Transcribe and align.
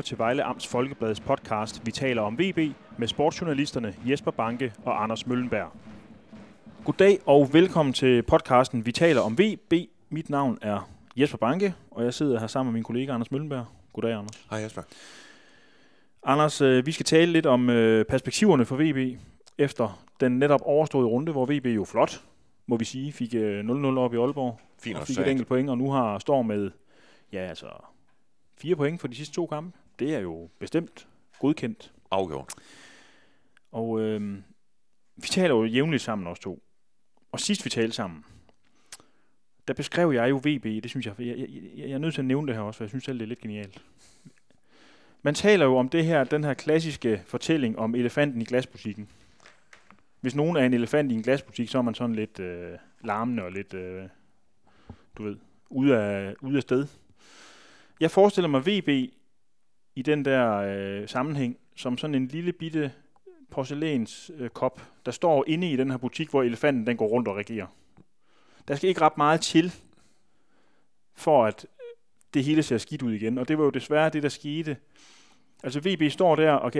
lytter 0.00 0.08
til 0.08 0.18
Vejle 0.18 0.44
Amts 0.44 0.66
Folkebladets 0.66 1.20
podcast 1.20 1.86
Vi 1.86 1.90
taler 1.90 2.22
om 2.22 2.38
VB 2.38 2.58
med 2.98 3.08
sportsjournalisterne 3.08 3.94
Jesper 4.04 4.30
Banke 4.30 4.72
og 4.84 5.02
Anders 5.02 5.26
Møllenberg. 5.26 5.72
Goddag 6.84 7.18
og 7.26 7.52
velkommen 7.52 7.92
til 7.92 8.22
podcasten 8.22 8.86
Vi 8.86 8.92
taler 8.92 9.20
om 9.20 9.38
VB. 9.38 9.72
Mit 10.08 10.30
navn 10.30 10.58
er 10.62 10.90
Jesper 11.16 11.38
Banke, 11.38 11.74
og 11.90 12.04
jeg 12.04 12.14
sidder 12.14 12.40
her 12.40 12.46
sammen 12.46 12.72
med 12.72 12.78
min 12.78 12.84
kollega 12.84 13.12
Anders 13.12 13.30
Møllenberg. 13.30 13.66
Goddag, 13.92 14.12
Anders. 14.12 14.46
Hej 14.50 14.58
Jesper. 14.58 14.82
Anders, 16.22 16.60
øh, 16.60 16.86
vi 16.86 16.92
skal 16.92 17.06
tale 17.06 17.32
lidt 17.32 17.46
om 17.46 17.70
øh, 17.70 18.04
perspektiverne 18.04 18.64
for 18.64 18.76
VB 18.76 19.18
efter 19.58 20.02
den 20.20 20.38
netop 20.38 20.60
overståede 20.64 21.08
runde, 21.08 21.32
hvor 21.32 21.46
VB 21.46 21.66
jo 21.66 21.84
flot, 21.84 22.22
må 22.66 22.76
vi 22.76 22.84
sige, 22.84 23.12
fik 23.12 23.34
0-0 23.34 23.38
op 23.98 24.14
i 24.14 24.16
Aalborg. 24.16 24.60
Fint 24.82 24.98
og 24.98 25.06
fik 25.06 25.18
et 25.18 25.28
enkelt 25.28 25.48
point, 25.48 25.70
og 25.70 25.78
nu 25.78 25.90
har 25.90 26.18
står 26.18 26.42
med 26.42 26.70
ja, 27.32 27.38
altså 27.38 27.66
fire 28.60 28.76
point 28.76 29.00
for 29.00 29.08
de 29.08 29.14
sidste 29.14 29.34
to 29.34 29.46
kampe. 29.46 29.78
Det 30.00 30.14
er 30.14 30.18
jo 30.18 30.50
bestemt 30.58 31.08
godkendt. 31.38 31.92
Afgjort. 32.10 32.54
Og 33.72 34.00
øh, 34.00 34.38
vi 35.16 35.26
taler 35.26 35.54
jo 35.54 35.64
jævnligt 35.64 36.02
sammen 36.02 36.26
os 36.26 36.38
to. 36.38 36.62
Og 37.32 37.40
sidst 37.40 37.64
vi 37.64 37.70
talte 37.70 37.96
sammen, 37.96 38.24
der 39.68 39.74
beskrev 39.74 40.12
jeg 40.12 40.30
jo 40.30 40.36
VB, 40.36 40.64
det 40.64 40.90
synes 40.90 41.06
jeg, 41.06 41.14
jeg, 41.18 41.38
jeg, 41.38 41.48
jeg 41.76 41.90
er 41.90 41.98
nødt 41.98 42.14
til 42.14 42.20
at 42.20 42.24
nævne 42.26 42.46
det 42.46 42.54
her 42.54 42.62
også, 42.62 42.76
for 42.76 42.84
jeg 42.84 42.88
synes 42.88 43.04
selv, 43.04 43.18
det 43.18 43.24
er 43.24 43.28
lidt 43.28 43.40
genialt. 43.40 43.84
Man 45.22 45.34
taler 45.34 45.64
jo 45.64 45.76
om 45.76 45.88
det 45.88 46.04
her, 46.04 46.24
den 46.24 46.44
her 46.44 46.54
klassiske 46.54 47.22
fortælling 47.26 47.78
om 47.78 47.94
elefanten 47.94 48.42
i 48.42 48.44
glasbutikken. 48.44 49.08
Hvis 50.20 50.34
nogen 50.34 50.56
er 50.56 50.60
en 50.60 50.74
elefant 50.74 51.12
i 51.12 51.14
en 51.14 51.22
glasbutik, 51.22 51.68
så 51.68 51.78
er 51.78 51.82
man 51.82 51.94
sådan 51.94 52.16
lidt 52.16 52.40
øh, 52.40 52.78
larmende 53.04 53.42
og 53.42 53.52
lidt, 53.52 53.74
øh, 53.74 54.02
du 55.16 55.22
ved, 55.22 55.36
ude 55.70 55.98
af, 55.98 56.34
ude 56.40 56.56
af 56.56 56.62
sted. 56.62 56.86
Jeg 58.00 58.10
forestiller 58.10 58.48
mig 58.48 58.66
VB 58.66 59.12
i 59.94 60.02
den 60.02 60.24
der 60.24 60.56
øh, 60.56 61.08
sammenhæng 61.08 61.56
som 61.76 61.98
sådan 61.98 62.14
en 62.14 62.26
lille 62.26 62.52
bitte 62.52 62.92
porcelæns 63.50 64.30
øh, 64.36 64.48
kop, 64.50 64.82
der 65.06 65.12
står 65.12 65.44
inde 65.46 65.70
i 65.70 65.76
den 65.76 65.90
her 65.90 65.96
butik, 65.96 66.30
hvor 66.30 66.42
elefanten 66.42 66.86
den 66.86 66.96
går 66.96 67.06
rundt 67.06 67.28
og 67.28 67.36
regerer. 67.36 67.66
Der 68.68 68.74
skal 68.76 68.88
ikke 68.88 69.00
ret 69.00 69.16
meget 69.16 69.40
til, 69.40 69.74
for 71.14 71.44
at 71.46 71.66
øh, 71.80 71.96
det 72.34 72.44
hele 72.44 72.62
ser 72.62 72.78
skidt 72.78 73.02
ud 73.02 73.12
igen. 73.12 73.38
Og 73.38 73.48
det 73.48 73.58
var 73.58 73.64
jo 73.64 73.70
desværre 73.70 74.10
det, 74.10 74.22
der 74.22 74.28
skete. 74.28 74.76
Altså 75.62 75.80
VB 75.80 76.12
står 76.12 76.36
der 76.36 76.52
og 76.52 76.72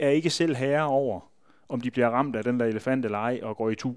er 0.00 0.08
ikke 0.08 0.30
selv 0.30 0.56
herre 0.56 0.86
over, 0.86 1.20
om 1.68 1.80
de 1.80 1.90
bliver 1.90 2.08
ramt 2.08 2.36
af 2.36 2.44
den 2.44 2.60
der 2.60 2.66
elefant 2.66 3.04
eller 3.04 3.18
ej 3.18 3.40
og 3.42 3.56
går 3.56 3.70
i 3.70 3.74
tu. 3.74 3.94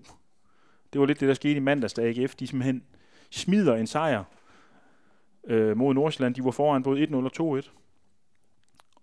Det 0.93 1.01
var 1.01 1.07
lidt 1.07 1.19
det, 1.19 1.27
der 1.27 1.33
skete 1.33 1.55
i 1.55 1.59
mandags, 1.59 1.93
da 1.93 2.01
AGF 2.01 2.35
de 2.35 2.47
simpelthen 2.47 2.83
smider 3.29 3.75
en 3.75 3.87
sejr 3.87 4.23
øh, 5.43 5.77
mod 5.77 5.93
Nordsjælland. 5.93 6.35
De 6.35 6.43
var 6.43 6.51
foran 6.51 6.83
både 6.83 7.03
1-0 7.03 7.15
og 7.15 7.59
2-1 7.59 7.69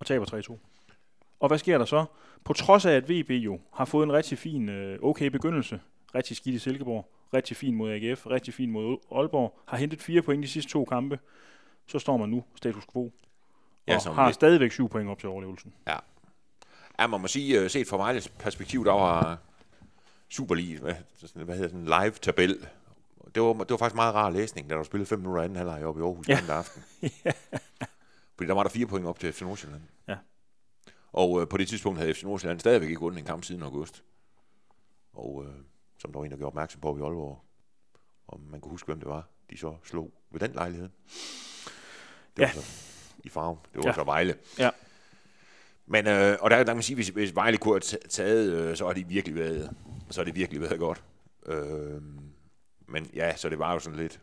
og 0.00 0.06
taber 0.06 0.24
3-2. 0.24 0.56
Og 1.40 1.48
hvad 1.48 1.58
sker 1.58 1.78
der 1.78 1.84
så? 1.84 2.04
På 2.44 2.52
trods 2.52 2.86
af, 2.86 2.92
at 2.92 3.10
VB 3.10 3.30
jo 3.30 3.60
har 3.74 3.84
fået 3.84 4.06
en 4.06 4.12
rigtig 4.12 4.38
fin, 4.38 4.68
øh, 4.68 4.98
okay 5.02 5.26
begyndelse, 5.26 5.80
rigtig 6.14 6.36
skidt 6.36 6.54
i 6.54 6.58
Silkeborg, 6.58 7.08
rigtig 7.34 7.56
fin 7.56 7.74
mod 7.74 7.90
AGF, 7.90 8.26
rigtig 8.26 8.54
fin 8.54 8.70
mod 8.70 8.96
Aalborg, 9.12 9.58
har 9.66 9.76
hentet 9.76 10.02
fire 10.02 10.22
point 10.22 10.42
de 10.42 10.48
sidste 10.48 10.72
to 10.72 10.84
kampe, 10.84 11.18
så 11.86 11.98
står 11.98 12.16
man 12.16 12.28
nu 12.28 12.44
status 12.54 12.84
quo. 12.92 13.02
Og 13.02 13.12
ja, 13.86 13.98
har 14.12 14.26
lidt... 14.26 14.34
stadigvæk 14.34 14.72
syv 14.72 14.88
point 14.88 15.10
op 15.10 15.18
til 15.18 15.28
overlevelsen. 15.28 15.72
Ja. 15.86 15.96
Ja, 16.98 17.06
man 17.06 17.20
må 17.20 17.26
sige, 17.26 17.60
øh, 17.60 17.70
set 17.70 17.88
fra 17.88 17.96
Vejles 17.96 18.28
perspektiv, 18.28 18.84
der 18.84 18.92
var 18.92 19.38
super 20.28 20.54
lige, 20.54 20.78
hvad, 20.78 20.94
hvad 21.34 21.54
hedder 21.54 21.68
sådan 21.68 21.80
en 21.80 21.86
live-tabel. 21.86 22.66
Det 23.34 23.42
var, 23.42 23.52
det 23.52 23.70
var 23.70 23.76
faktisk 23.76 23.94
meget 23.94 24.14
rar 24.14 24.30
læsning, 24.30 24.70
da 24.70 24.74
der 24.74 24.82
spillede 24.82 25.08
fem 25.08 25.18
minutter 25.18 25.42
anden 25.42 25.56
halvleg 25.56 25.84
oppe 25.84 26.00
i 26.00 26.04
Aarhus 26.04 26.28
ja. 26.28 26.38
den 26.42 26.50
aften. 26.50 26.84
ja. 27.24 27.32
Fordi 28.38 28.48
der 28.48 28.54
var 28.54 28.62
der 28.62 28.70
fire 28.70 28.86
point 28.86 29.06
op 29.06 29.18
til 29.18 29.32
FC 29.32 29.42
Nordsjælland. 29.42 29.82
Ja. 30.08 30.16
Og 31.12 31.40
øh, 31.40 31.48
på 31.48 31.56
det 31.56 31.68
tidspunkt 31.68 31.98
havde 31.98 32.14
FC 32.14 32.22
Nordsjælland 32.22 32.60
stadigvæk 32.60 32.88
ikke 32.88 33.00
vundet 33.00 33.18
en 33.18 33.24
kamp 33.24 33.44
siden 33.44 33.62
august. 33.62 34.04
Og 35.12 35.44
øh, 35.46 35.52
som 35.98 36.12
der 36.12 36.18
var 36.18 36.24
en, 36.24 36.30
der 36.30 36.36
gjorde 36.36 36.50
opmærksom 36.50 36.80
på 36.80 36.98
i 36.98 37.00
Aalborg, 37.00 37.44
om 38.28 38.40
man 38.40 38.60
kunne 38.60 38.70
huske, 38.70 38.86
hvem 38.86 38.98
det 38.98 39.08
var, 39.08 39.28
de 39.50 39.58
så 39.58 39.76
slog 39.84 40.12
ved 40.30 40.40
den 40.40 40.52
lejlighed. 40.52 40.88
Det 42.36 42.42
ja. 42.42 42.52
var 42.54 42.60
så 42.60 42.60
i 43.24 43.28
farve. 43.28 43.58
Det 43.74 43.84
var 43.84 43.88
ja. 43.88 43.94
så 43.94 44.04
Vejle. 44.04 44.36
Ja. 44.58 44.70
Men, 45.86 46.06
øh, 46.06 46.36
og 46.40 46.50
der, 46.50 46.56
der 46.56 46.64
kan 46.64 46.76
man 46.76 46.82
sige, 46.82 46.94
hvis, 46.94 47.08
hvis 47.08 47.34
Vejle 47.34 47.58
kunne 47.58 47.74
have 47.74 48.00
taget, 48.08 48.52
øh, 48.52 48.76
så 48.76 48.86
har 48.86 48.92
de 48.92 49.08
virkelig 49.08 49.34
været, 49.34 49.76
så 50.10 50.20
har 50.20 50.24
det 50.24 50.34
virkelig 50.34 50.60
været 50.60 50.78
godt. 50.78 51.04
Øh, 51.46 52.02
men 52.86 53.10
ja, 53.14 53.36
så 53.36 53.48
det 53.48 53.58
var 53.58 53.72
jo 53.72 53.78
sådan 53.78 53.98
lidt, 53.98 54.20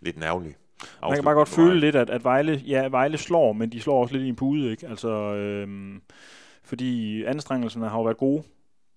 lidt 0.00 0.16
nærveligt. 0.16 0.58
Man 1.02 1.14
kan 1.14 1.24
bare 1.24 1.34
godt 1.34 1.48
føle 1.48 1.80
lidt, 1.80 1.96
at, 1.96 2.10
at 2.10 2.24
Vejle, 2.24 2.62
ja, 2.66 2.88
Vejle 2.88 3.18
slår, 3.18 3.52
men 3.52 3.72
de 3.72 3.80
slår 3.80 4.02
også 4.02 4.14
lidt 4.14 4.24
i 4.24 4.28
en 4.28 4.36
pude, 4.36 4.70
ikke? 4.70 4.88
Altså, 4.88 5.08
øhm, 5.34 6.02
fordi 6.64 7.24
anstrengelserne 7.24 7.88
har 7.88 7.98
jo 7.98 8.04
været 8.04 8.16
gode 8.16 8.42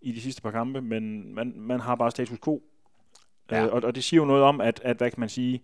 i 0.01 0.11
de 0.11 0.21
sidste 0.21 0.41
par 0.41 0.51
kampe, 0.51 0.81
men 0.81 1.35
man, 1.35 1.53
man 1.55 1.79
har 1.79 1.95
bare 1.95 2.11
status 2.11 2.39
quo. 2.43 2.61
Ja. 3.51 3.65
Øh, 3.65 3.73
og, 3.73 3.83
og 3.83 3.95
det 3.95 4.03
siger 4.03 4.21
jo 4.21 4.25
noget 4.25 4.43
om, 4.43 4.61
at, 4.61 4.81
at 4.83 4.97
hvad 4.97 5.11
kan 5.11 5.19
man 5.19 5.29
sige, 5.29 5.61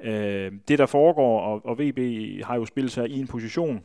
øh, 0.00 0.52
det 0.68 0.78
der 0.78 0.86
foregår, 0.86 1.40
og, 1.40 1.66
og 1.66 1.78
VB 1.78 1.98
har 2.44 2.54
jo 2.56 2.64
spillet 2.64 2.92
sig 2.92 3.08
i 3.08 3.20
en 3.20 3.26
position, 3.26 3.84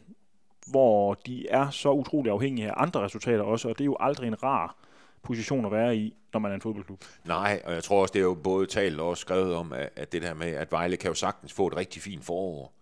hvor 0.72 1.14
de 1.14 1.50
er 1.50 1.70
så 1.70 1.92
utrolig 1.92 2.32
afhængige 2.32 2.68
af 2.68 2.74
andre 2.78 3.00
resultater 3.00 3.44
også, 3.44 3.70
og 3.70 3.78
det 3.78 3.84
er 3.84 3.86
jo 3.86 3.98
aldrig 4.00 4.28
en 4.28 4.44
rar 4.44 4.87
position 5.28 5.66
at 5.66 5.72
være 5.72 5.98
i, 5.98 6.14
når 6.34 6.40
man 6.40 6.52
er 6.52 6.56
en 6.56 6.62
fodboldklub. 6.62 7.04
Nej, 7.26 7.62
og 7.66 7.74
jeg 7.74 7.84
tror 7.84 8.02
også, 8.02 8.14
det 8.14 8.20
er 8.20 8.24
jo 8.24 8.34
både 8.34 8.68
talt 8.68 9.00
og 9.00 9.18
skrevet 9.18 9.56
om, 9.56 9.74
at, 9.74 10.12
det 10.12 10.22
der 10.22 10.34
med, 10.34 10.48
at 10.48 10.72
Vejle 10.72 10.98
kan 10.98 11.08
jo 11.08 11.14
sagtens 11.14 11.54
få 11.54 11.68
et 11.68 11.76
rigtig 11.76 12.02
fint 12.02 12.26
forår, 12.26 12.74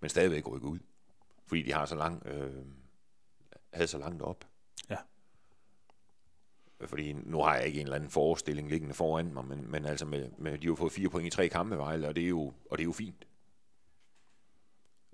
men 0.00 0.10
stadigvæk 0.10 0.48
rykke 0.48 0.66
ud, 0.66 0.78
fordi 1.46 1.62
de 1.62 1.72
har 1.72 1.86
så 1.86 1.94
lang, 1.94 2.26
øh, 2.26 2.52
havde 3.72 3.88
så 3.88 3.98
langt 3.98 4.22
op. 4.22 4.44
Ja. 4.90 4.96
Fordi 6.86 7.12
nu 7.12 7.42
har 7.42 7.56
jeg 7.56 7.66
ikke 7.66 7.80
en 7.80 7.86
eller 7.86 7.96
anden 7.96 8.10
forestilling 8.10 8.70
liggende 8.70 8.94
foran 8.94 9.34
mig, 9.34 9.44
men, 9.44 9.70
men 9.70 9.84
altså 9.84 10.06
med, 10.06 10.30
med, 10.38 10.58
de 10.58 10.66
har 10.66 10.74
fået 10.74 10.92
fire 10.92 11.08
point 11.08 11.26
i 11.26 11.36
tre 11.36 11.48
kampe, 11.48 11.76
Vejle, 11.76 12.08
og 12.08 12.16
det 12.16 12.24
er 12.24 12.28
jo, 12.28 12.52
og 12.70 12.78
det 12.78 12.80
er 12.80 12.84
jo 12.84 12.92
fint. 12.92 13.26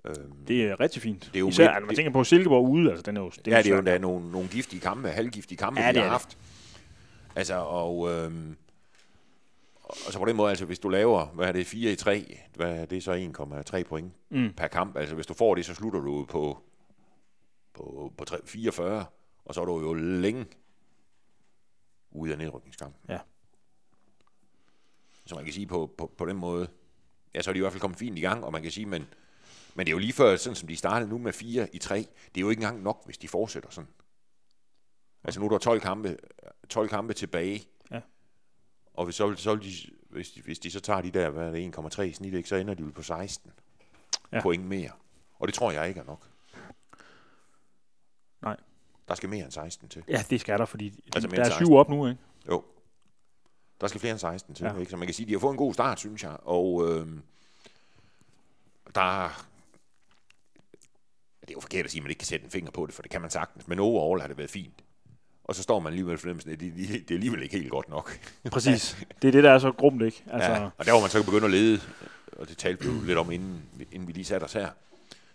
Øhm, 0.05 0.45
det 0.47 0.63
er 0.63 0.79
rigtig 0.79 1.01
fint. 1.01 1.21
Det 1.25 1.35
er 1.35 1.39
jo 1.39 1.49
Især, 1.49 1.79
når 1.79 1.85
man 1.85 1.95
tænker 1.95 2.11
på 2.11 2.23
Silkeborg 2.23 2.69
ude, 2.69 2.89
altså 2.89 3.03
den 3.03 3.17
er 3.17 3.21
jo... 3.21 3.29
Det 3.29 3.47
ja, 3.47 3.57
det 3.57 3.71
er 3.71 3.75
jo 3.75 3.81
der 3.81 3.97
nogle, 3.97 4.31
nogle 4.31 4.47
giftige 4.47 4.79
kampe, 4.79 5.09
halvgiftige 5.09 5.57
kampe, 5.57 5.81
ja, 5.81 5.91
de 5.91 5.99
har 5.99 6.07
haft. 6.07 6.29
Det. 6.29 6.37
Altså, 7.35 7.55
og, 7.55 8.09
øhm, 8.09 8.57
og 9.83 10.13
så 10.13 10.19
på 10.19 10.25
den 10.25 10.35
måde, 10.35 10.49
altså 10.49 10.65
hvis 10.65 10.79
du 10.79 10.89
laver, 10.89 11.25
hvad 11.25 11.47
er 11.47 11.51
det, 11.51 11.67
4 11.67 11.91
i 11.91 11.95
3, 11.95 12.39
hvad 12.55 12.79
er 12.79 12.85
det 12.85 13.03
så 13.03 13.31
1,3 13.73 13.83
point 13.83 14.13
mm. 14.29 14.53
per 14.57 14.67
kamp. 14.67 14.97
Altså 14.97 15.15
hvis 15.15 15.25
du 15.25 15.33
får 15.33 15.55
det, 15.55 15.65
så 15.65 15.73
slutter 15.73 15.99
du 15.99 16.25
på, 16.29 16.63
på, 17.73 18.13
på 18.17 18.25
3, 18.25 18.37
44, 18.45 19.05
og 19.45 19.55
så 19.55 19.61
er 19.61 19.65
du 19.65 19.79
jo 19.79 19.93
længe 19.93 20.45
ude 22.11 22.31
af 22.31 22.37
nedrykningskampen. 22.37 23.01
Ja. 23.09 23.19
Så 25.25 25.35
man 25.35 25.43
kan 25.43 25.53
sige 25.53 25.67
på, 25.67 25.93
på, 25.97 26.11
på 26.17 26.25
den 26.25 26.37
måde, 26.37 26.67
ja, 27.35 27.41
så 27.41 27.51
er 27.51 27.53
de 27.53 27.57
i 27.57 27.61
hvert 27.61 27.73
fald 27.73 27.81
kommet 27.81 27.99
fint 27.99 28.17
i 28.17 28.21
gang, 28.21 28.43
og 28.43 28.51
man 28.51 28.61
kan 28.61 28.71
sige, 28.71 28.85
men, 28.85 29.05
men 29.75 29.85
det 29.85 29.91
er 29.91 29.95
jo 29.95 29.99
lige 29.99 30.13
før, 30.13 30.35
sådan 30.35 30.55
som 30.55 30.67
de 30.67 30.75
startede 30.75 31.09
nu 31.09 31.17
med 31.17 31.33
4 31.33 31.75
i 31.75 31.77
3, 31.77 31.95
det 31.95 32.07
er 32.35 32.41
jo 32.41 32.49
ikke 32.49 32.59
engang 32.59 32.81
nok, 32.81 33.05
hvis 33.05 33.17
de 33.17 33.27
fortsætter 33.27 33.69
sådan. 33.69 33.89
Altså 35.23 35.39
nu 35.39 35.45
er 35.45 35.49
der 35.49 35.57
12 35.57 35.81
kampe, 35.81 36.17
12 36.69 36.89
kampe 36.89 37.13
tilbage. 37.13 37.63
Ja. 37.91 38.01
Og 38.93 39.05
hvis, 39.05 39.15
så, 39.15 39.35
så 39.35 39.55
de, 39.55 39.71
hvis, 40.09 40.31
de, 40.31 40.41
hvis 40.41 40.59
de 40.59 40.71
så 40.71 40.79
tager 40.79 41.01
de 41.01 41.11
der, 41.11 41.29
hvad 41.29 41.47
er 41.47 41.51
det, 41.51 41.77
1,3 41.77 42.01
i 42.01 42.13
snit, 42.13 42.33
ikke, 42.33 42.49
så 42.49 42.55
ender 42.55 42.73
de 42.73 42.83
vel 42.83 42.91
på 42.91 43.03
16 43.03 43.51
ja. 44.31 44.41
point 44.41 44.65
mere. 44.65 44.91
Og 45.39 45.47
det 45.47 45.55
tror 45.55 45.71
jeg 45.71 45.87
ikke 45.87 45.99
er 45.99 46.03
nok. 46.05 46.27
Nej. 48.41 48.57
Der 49.07 49.15
skal 49.15 49.29
mere 49.29 49.43
end 49.43 49.51
16 49.51 49.89
til. 49.89 50.03
Ja, 50.07 50.23
det 50.29 50.41
skal 50.41 50.59
der, 50.59 50.65
fordi 50.65 51.03
altså 51.15 51.29
der 51.29 51.43
er 51.43 51.49
syv 51.49 51.73
op 51.73 51.89
nu, 51.89 52.07
ikke? 52.07 52.21
Jo. 52.47 52.63
Der 53.81 53.87
skal 53.87 53.99
flere 53.99 54.11
end 54.11 54.19
16 54.19 54.55
til, 54.55 54.63
ja. 54.63 54.77
ikke? 54.77 54.91
Så 54.91 54.97
man 54.97 55.07
kan 55.07 55.13
sige, 55.13 55.25
at 55.25 55.27
de 55.27 55.33
har 55.33 55.39
fået 55.39 55.51
en 55.51 55.57
god 55.57 55.73
start, 55.73 55.99
synes 55.99 56.23
jeg. 56.23 56.37
Og 56.43 56.89
øh, 56.89 57.07
der 58.95 59.29
det 61.41 61.49
er 61.49 61.53
jo 61.53 61.59
forkert 61.59 61.85
at 61.85 61.91
sige, 61.91 61.99
at 61.99 62.03
man 62.03 62.09
ikke 62.09 62.19
kan 62.19 62.27
sætte 62.27 62.43
en 62.43 62.51
finger 62.51 62.71
på 62.71 62.85
det, 62.85 62.95
for 62.95 63.01
det 63.01 63.11
kan 63.11 63.21
man 63.21 63.29
sagtens. 63.29 63.67
Men 63.67 63.79
overall 63.79 64.21
har 64.21 64.27
det 64.27 64.37
været 64.37 64.49
fint 64.49 64.83
og 65.51 65.55
så 65.55 65.63
står 65.63 65.79
man 65.79 65.91
alligevel 65.93 66.17
fornemmelsen, 66.17 66.51
at 66.51 66.59
det, 66.59 66.73
det, 66.75 66.89
det 66.89 67.11
er 67.11 67.15
alligevel 67.15 67.43
ikke 67.43 67.57
helt 67.57 67.71
godt 67.71 67.89
nok. 67.89 68.19
Præcis. 68.51 68.97
Det 69.21 69.27
er 69.27 69.31
det, 69.31 69.43
der 69.43 69.51
er 69.51 69.59
så 69.59 69.71
grumt, 69.71 70.01
ikke? 70.01 70.23
Altså... 70.27 70.51
Ja, 70.51 70.69
og 70.77 70.85
der 70.85 70.91
hvor 70.91 71.01
man 71.01 71.09
så 71.09 71.17
kan 71.17 71.25
begynde 71.25 71.45
at 71.45 71.51
lede, 71.51 71.81
og 72.37 72.49
det 72.49 72.57
talte 72.57 72.83
vi 72.83 72.89
jo 72.91 73.01
lidt 73.05 73.17
om, 73.17 73.31
inden, 73.31 73.63
inden 73.91 74.07
vi 74.07 74.13
lige 74.13 74.25
satte 74.25 74.43
os 74.43 74.53
her, 74.53 74.69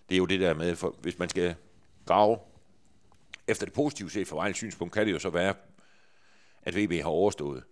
det 0.08 0.14
er 0.14 0.18
jo 0.18 0.26
det 0.26 0.40
der 0.40 0.54
med, 0.54 0.76
for 0.76 0.94
hvis 1.00 1.18
man 1.18 1.28
skal 1.28 1.54
grave 2.06 2.38
efter 3.48 3.66
det 3.66 3.74
positive 3.74 4.10
set 4.10 4.28
fra 4.28 4.36
Vejles 4.36 4.56
synspunkt, 4.56 4.94
kan 4.94 5.06
det 5.06 5.12
jo 5.12 5.18
så 5.18 5.30
være, 5.30 5.54
at 6.62 6.76
VB 6.76 6.92
har 6.92 7.10
overstået 7.10 7.64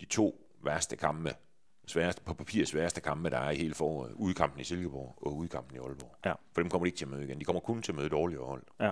de 0.00 0.04
to 0.04 0.46
værste 0.64 0.96
kampe, 0.96 1.34
sværeste, 1.86 2.22
på 2.22 2.34
papir 2.34 2.64
sværeste 2.64 3.00
kampe, 3.00 3.30
der 3.30 3.38
er 3.38 3.50
i 3.50 3.56
hele 3.56 3.74
foråret. 3.74 4.12
Udkampen 4.12 4.60
i 4.60 4.64
Silkeborg 4.64 5.14
og 5.16 5.36
udkampen 5.36 5.76
i 5.76 5.78
Aalborg. 5.78 6.16
Ja. 6.24 6.32
For 6.52 6.60
dem 6.60 6.70
kommer 6.70 6.84
de 6.84 6.88
ikke 6.88 6.98
til 6.98 7.04
at 7.04 7.10
møde 7.10 7.24
igen. 7.24 7.40
De 7.40 7.44
kommer 7.44 7.60
kun 7.60 7.82
til 7.82 7.92
at 7.92 7.96
møde 7.96 8.08
dårlige 8.08 8.38
hold. 8.38 8.62
Ja. 8.80 8.90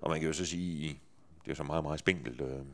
Og 0.00 0.10
man 0.10 0.20
kan 0.20 0.26
jo 0.26 0.32
så 0.32 0.46
sige, 0.46 1.00
det 1.44 1.50
er 1.50 1.54
så 1.54 1.62
meget, 1.62 1.82
meget 1.84 1.98
spinkelt 1.98 2.40
øh, 2.40 2.64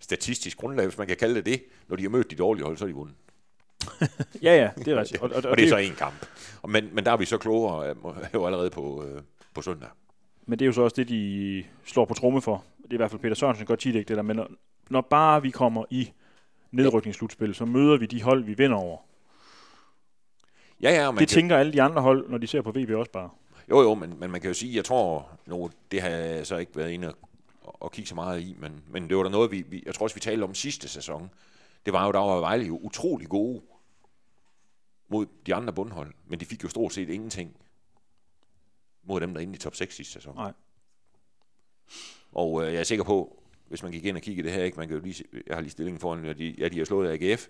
statistisk 0.00 0.58
grundlag, 0.58 0.86
hvis 0.86 0.98
man 0.98 1.06
kan 1.06 1.16
kalde 1.16 1.34
det 1.34 1.46
det. 1.46 1.62
Når 1.88 1.96
de 1.96 2.02
har 2.02 2.10
mødt 2.10 2.30
de 2.30 2.36
dårlige 2.36 2.64
hold, 2.64 2.76
så 2.76 2.84
er 2.84 2.88
de 2.88 2.94
vundet. 2.94 3.16
Ja, 4.42 4.56
ja, 4.56 4.70
det 4.78 4.88
er 4.88 5.00
rigtigt. 5.00 5.22
Og, 5.22 5.30
og, 5.34 5.50
og 5.50 5.56
det 5.56 5.64
er 5.64 5.68
så 5.68 5.76
en 5.76 5.94
kamp. 5.94 6.26
Og, 6.62 6.70
men, 6.70 6.94
men 6.94 7.04
der 7.04 7.12
er 7.12 7.16
vi 7.16 7.24
så 7.24 7.38
klogere 7.38 7.90
øh, 7.90 7.96
jo 8.34 8.46
allerede 8.46 8.70
på, 8.70 9.04
øh, 9.04 9.22
på 9.54 9.62
søndag. 9.62 9.88
Men 10.46 10.58
det 10.58 10.64
er 10.64 10.66
jo 10.66 10.72
så 10.72 10.82
også 10.82 10.96
det, 10.96 11.08
de 11.08 11.64
slår 11.84 12.04
på 12.04 12.14
tromme 12.14 12.42
for. 12.42 12.64
Det 12.82 12.90
er 12.90 12.94
i 12.94 12.96
hvert 12.96 13.10
fald 13.10 13.20
Peter 13.20 13.34
Sørensen 13.34 13.66
godt 13.66 13.86
ikke 13.86 13.98
det 13.98 14.16
der, 14.16 14.22
men 14.22 14.36
når, 14.36 14.50
når 14.90 15.00
bare 15.00 15.42
vi 15.42 15.50
kommer 15.50 15.84
i 15.90 16.12
nedrykningsslutspil, 16.70 17.54
så 17.54 17.64
møder 17.64 17.96
vi 17.96 18.06
de 18.06 18.22
hold, 18.22 18.44
vi 18.44 18.54
vinder 18.54 18.76
over. 18.76 18.98
Ja, 20.82 20.90
ja, 20.90 21.06
og 21.06 21.14
man 21.14 21.20
Det 21.20 21.28
kan, 21.28 21.34
tænker 21.34 21.56
alle 21.56 21.72
de 21.72 21.82
andre 21.82 22.02
hold, 22.02 22.28
når 22.28 22.38
de 22.38 22.46
ser 22.46 22.62
på 22.62 22.70
VB 22.70 22.90
også 22.90 23.12
bare. 23.12 23.30
Jo, 23.70 23.82
jo, 23.82 23.94
men, 23.94 24.20
men 24.20 24.30
man 24.30 24.40
kan 24.40 24.50
jo 24.50 24.54
sige, 24.54 24.76
jeg 24.76 24.84
tror, 24.84 25.38
nu, 25.46 25.70
det 25.90 26.02
har 26.02 26.08
jeg 26.08 26.46
så 26.46 26.56
ikke 26.56 26.76
været 26.76 26.90
inde 26.90 27.08
og, 27.08 27.82
og 27.82 27.92
kigge 27.92 28.08
så 28.08 28.14
meget 28.14 28.40
i, 28.40 28.56
men, 28.58 28.82
men 28.88 29.08
det 29.08 29.16
var 29.16 29.22
da 29.22 29.28
noget, 29.28 29.50
vi, 29.50 29.62
vi, 29.62 29.82
jeg 29.86 29.94
tror 29.94 30.04
også, 30.04 30.14
vi 30.16 30.20
talte 30.20 30.44
om 30.44 30.54
sidste 30.54 30.88
sæson. 30.88 31.30
Det 31.86 31.92
var 31.92 32.06
jo, 32.06 32.12
der 32.12 32.18
var 32.18 32.40
Vejle 32.40 32.64
jo 32.66 32.76
utrolig 32.78 33.28
gode 33.28 33.62
mod 35.08 35.26
de 35.46 35.54
andre 35.54 35.72
bundhold, 35.72 36.14
men 36.26 36.40
de 36.40 36.44
fik 36.44 36.64
jo 36.64 36.68
stort 36.68 36.92
set 36.92 37.08
ingenting 37.08 37.56
mod 39.02 39.20
dem, 39.20 39.34
der 39.34 39.40
er 39.40 39.42
inde 39.42 39.54
i 39.54 39.58
top 39.58 39.74
6 39.74 39.96
sidste 39.96 40.12
sæson. 40.12 40.34
Nej. 40.34 40.52
Og 42.32 42.66
øh, 42.66 42.72
jeg 42.72 42.80
er 42.80 42.84
sikker 42.84 43.04
på, 43.04 43.42
hvis 43.68 43.82
man 43.82 43.92
gik 43.92 44.04
ind 44.04 44.16
og 44.16 44.22
kiggede 44.22 44.48
det 44.48 44.56
her, 44.56 44.64
ikke, 44.64 44.78
man 44.78 44.88
kan 44.88 44.96
jo 44.96 45.02
lige, 45.02 45.14
se- 45.14 45.24
jeg 45.46 45.56
har 45.56 45.60
lige 45.60 45.70
stillingen 45.70 46.00
foran, 46.00 46.24
at 46.24 46.38
de, 46.38 46.54
ja, 46.58 46.68
de 46.68 46.78
har 46.78 46.84
slået 46.84 47.22
AGF, 47.22 47.46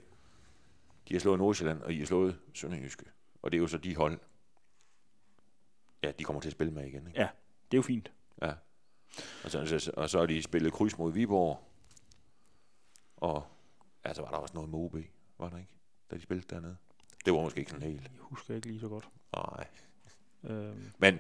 de 1.09 1.15
har 1.15 1.21
slået 1.21 1.39
Nordsjælland, 1.39 1.81
og 1.83 1.93
de 1.93 1.99
har 1.99 2.07
slået 2.07 2.39
Sønderjyske. 2.55 3.05
Og 3.43 3.53
det 3.53 3.59
er 3.59 3.61
jo 3.61 3.67
så 3.67 3.79
de 3.79 3.97
hold, 3.97 4.19
ja, 6.03 6.11
de 6.19 6.25
kommer 6.25 6.41
til 6.41 6.49
at 6.49 6.53
spille 6.53 6.73
med 6.73 6.87
igen. 6.87 7.07
Ikke? 7.07 7.21
Det 7.21 7.77
er 7.77 7.79
jo 7.79 7.83
fint. 7.83 8.13
Ja. 8.43 8.53
Og 9.45 9.51
så, 9.51 9.93
og 9.97 10.11
så 10.11 10.19
har 10.19 10.27
de 10.27 10.43
spillet 10.43 10.73
kryds 10.73 10.99
mod 10.99 11.13
Viborg. 11.13 11.61
Og 13.17 13.47
ja, 14.07 14.15
så 14.15 14.23
var 14.23 14.31
der 14.31 14.37
også 14.37 14.55
noget 14.55 14.71
med 14.71 14.79
OB, 14.79 14.97
var 15.39 15.49
der 15.49 15.57
ikke? 15.57 15.71
Da 16.11 16.17
de 16.17 16.23
spillede 16.23 16.55
dernede. 16.55 16.77
Det 17.25 17.33
var 17.33 17.41
måske 17.41 17.59
ikke 17.59 17.71
sådan 17.71 17.89
helt. 17.89 18.03
Jeg 18.03 18.11
husker 18.21 18.55
ikke 18.55 18.67
lige 18.67 18.81
så 18.81 18.89
godt. 18.89 19.09
Nej. 19.37 19.67
Øhm, 20.45 20.57
Men, 20.59 20.75
men 20.99 21.11
jeg, 21.11 21.15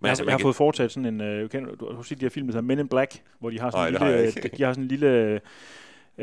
har, 0.00 0.08
altså, 0.08 0.24
jeg 0.24 0.32
har 0.32 0.38
kan, 0.38 0.44
fået 0.44 0.56
foretaget 0.56 0.92
sådan 0.92 1.06
en, 1.06 1.20
øh, 1.20 1.52
du, 1.52 1.74
du 1.74 1.94
har 1.94 2.02
set 2.02 2.20
de 2.20 2.24
her 2.24 2.30
film, 2.30 2.46
der 2.46 2.52
hedder 2.52 2.66
Men 2.66 2.78
in 2.78 2.88
Black, 2.88 3.22
hvor 3.38 3.50
de 3.50 3.60
har 3.60 3.70
sådan 3.70 3.80
Nej, 3.80 3.88
en 3.88 3.96
har 3.96 4.06
lille, 4.06 4.18
jeg 4.20 4.44
ikke. 4.44 4.56
de 4.56 4.62
har 4.62 4.72
sådan 4.72 4.84
en 4.84 4.88
lille, 4.88 5.08
øh, 5.08 5.40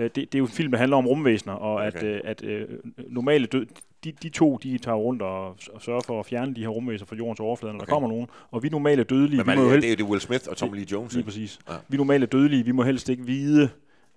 det, 0.04 0.16
det 0.16 0.36
er 0.36 0.40
jo 0.40 0.46
en 0.46 0.52
film, 0.52 0.72
der 0.72 0.78
handler 0.78 0.98
om 0.98 1.08
rumvæsener, 1.08 1.54
og 1.54 1.76
Okay. 1.76 1.86
at, 1.98 2.04
øh, 2.04 2.22
at 2.24 2.44
øh, 2.44 2.68
normale 3.10 3.46
død, 3.46 3.66
de, 4.04 4.12
de 4.12 4.30
to, 4.30 4.58
de 4.64 4.78
tager 4.78 4.96
rundt 4.98 5.22
og, 5.22 5.48
og 5.48 5.82
sørger 5.82 6.02
for 6.08 6.20
at 6.20 6.26
fjerne 6.26 6.56
de 6.56 6.62
her 6.62 6.68
rumvæsener 6.68 7.06
fra 7.08 7.16
jordens 7.16 7.40
overflade, 7.40 7.74
når 7.74 7.80
Okay. 7.80 7.86
der 7.86 7.94
kommer 7.94 8.10
nogen, 8.10 8.28
og 8.52 8.64
vi 8.64 8.70
normale 8.70 9.04
dødelige, 9.04 9.38
men 9.38 9.46
vi 9.46 9.48
man, 9.48 9.58
må 9.58 9.64
jo 9.64 9.68
det, 9.68 9.74
helst, 9.74 9.86
er 9.86 9.90
jo 9.90 9.96
det 9.96 10.04
er 10.04 10.08
Will 10.08 10.22
Smith 10.22 10.44
og 10.50 10.58
Tommy 10.58 10.76
Lee 10.76 10.86
Jones. 10.92 11.14
lige 11.14 11.20
Ikke? 11.20 11.26
præcis, 11.28 11.60
Ja. 11.70 11.74
vi 11.88 11.98
normale 11.98 12.26
dødelige, 12.26 12.66
vi 12.66 12.72
må 12.72 12.84
helst 12.84 13.10
ikke 13.10 13.26
vide, 13.26 13.70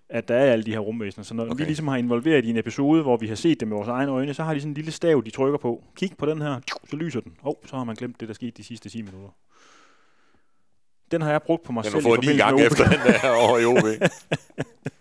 at 0.09 0.29
der 0.29 0.35
er 0.35 0.53
alle 0.53 0.65
de 0.65 0.71
her 0.73 0.79
rumvæsener. 0.79 1.25
Så 1.25 1.35
når 1.35 1.45
okay. 1.45 1.57
Vi 1.57 1.65
ligesom 1.65 1.89
har 1.89 1.97
involveret 1.97 2.45
i 2.45 2.51
en 2.51 2.57
episode, 2.57 3.03
hvor 3.03 3.17
vi 3.17 3.27
har 3.27 3.35
set 3.35 3.61
dem 3.61 3.69
med 3.69 3.77
vores 3.77 3.89
egne 3.89 4.13
øjne, 4.13 4.35
så 4.35 4.43
har 4.45 4.55
de 4.55 4.61
sådan 4.61 4.71
en 4.71 4.75
lille 4.75 4.91
stav, 4.91 5.23
de 5.25 5.31
trykker 5.31 5.59
på. 5.59 5.85
Kig 5.97 6.11
på 6.19 6.27
den 6.27 6.43
her, 6.43 6.61
så 6.91 6.97
lyser 6.97 7.21
den. 7.21 7.33
Hov, 7.41 7.59
så 7.67 7.77
har 7.77 7.85
man 7.85 7.95
glemt 7.97 8.21
det, 8.21 8.29
der 8.29 8.35
skete 8.35 8.51
de 8.57 8.65
sidste 8.65 8.89
10 8.89 9.03
minutter. 9.03 9.29
Den 11.11 11.23
har 11.23 11.31
jeg 11.31 11.43
brugt 11.43 11.63
på 11.63 11.73
mig 11.73 11.85
Den 11.85 11.91
selv 11.93 12.03
har 12.03 12.11
fået 12.11 12.21
ni 12.27 12.37
gange 12.37 12.65
efter 12.67 12.85
den 12.85 12.99
der 13.07 13.31
over 13.31 13.59
i 13.59 13.65
OB. 13.65 13.85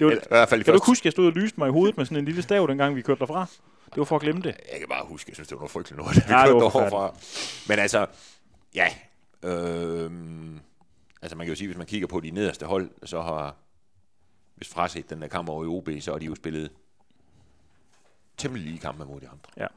Det 0.00 0.06
var, 0.06 0.12
Eller, 0.12 0.24
I 0.24 0.28
hvert 0.30 0.48
fald 0.48 0.64
kan 0.64 0.72
du 0.72 0.72
første 0.72 0.76
ikke 0.76 0.86
huske, 0.86 1.02
at 1.02 1.04
jeg 1.04 1.12
stod 1.12 1.26
og 1.26 1.32
lyste 1.32 1.60
mig 1.60 1.68
i 1.68 1.70
hovedet 1.70 1.96
med 1.96 2.04
sådan 2.04 2.18
en 2.18 2.24
lille 2.24 2.42
stav, 2.42 2.66
dengang 2.68 2.96
vi 2.96 3.02
kørte 3.02 3.18
derfra? 3.18 3.46
Det 3.84 3.96
var 3.96 4.04
for 4.04 4.16
at 4.16 4.22
glemme 4.22 4.42
det. 4.42 4.56
Jeg 4.72 4.78
kan 4.78 4.88
bare 4.88 5.06
huske, 5.06 5.28
jeg 5.30 5.34
synes, 5.34 5.48
det 5.48 5.54
var 5.54 5.60
noget 5.60 5.70
frygteligt 5.70 5.98
noget, 5.98 6.16
vi 6.16 6.22
Ja, 6.28 6.38
det 6.38 6.46
kørte 6.46 6.54
var 6.54 6.76
overfra. 6.76 7.14
Men 7.68 7.78
altså, 7.78 8.06
ja. 8.74 8.86
Øhm, 9.42 10.60
altså 11.22 11.36
man 11.36 11.46
kan 11.46 11.52
jo 11.52 11.56
sige, 11.56 11.68
hvis 11.68 11.76
man 11.76 11.86
kigger 11.86 12.06
på 12.06 12.20
de 12.20 12.30
nederste 12.30 12.66
hold, 12.66 12.90
så 13.04 13.22
har, 13.22 13.56
hvis 14.56 14.68
fraset 14.68 15.10
den 15.10 15.22
der 15.22 15.28
kamp 15.28 15.48
over 15.48 15.64
i 15.64 15.66
OB, 15.66 15.88
så 16.00 16.12
har 16.12 16.18
de 16.18 16.26
jo 16.26 16.34
spillet 16.34 16.70
temmelig 18.36 18.66
lige 18.66 18.78
kampe 18.78 19.04
mod 19.04 19.20
de 19.20 19.28
andre. 19.28 19.68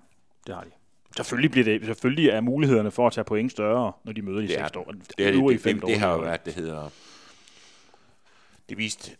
Det 0.47 0.55
har 0.55 0.63
de. 0.63 0.69
Selvfølgelig, 1.15 1.51
bliver 1.51 1.65
det, 1.65 1.85
selvfølgelig 1.85 2.29
er 2.29 2.41
mulighederne 2.41 2.91
for 2.91 3.07
at 3.07 3.13
tage 3.13 3.25
point 3.25 3.51
større, 3.51 3.91
når 4.03 4.13
de 4.13 4.21
møder 4.21 4.41
de 4.41 4.47
Det 4.47 4.59
er 4.59 4.67
seks 4.67 4.77
år. 4.77 4.91
Det, 4.91 5.27
er, 5.27 5.31
det, 5.31 5.49
det, 5.49 5.61
fem 5.61 5.79
det, 5.79 5.87
det 5.89 5.99
har 5.99 6.11
jo 6.11 6.17
været, 6.17 6.45
det 6.45 6.53
hedder, 6.53 6.89
det 8.69 8.77
viste 8.77 9.11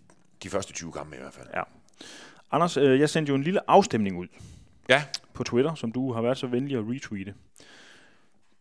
de 0.44 0.50
første 0.50 0.74
20 0.74 0.92
kampe 0.92 1.16
i 1.16 1.19
hvert 1.19 1.34
fald. 1.34 1.48
Anders, 2.51 2.78
øh, 2.78 3.00
jeg 3.00 3.10
sendte 3.10 3.30
jo 3.30 3.36
en 3.36 3.44
lille 3.44 3.69
afstemning 3.69 4.18
ud 4.18 4.28
Ja, 4.90 5.04
på 5.34 5.44
Twitter, 5.44 5.75
som 5.75 5.92
du 5.92 6.13
har 6.13 6.22
været 6.22 6.38
så 6.38 6.48
venlig 6.48 6.78
at 6.78 6.84
retweete. 6.88 7.34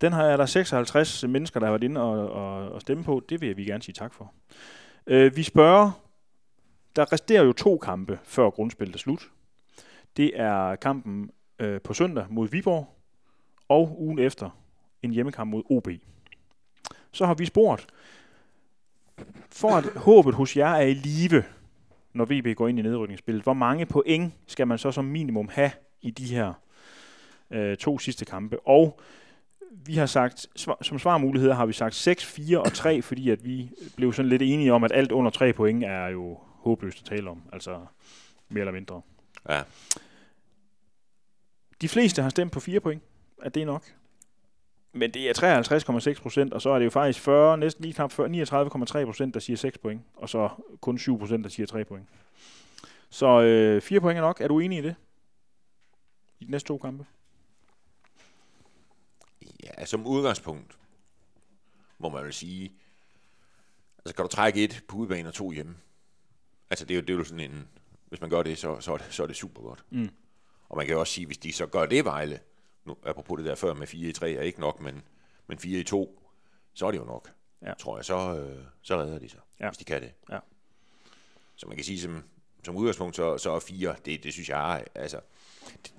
Den 0.00 0.12
har 0.12 0.36
der 0.36 0.46
56 0.46 1.24
mennesker, 1.24 1.60
der 1.60 1.66
har 1.66 1.72
været 1.72 1.84
inde 1.84 2.00
og, 2.00 2.30
og, 2.30 2.72
og 2.72 2.80
stemme 2.80 3.04
på. 3.04 3.22
Det 3.28 3.40
vil 3.40 3.56
vi 3.56 3.64
gerne 3.64 3.82
sige 3.82 3.94
tak 3.94 4.14
for. 4.14 4.32
Øh, 5.06 5.36
vi 5.36 5.42
spørger, 5.42 5.90
der 6.96 7.12
resterer 7.12 7.42
jo 7.42 7.52
to 7.52 7.78
kampe 7.78 8.18
før 8.24 8.50
grundspillet 8.50 8.94
er 8.94 8.98
slut. 8.98 9.30
Det 10.16 10.40
er 10.40 10.76
kampen 10.76 11.30
øh, 11.58 11.80
på 11.80 11.94
søndag 11.94 12.26
mod 12.30 12.48
Viborg, 12.48 12.98
og 13.68 14.02
ugen 14.02 14.18
efter 14.18 14.50
en 15.02 15.10
hjemmekamp 15.10 15.50
mod 15.50 15.62
OB. 15.70 15.88
Så 17.12 17.26
har 17.26 17.34
vi 17.34 17.46
spurgt, 17.46 17.86
for 19.50 19.70
at 19.70 19.84
håbet 19.84 20.34
hos 20.34 20.56
jer 20.56 20.74
er 20.74 20.86
i 20.86 20.94
live, 20.94 21.44
når 22.12 22.24
VB 22.24 22.56
går 22.56 22.68
ind 22.68 22.78
i 22.78 22.82
nedrykningsspillet, 22.82 23.42
hvor 23.42 23.52
mange 23.52 23.86
point 23.86 24.34
skal 24.46 24.66
man 24.66 24.78
så 24.78 24.92
som 24.92 25.04
minimum 25.04 25.48
have 25.48 25.70
i 26.02 26.10
de 26.10 26.24
her 26.24 26.52
øh, 27.50 27.76
to 27.76 27.98
sidste 27.98 28.24
kampe? 28.24 28.60
Og 28.60 29.00
vi 29.86 29.94
har 29.94 30.06
sagt, 30.06 30.46
svar, 30.56 30.78
som 30.82 30.98
svarmuligheder 30.98 31.54
har 31.54 31.66
vi 31.66 31.72
sagt 31.72 31.94
6, 31.94 32.24
4 32.24 32.60
og 32.62 32.72
3, 32.72 33.02
fordi 33.02 33.30
at 33.30 33.44
vi 33.44 33.70
blev 33.96 34.12
sådan 34.12 34.28
lidt 34.28 34.42
enige 34.42 34.72
om, 34.72 34.84
at 34.84 34.92
alt 34.94 35.12
under 35.12 35.30
3 35.30 35.52
point 35.52 35.84
er 35.84 36.06
jo 36.06 36.38
håbløst 36.42 36.98
at 36.98 37.04
tale 37.04 37.30
om, 37.30 37.42
altså 37.52 37.80
mere 38.48 38.60
eller 38.60 38.72
mindre. 38.72 39.00
ja. 39.48 39.62
De 41.80 41.88
fleste 41.88 42.22
har 42.22 42.28
stemt 42.28 42.52
på 42.52 42.60
4 42.60 42.80
point. 42.80 43.02
Er 43.42 43.48
det 43.48 43.66
nok? 43.66 43.82
Men 44.92 45.14
det 45.14 45.30
er 45.30 46.14
53,6 46.14 46.22
procent, 46.22 46.52
og 46.52 46.62
så 46.62 46.70
er 46.70 46.78
det 46.78 46.84
jo 46.84 46.90
faktisk 46.90 47.20
40, 47.20 47.58
næsten 47.58 47.84
lige 47.84 47.94
knap 47.94 48.12
40, 48.12 48.28
39,3 48.28 49.04
procent, 49.04 49.34
der 49.34 49.40
siger 49.40 49.56
6 49.56 49.78
point, 49.78 50.02
og 50.16 50.28
så 50.28 50.48
kun 50.80 50.98
7 50.98 51.18
procent, 51.18 51.44
der 51.44 51.50
siger 51.50 51.66
3 51.66 51.84
point. 51.84 52.08
Så 53.10 53.40
øh, 53.40 53.82
4 53.82 54.00
point 54.00 54.16
er 54.16 54.22
nok. 54.22 54.40
Er 54.40 54.48
du 54.48 54.58
enig 54.58 54.78
i 54.78 54.82
det? 54.82 54.94
I 56.40 56.44
de 56.44 56.50
næste 56.50 56.68
to 56.68 56.78
kampe? 56.78 57.06
Ja, 59.64 59.84
som 59.84 60.06
udgangspunkt 60.06 60.78
må 61.98 62.08
man 62.08 62.24
vel 62.24 62.32
sige, 62.32 62.72
altså 63.98 64.14
kan 64.14 64.22
du 64.22 64.28
trække 64.28 64.64
et 64.64 64.84
på 64.88 64.96
udebane 64.96 65.28
og 65.28 65.34
to 65.34 65.50
hjemme. 65.50 65.76
Altså 66.70 66.84
det 66.84 66.94
er 66.94 66.96
jo, 66.96 67.00
det 67.00 67.10
er 67.10 67.16
jo 67.16 67.24
sådan 67.24 67.50
en, 67.50 67.68
hvis 68.08 68.20
man 68.20 68.30
gør 68.30 68.42
det, 68.42 68.58
så, 68.58 68.80
så, 68.80 68.92
er, 68.92 68.96
det, 68.96 69.06
så 69.10 69.22
er 69.22 69.26
det 69.26 69.36
super 69.36 69.62
godt. 69.62 69.84
Mm. 69.90 70.10
Og 70.68 70.76
man 70.76 70.86
kan 70.86 70.92
jo 70.92 71.00
også 71.00 71.12
sige, 71.12 71.26
hvis 71.26 71.38
de 71.38 71.52
så 71.52 71.66
gør 71.66 71.86
det 71.86 72.04
Vejle, 72.04 72.40
nu 72.84 72.96
apropos 73.06 73.36
det 73.38 73.46
der 73.46 73.54
før 73.54 73.74
med 73.74 73.86
4 73.86 74.08
i 74.08 74.12
3 74.12 74.32
er 74.32 74.42
ikke 74.42 74.60
nok, 74.60 74.80
men, 74.80 75.02
men 75.46 75.58
4 75.58 75.78
i 75.78 75.84
2, 75.84 76.22
så 76.74 76.86
er 76.86 76.90
det 76.90 76.98
jo 76.98 77.04
nok. 77.04 77.30
Ja. 77.62 77.74
Tror 77.74 77.96
jeg, 77.98 78.04
så, 78.04 78.36
øh, 78.38 78.64
så 78.82 78.96
redder 79.00 79.18
de 79.18 79.28
sig, 79.28 79.40
Ja. 79.60 79.68
hvis 79.68 79.78
de 79.78 79.84
kan 79.84 80.02
det. 80.02 80.12
Ja. 80.30 80.38
Så 81.56 81.66
man 81.66 81.76
kan 81.76 81.84
sige, 81.84 82.00
som, 82.00 82.22
som 82.64 82.76
udgangspunkt, 82.76 83.16
så, 83.16 83.38
så 83.38 83.50
er 83.50 83.60
4, 83.60 83.94
det, 84.04 84.24
det 84.24 84.32
synes 84.32 84.48
jeg 84.48 84.84
altså, 84.94 85.20
det, 85.82 85.92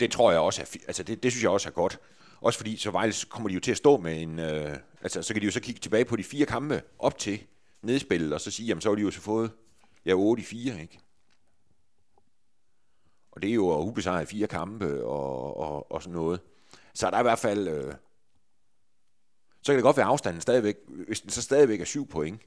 det 0.00 0.10
tror 0.10 0.30
jeg 0.30 0.40
også 0.40 0.62
er, 0.62 0.76
altså 0.86 1.02
det, 1.02 1.22
det 1.22 1.32
synes 1.32 1.42
jeg 1.42 1.50
også 1.50 1.68
er 1.68 1.72
godt. 1.72 1.98
Også 2.40 2.58
fordi, 2.58 2.76
så 2.76 2.90
Vejle 2.90 3.12
så 3.12 3.26
kommer 3.26 3.48
de 3.48 3.54
jo 3.54 3.60
til 3.60 3.70
at 3.70 3.76
stå 3.76 3.96
med 3.96 4.22
en, 4.22 4.38
øh, 4.38 4.76
altså 5.02 5.22
så 5.22 5.32
kan 5.34 5.40
de 5.40 5.46
jo 5.46 5.52
så 5.52 5.60
kigge 5.60 5.80
tilbage 5.80 6.04
på 6.04 6.16
de 6.16 6.24
fire 6.24 6.46
kampe 6.46 6.82
op 6.98 7.18
til 7.18 7.42
nedspillet, 7.82 8.32
og 8.32 8.40
så 8.40 8.50
sige, 8.50 8.66
jamen 8.66 8.80
så 8.80 8.88
har 8.88 8.96
de 8.96 9.02
jo 9.02 9.10
så 9.10 9.20
fået, 9.20 9.50
ja, 10.04 10.12
8 10.14 10.42
i 10.42 10.44
4, 10.44 10.80
ikke? 10.80 10.98
Og 13.32 13.42
det 13.42 13.50
er 13.50 13.54
jo 13.54 13.78
at 13.78 13.84
ubesejre 13.84 14.22
i 14.22 14.26
fire 14.26 14.46
kampe 14.46 15.04
og, 15.04 15.56
og, 15.56 15.92
og 15.92 16.02
sådan 16.02 16.14
noget. 16.14 16.40
Så 16.94 17.06
er 17.06 17.10
der 17.10 17.18
i 17.18 17.22
hvert 17.22 17.38
fald... 17.38 17.68
Øh, 17.68 17.94
så 19.62 19.72
kan 19.72 19.76
det 19.76 19.82
godt 19.82 19.96
være 19.96 20.06
afstanden 20.06 20.40
stadigvæk, 20.40 20.76
hvis 21.06 21.20
den 21.20 21.30
så 21.30 21.42
stadigvæk 21.42 21.80
er 21.80 21.84
syv 21.84 22.08
point, 22.08 22.40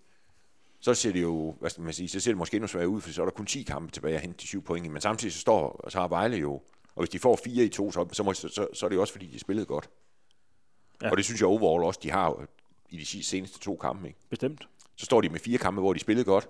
så 0.79 0.93
ser 0.93 1.11
det 1.11 1.21
jo, 1.21 1.55
hvad 1.59 1.69
skal 1.69 1.83
man 1.83 1.93
sige, 1.93 2.09
så 2.09 2.19
ser 2.19 2.31
det 2.31 2.37
måske 2.37 2.55
endnu 2.55 2.67
sværere 2.67 2.89
ud, 2.89 3.01
for 3.01 3.09
så 3.09 3.21
er 3.21 3.25
der 3.25 3.31
kun 3.31 3.45
10 3.45 3.63
kampe 3.63 3.91
tilbage 3.91 4.15
at 4.15 4.21
hente 4.21 4.37
de 4.41 4.47
syv 4.47 4.63
point. 4.63 4.85
i. 4.85 4.89
Men 4.89 5.01
samtidig 5.01 5.33
så 5.33 5.39
står, 5.39 5.89
så 5.89 5.99
har 5.99 6.07
Vejle 6.07 6.37
jo, 6.37 6.53
og 6.95 7.01
hvis 7.01 7.09
de 7.09 7.19
får 7.19 7.35
fire 7.35 7.65
i 7.65 7.69
to, 7.69 7.91
så, 7.91 8.07
så, 8.11 8.23
må, 8.23 8.33
så, 8.33 8.47
så, 8.47 8.67
så 8.73 8.85
er 8.85 8.89
det 8.89 8.95
jo 8.95 9.01
også 9.01 9.13
fordi, 9.13 9.27
de 9.27 9.39
spillede 9.39 9.65
godt. 9.65 9.89
Ja. 11.01 11.11
Og 11.11 11.17
det 11.17 11.25
synes 11.25 11.41
jeg 11.41 11.47
overall 11.47 11.83
også, 11.83 11.99
de 12.03 12.11
har 12.11 12.47
i 12.89 12.97
de 12.97 13.23
seneste 13.23 13.59
to 13.59 13.75
kampe. 13.75 14.07
Ikke? 14.07 14.19
Bestemt. 14.29 14.67
Så 14.95 15.05
står 15.05 15.21
de 15.21 15.29
med 15.29 15.39
fire 15.39 15.57
kampe, 15.57 15.81
hvor 15.81 15.93
de 15.93 15.99
spillede 15.99 16.25
godt. 16.25 16.49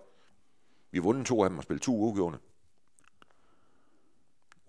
Vi 0.91 0.97
har 0.97 1.03
vundet 1.03 1.25
to 1.25 1.43
af 1.43 1.49
dem 1.49 1.57
og 1.57 1.63
spillet 1.63 1.81
to 1.81 1.95
uafgjorte. 1.95 2.37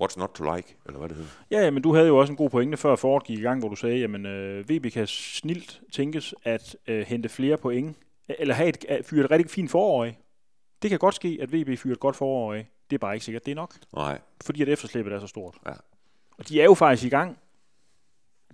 What's 0.02 0.18
not 0.18 0.28
to 0.34 0.54
like, 0.56 0.76
eller 0.86 0.98
hvad 0.98 1.08
det 1.08 1.16
hedder. 1.16 1.30
Ja, 1.50 1.60
ja, 1.60 1.70
men 1.70 1.82
du 1.82 1.94
havde 1.94 2.06
jo 2.06 2.16
også 2.18 2.32
en 2.32 2.36
god 2.36 2.50
pointe 2.50 2.76
før 2.76 2.96
foråret 2.96 3.24
gik 3.24 3.38
i 3.38 3.42
gang, 3.42 3.60
hvor 3.60 3.68
du 3.68 3.76
sagde, 3.76 3.98
jamen 3.98 4.26
øh, 4.26 4.64
VB 4.70 4.92
kan 4.92 5.06
snilt 5.06 5.80
tænkes 5.92 6.34
at 6.42 6.76
øh, 6.86 7.06
hente 7.06 7.28
flere 7.28 7.56
point, 7.56 7.96
eller 8.28 8.54
have 8.54 8.68
et, 8.68 8.84
at 8.88 9.04
fyre 9.04 9.24
et 9.24 9.30
rigtig 9.30 9.50
fint 9.50 9.70
forår 9.70 10.04
af. 10.04 10.18
Det 10.82 10.90
kan 10.90 10.98
godt 10.98 11.14
ske, 11.14 11.38
at 11.42 11.52
VB 11.52 11.78
fyrer 11.78 11.94
et 11.94 12.00
godt 12.00 12.16
forår 12.16 12.54
af. 12.54 12.66
Det 12.90 12.96
er 12.96 12.98
bare 12.98 13.14
ikke 13.14 13.24
sikkert, 13.24 13.44
det 13.46 13.50
er 13.50 13.56
nok, 13.56 13.74
Nej, 13.94 14.18
fordi 14.44 14.62
at 14.62 14.68
efterslæbet 14.68 15.12
er 15.12 15.20
så 15.20 15.26
stort. 15.26 15.54
Ja. 15.66 15.72
Og 16.38 16.48
de 16.48 16.60
er 16.60 16.64
jo 16.64 16.74
faktisk 16.74 17.06
i 17.06 17.08
gang. 17.08 17.38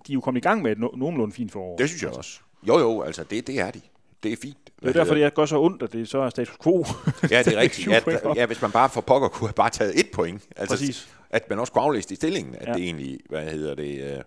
De 0.07 0.11
er 0.11 0.13
jo 0.13 0.21
kommet 0.21 0.41
i 0.41 0.47
gang 0.47 0.61
med 0.61 0.71
et 0.71 0.77
no- 0.77 0.97
nogenlunde 0.97 1.33
fint 1.33 1.51
forår. 1.51 1.77
det 1.77 1.89
synes 1.89 2.03
jeg 2.03 2.11
også. 2.11 2.39
Jo, 2.67 2.79
jo, 2.79 3.01
altså 3.01 3.23
det, 3.23 3.47
det 3.47 3.59
er 3.59 3.71
de. 3.71 3.81
Det 4.23 4.33
er 4.33 4.37
fint. 4.41 4.71
Det 4.81 4.89
er 4.89 4.93
derfor, 4.93 5.13
det 5.13 5.33
gør 5.33 5.45
så 5.45 5.61
ondt, 5.61 5.83
at 5.83 5.93
det 5.93 6.09
så 6.09 6.17
er 6.17 6.29
status 6.29 6.57
quo. 6.63 6.85
Ja, 7.31 7.43
det 7.43 7.53
er 7.53 7.59
rigtigt. 7.59 7.73
Syv 8.21 8.31
Ja, 8.35 8.45
hvis 8.45 8.61
man 8.61 8.71
bare 8.71 8.89
for 8.89 9.01
pokker 9.01 9.27
kunne 9.27 9.47
have 9.47 9.53
bare 9.53 9.69
taget 9.69 9.99
et 9.99 10.11
point. 10.13 10.47
Altså, 10.55 10.75
Præcis. 10.75 11.09
At 11.29 11.49
man 11.49 11.59
også 11.59 11.73
kunne 11.73 11.81
aflæse 11.81 12.11
i 12.11 12.15
stillingen, 12.15 12.55
at 12.55 12.67
Ja. 12.67 12.73
det 12.73 12.83
egentlig, 12.83 13.19
hvad 13.29 13.51
hedder 13.51 13.75
det... 13.75 14.17
Øh, 14.17 14.23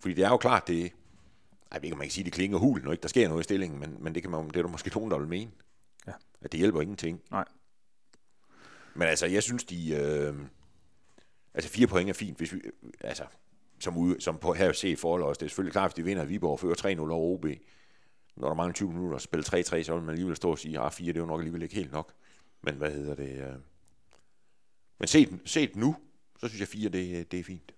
fordi 0.00 0.14
det 0.14 0.24
er 0.24 0.28
jo 0.28 0.36
klart, 0.36 0.68
det... 0.68 0.80
Jeg 1.72 1.82
ved 1.82 1.84
ikke, 1.84 1.94
om 1.94 1.98
man 1.98 2.06
kan 2.06 2.12
sige, 2.12 2.24
det 2.24 2.32
klinger 2.32 2.58
hul, 2.58 2.82
når 2.84 2.92
ikke 2.92 3.02
der 3.02 3.08
sker 3.08 3.28
noget 3.28 3.40
i 3.40 3.44
stillingen, 3.44 3.80
men, 3.80 3.96
men 4.00 4.14
det, 4.14 4.22
kan 4.22 4.30
man, 4.30 4.48
det 4.48 4.56
er 4.56 4.62
der 4.62 4.68
måske 4.68 4.90
nogen, 4.94 5.10
der 5.10 5.18
vil 5.18 5.28
mene. 5.28 5.50
Ja. 6.06 6.12
At 6.42 6.52
det 6.52 6.58
hjælper 6.60 6.80
ingenting. 6.80 7.20
Nej. 7.30 7.44
Men 8.94 9.08
altså, 9.08 9.26
jeg 9.26 9.42
synes, 9.42 9.64
de... 9.64 9.90
Øh, 9.94 10.34
altså, 11.54 11.70
fire 11.70 11.86
point 11.86 12.10
er 12.10 12.14
fint, 12.14 12.38
hvis 12.38 12.52
vi... 12.52 12.60
Altså, 13.00 13.22
som, 13.80 13.96
ude, 13.96 14.20
som 14.20 14.38
på 14.38 14.52
her 14.52 14.72
se 14.72 14.90
i 14.90 14.96
forhold 14.96 15.22
os. 15.22 15.38
Det 15.38 15.44
er 15.46 15.48
selvfølgelig 15.48 15.72
klart, 15.72 15.90
hvis 15.90 15.94
de 15.94 16.02
vinder 16.04 16.22
at 16.22 16.28
Viborg 16.28 16.60
fører 16.60 16.96
3-0 16.96 17.00
over 17.00 17.34
OB. 17.34 17.46
Når 18.38 18.48
der 18.48 18.54
mangler 18.54 18.74
20 18.74 18.92
minutter 18.92 19.14
og 19.14 19.20
spille 19.20 19.44
3-3, 19.46 19.82
så 19.82 19.94
vil 19.94 20.02
man 20.02 20.10
alligevel 20.10 20.36
stå 20.36 20.50
og 20.50 20.58
sige, 20.58 20.80
at 20.80 20.92
4 20.92 21.06
det 21.06 21.16
er 21.16 21.20
jo 21.20 21.26
nok 21.26 21.40
alligevel 21.40 21.62
ikke 21.62 21.74
helt 21.74 21.92
nok. 21.92 22.12
Men 22.62 22.74
hvad 22.74 22.90
hedder 22.90 23.14
det? 23.14 23.40
Øh... 23.40 23.54
Men 24.98 25.08
set, 25.08 25.40
set 25.44 25.76
nu, 25.76 25.96
så 26.40 26.48
synes 26.48 26.60
jeg 26.60 26.68
4, 26.68 26.88
det, 26.88 27.32
det 27.32 27.40
er 27.40 27.44
fint. 27.44 27.72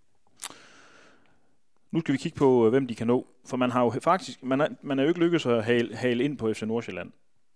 Nu 1.90 2.00
skal 2.00 2.12
vi 2.12 2.18
kigge 2.18 2.38
på, 2.38 2.64
øh, 2.66 2.70
hvem 2.70 2.86
de 2.86 2.94
kan 2.94 3.06
nå. 3.06 3.26
For 3.44 3.56
man 3.56 3.70
har 3.70 3.84
jo 3.84 3.90
faktisk, 3.90 4.42
man 4.42 4.60
er, 4.60 4.68
man 4.82 4.98
er 4.98 5.02
jo 5.02 5.08
ikke 5.08 5.20
lykkedes 5.20 5.46
at 5.46 5.64
hale, 5.64 5.96
hale 5.96 6.24
ind 6.24 6.38
på 6.38 6.52
FC 6.52 6.62
Nordsjælland. 6.62 7.12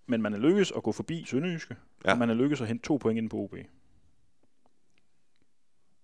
Men 0.07 0.23
man 0.23 0.35
er 0.35 0.39
lykkedes 0.39 0.73
at 0.77 0.83
gå 0.83 0.93
forbi 0.93 1.25
Sønderjyske. 1.25 1.77
Ja. 2.05 2.13
Og 2.13 2.19
man 2.19 2.31
er 2.31 2.35
lykkedes 2.35 2.61
at 2.61 2.69
hente 2.69 2.87
to 2.87 2.97
point 2.97 3.19
ind 3.19 3.31
på 3.31 3.37
OB. 3.37 3.55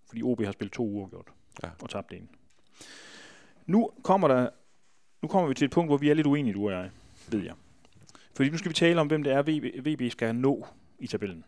Fordi 0.07 0.23
OB 0.23 0.45
har 0.45 0.53
spillet 0.53 0.73
to 0.73 0.87
uger 0.87 1.09
gjort. 1.09 1.33
Ja. 1.63 1.71
Og 1.83 1.91
tabt 1.91 2.13
en. 2.13 2.29
Nu 3.67 3.91
kommer 4.03 4.29
der, 4.29 4.49
nu 5.23 5.29
kommer 5.29 5.49
vi 5.49 5.55
til 5.55 5.65
et 5.65 5.71
punkt, 5.71 5.89
hvor 5.89 5.97
vi 5.97 6.11
er 6.11 6.15
lidt 6.15 6.27
uenige, 6.27 6.55
du 6.55 6.67
og 6.67 6.73
jeg, 6.73 6.91
ved 7.29 7.43
jeg. 7.43 7.55
Fordi 8.35 8.51
nu 8.51 8.59
skal 8.59 8.69
vi 8.69 8.75
tale 8.75 9.01
om, 9.01 9.07
hvem 9.07 9.23
det 9.23 9.33
er, 9.33 9.43
VB, 9.43 9.87
VB 9.87 10.13
skal 10.13 10.35
nå 10.35 10.67
i 10.99 11.07
tabellen. 11.07 11.45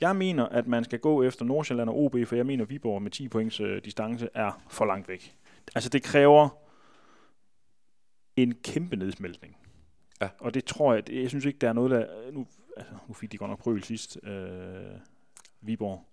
Jeg 0.00 0.16
mener, 0.16 0.46
at 0.46 0.66
man 0.66 0.84
skal 0.84 0.98
gå 0.98 1.22
efter 1.22 1.44
Nordsjælland 1.44 1.88
og 1.88 1.98
OB, 1.98 2.16
for 2.26 2.36
jeg 2.36 2.46
mener, 2.46 2.64
at 2.64 2.70
Viborg 2.70 3.02
med 3.02 3.10
10 3.10 3.28
points 3.28 3.60
øh, 3.60 3.84
distance 3.84 4.28
er 4.34 4.62
for 4.68 4.84
langt 4.84 5.08
væk. 5.08 5.36
Altså, 5.74 5.90
det 5.90 6.02
kræver 6.02 6.48
en 8.36 8.54
kæmpe 8.54 8.96
nedsmeltning. 8.96 9.56
Ja. 10.20 10.28
Og 10.38 10.54
det 10.54 10.64
tror 10.64 10.94
jeg, 10.94 11.06
det, 11.06 11.22
jeg 11.22 11.28
synes 11.28 11.44
ikke, 11.44 11.58
der 11.58 11.68
er 11.68 11.72
noget, 11.72 11.90
der... 11.90 12.32
Nu, 12.32 12.46
altså, 12.76 12.92
nu 13.08 13.14
fik 13.14 13.32
de 13.32 13.38
godt 13.38 13.50
nok 13.50 13.58
prøvel 13.58 13.84
sidst, 13.84 14.18
øh, 14.22 15.00
Viborg. 15.60 16.04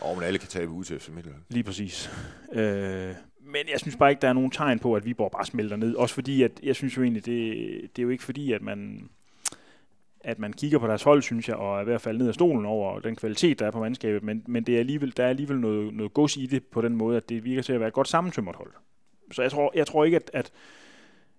Og 0.00 0.16
men 0.16 0.24
alle 0.24 0.38
kan 0.38 0.48
tabe 0.48 0.70
ud 0.70 0.84
til 0.84 1.00
FC 1.00 1.08
Midtjylland. 1.08 1.42
Lige 1.48 1.64
præcis. 1.64 2.10
Øh, 2.52 3.14
men 3.48 3.68
jeg 3.70 3.80
synes 3.80 3.96
bare 3.96 4.10
ikke, 4.10 4.22
der 4.22 4.28
er 4.28 4.32
nogen 4.32 4.50
tegn 4.50 4.78
på, 4.78 4.94
at 4.94 5.04
Viborg 5.04 5.30
bare 5.30 5.46
smelter 5.46 5.76
ned. 5.76 5.94
Også 5.94 6.14
fordi, 6.14 6.42
at 6.42 6.60
jeg 6.62 6.76
synes 6.76 6.96
jo 6.96 7.02
egentlig, 7.02 7.26
det, 7.26 7.46
det 7.96 8.02
er 8.02 8.02
jo 8.02 8.08
ikke 8.08 8.24
fordi, 8.24 8.52
at 8.52 8.62
man, 8.62 9.08
at 10.20 10.38
man 10.38 10.52
kigger 10.52 10.78
på 10.78 10.86
deres 10.86 11.02
hold, 11.02 11.22
synes 11.22 11.48
jeg, 11.48 11.56
og 11.56 11.80
er 11.80 11.84
ved 11.84 11.94
at 11.94 12.00
falde 12.00 12.18
ned 12.18 12.28
af 12.28 12.34
stolen 12.34 12.66
over 12.66 13.00
den 13.00 13.16
kvalitet, 13.16 13.58
der 13.58 13.66
er 13.66 13.70
på 13.70 13.80
mandskabet. 13.80 14.22
Men, 14.22 14.44
men 14.46 14.64
det 14.64 14.74
er 14.74 14.78
alligevel, 14.78 15.16
der 15.16 15.24
er 15.24 15.28
alligevel 15.28 15.58
noget, 15.58 15.94
noget 15.94 16.14
gods 16.14 16.36
i 16.36 16.46
det 16.46 16.64
på 16.64 16.80
den 16.80 16.96
måde, 16.96 17.16
at 17.16 17.28
det 17.28 17.44
virker 17.44 17.62
til 17.62 17.72
at 17.72 17.80
være 17.80 17.88
et 17.88 17.94
godt 17.94 18.08
sammentømret 18.08 18.56
hold. 18.56 18.72
Så 19.32 19.42
jeg 19.42 19.50
tror, 19.50 19.72
jeg 19.74 19.86
tror 19.86 20.04
ikke, 20.04 20.16
at, 20.16 20.30
at, 20.34 20.52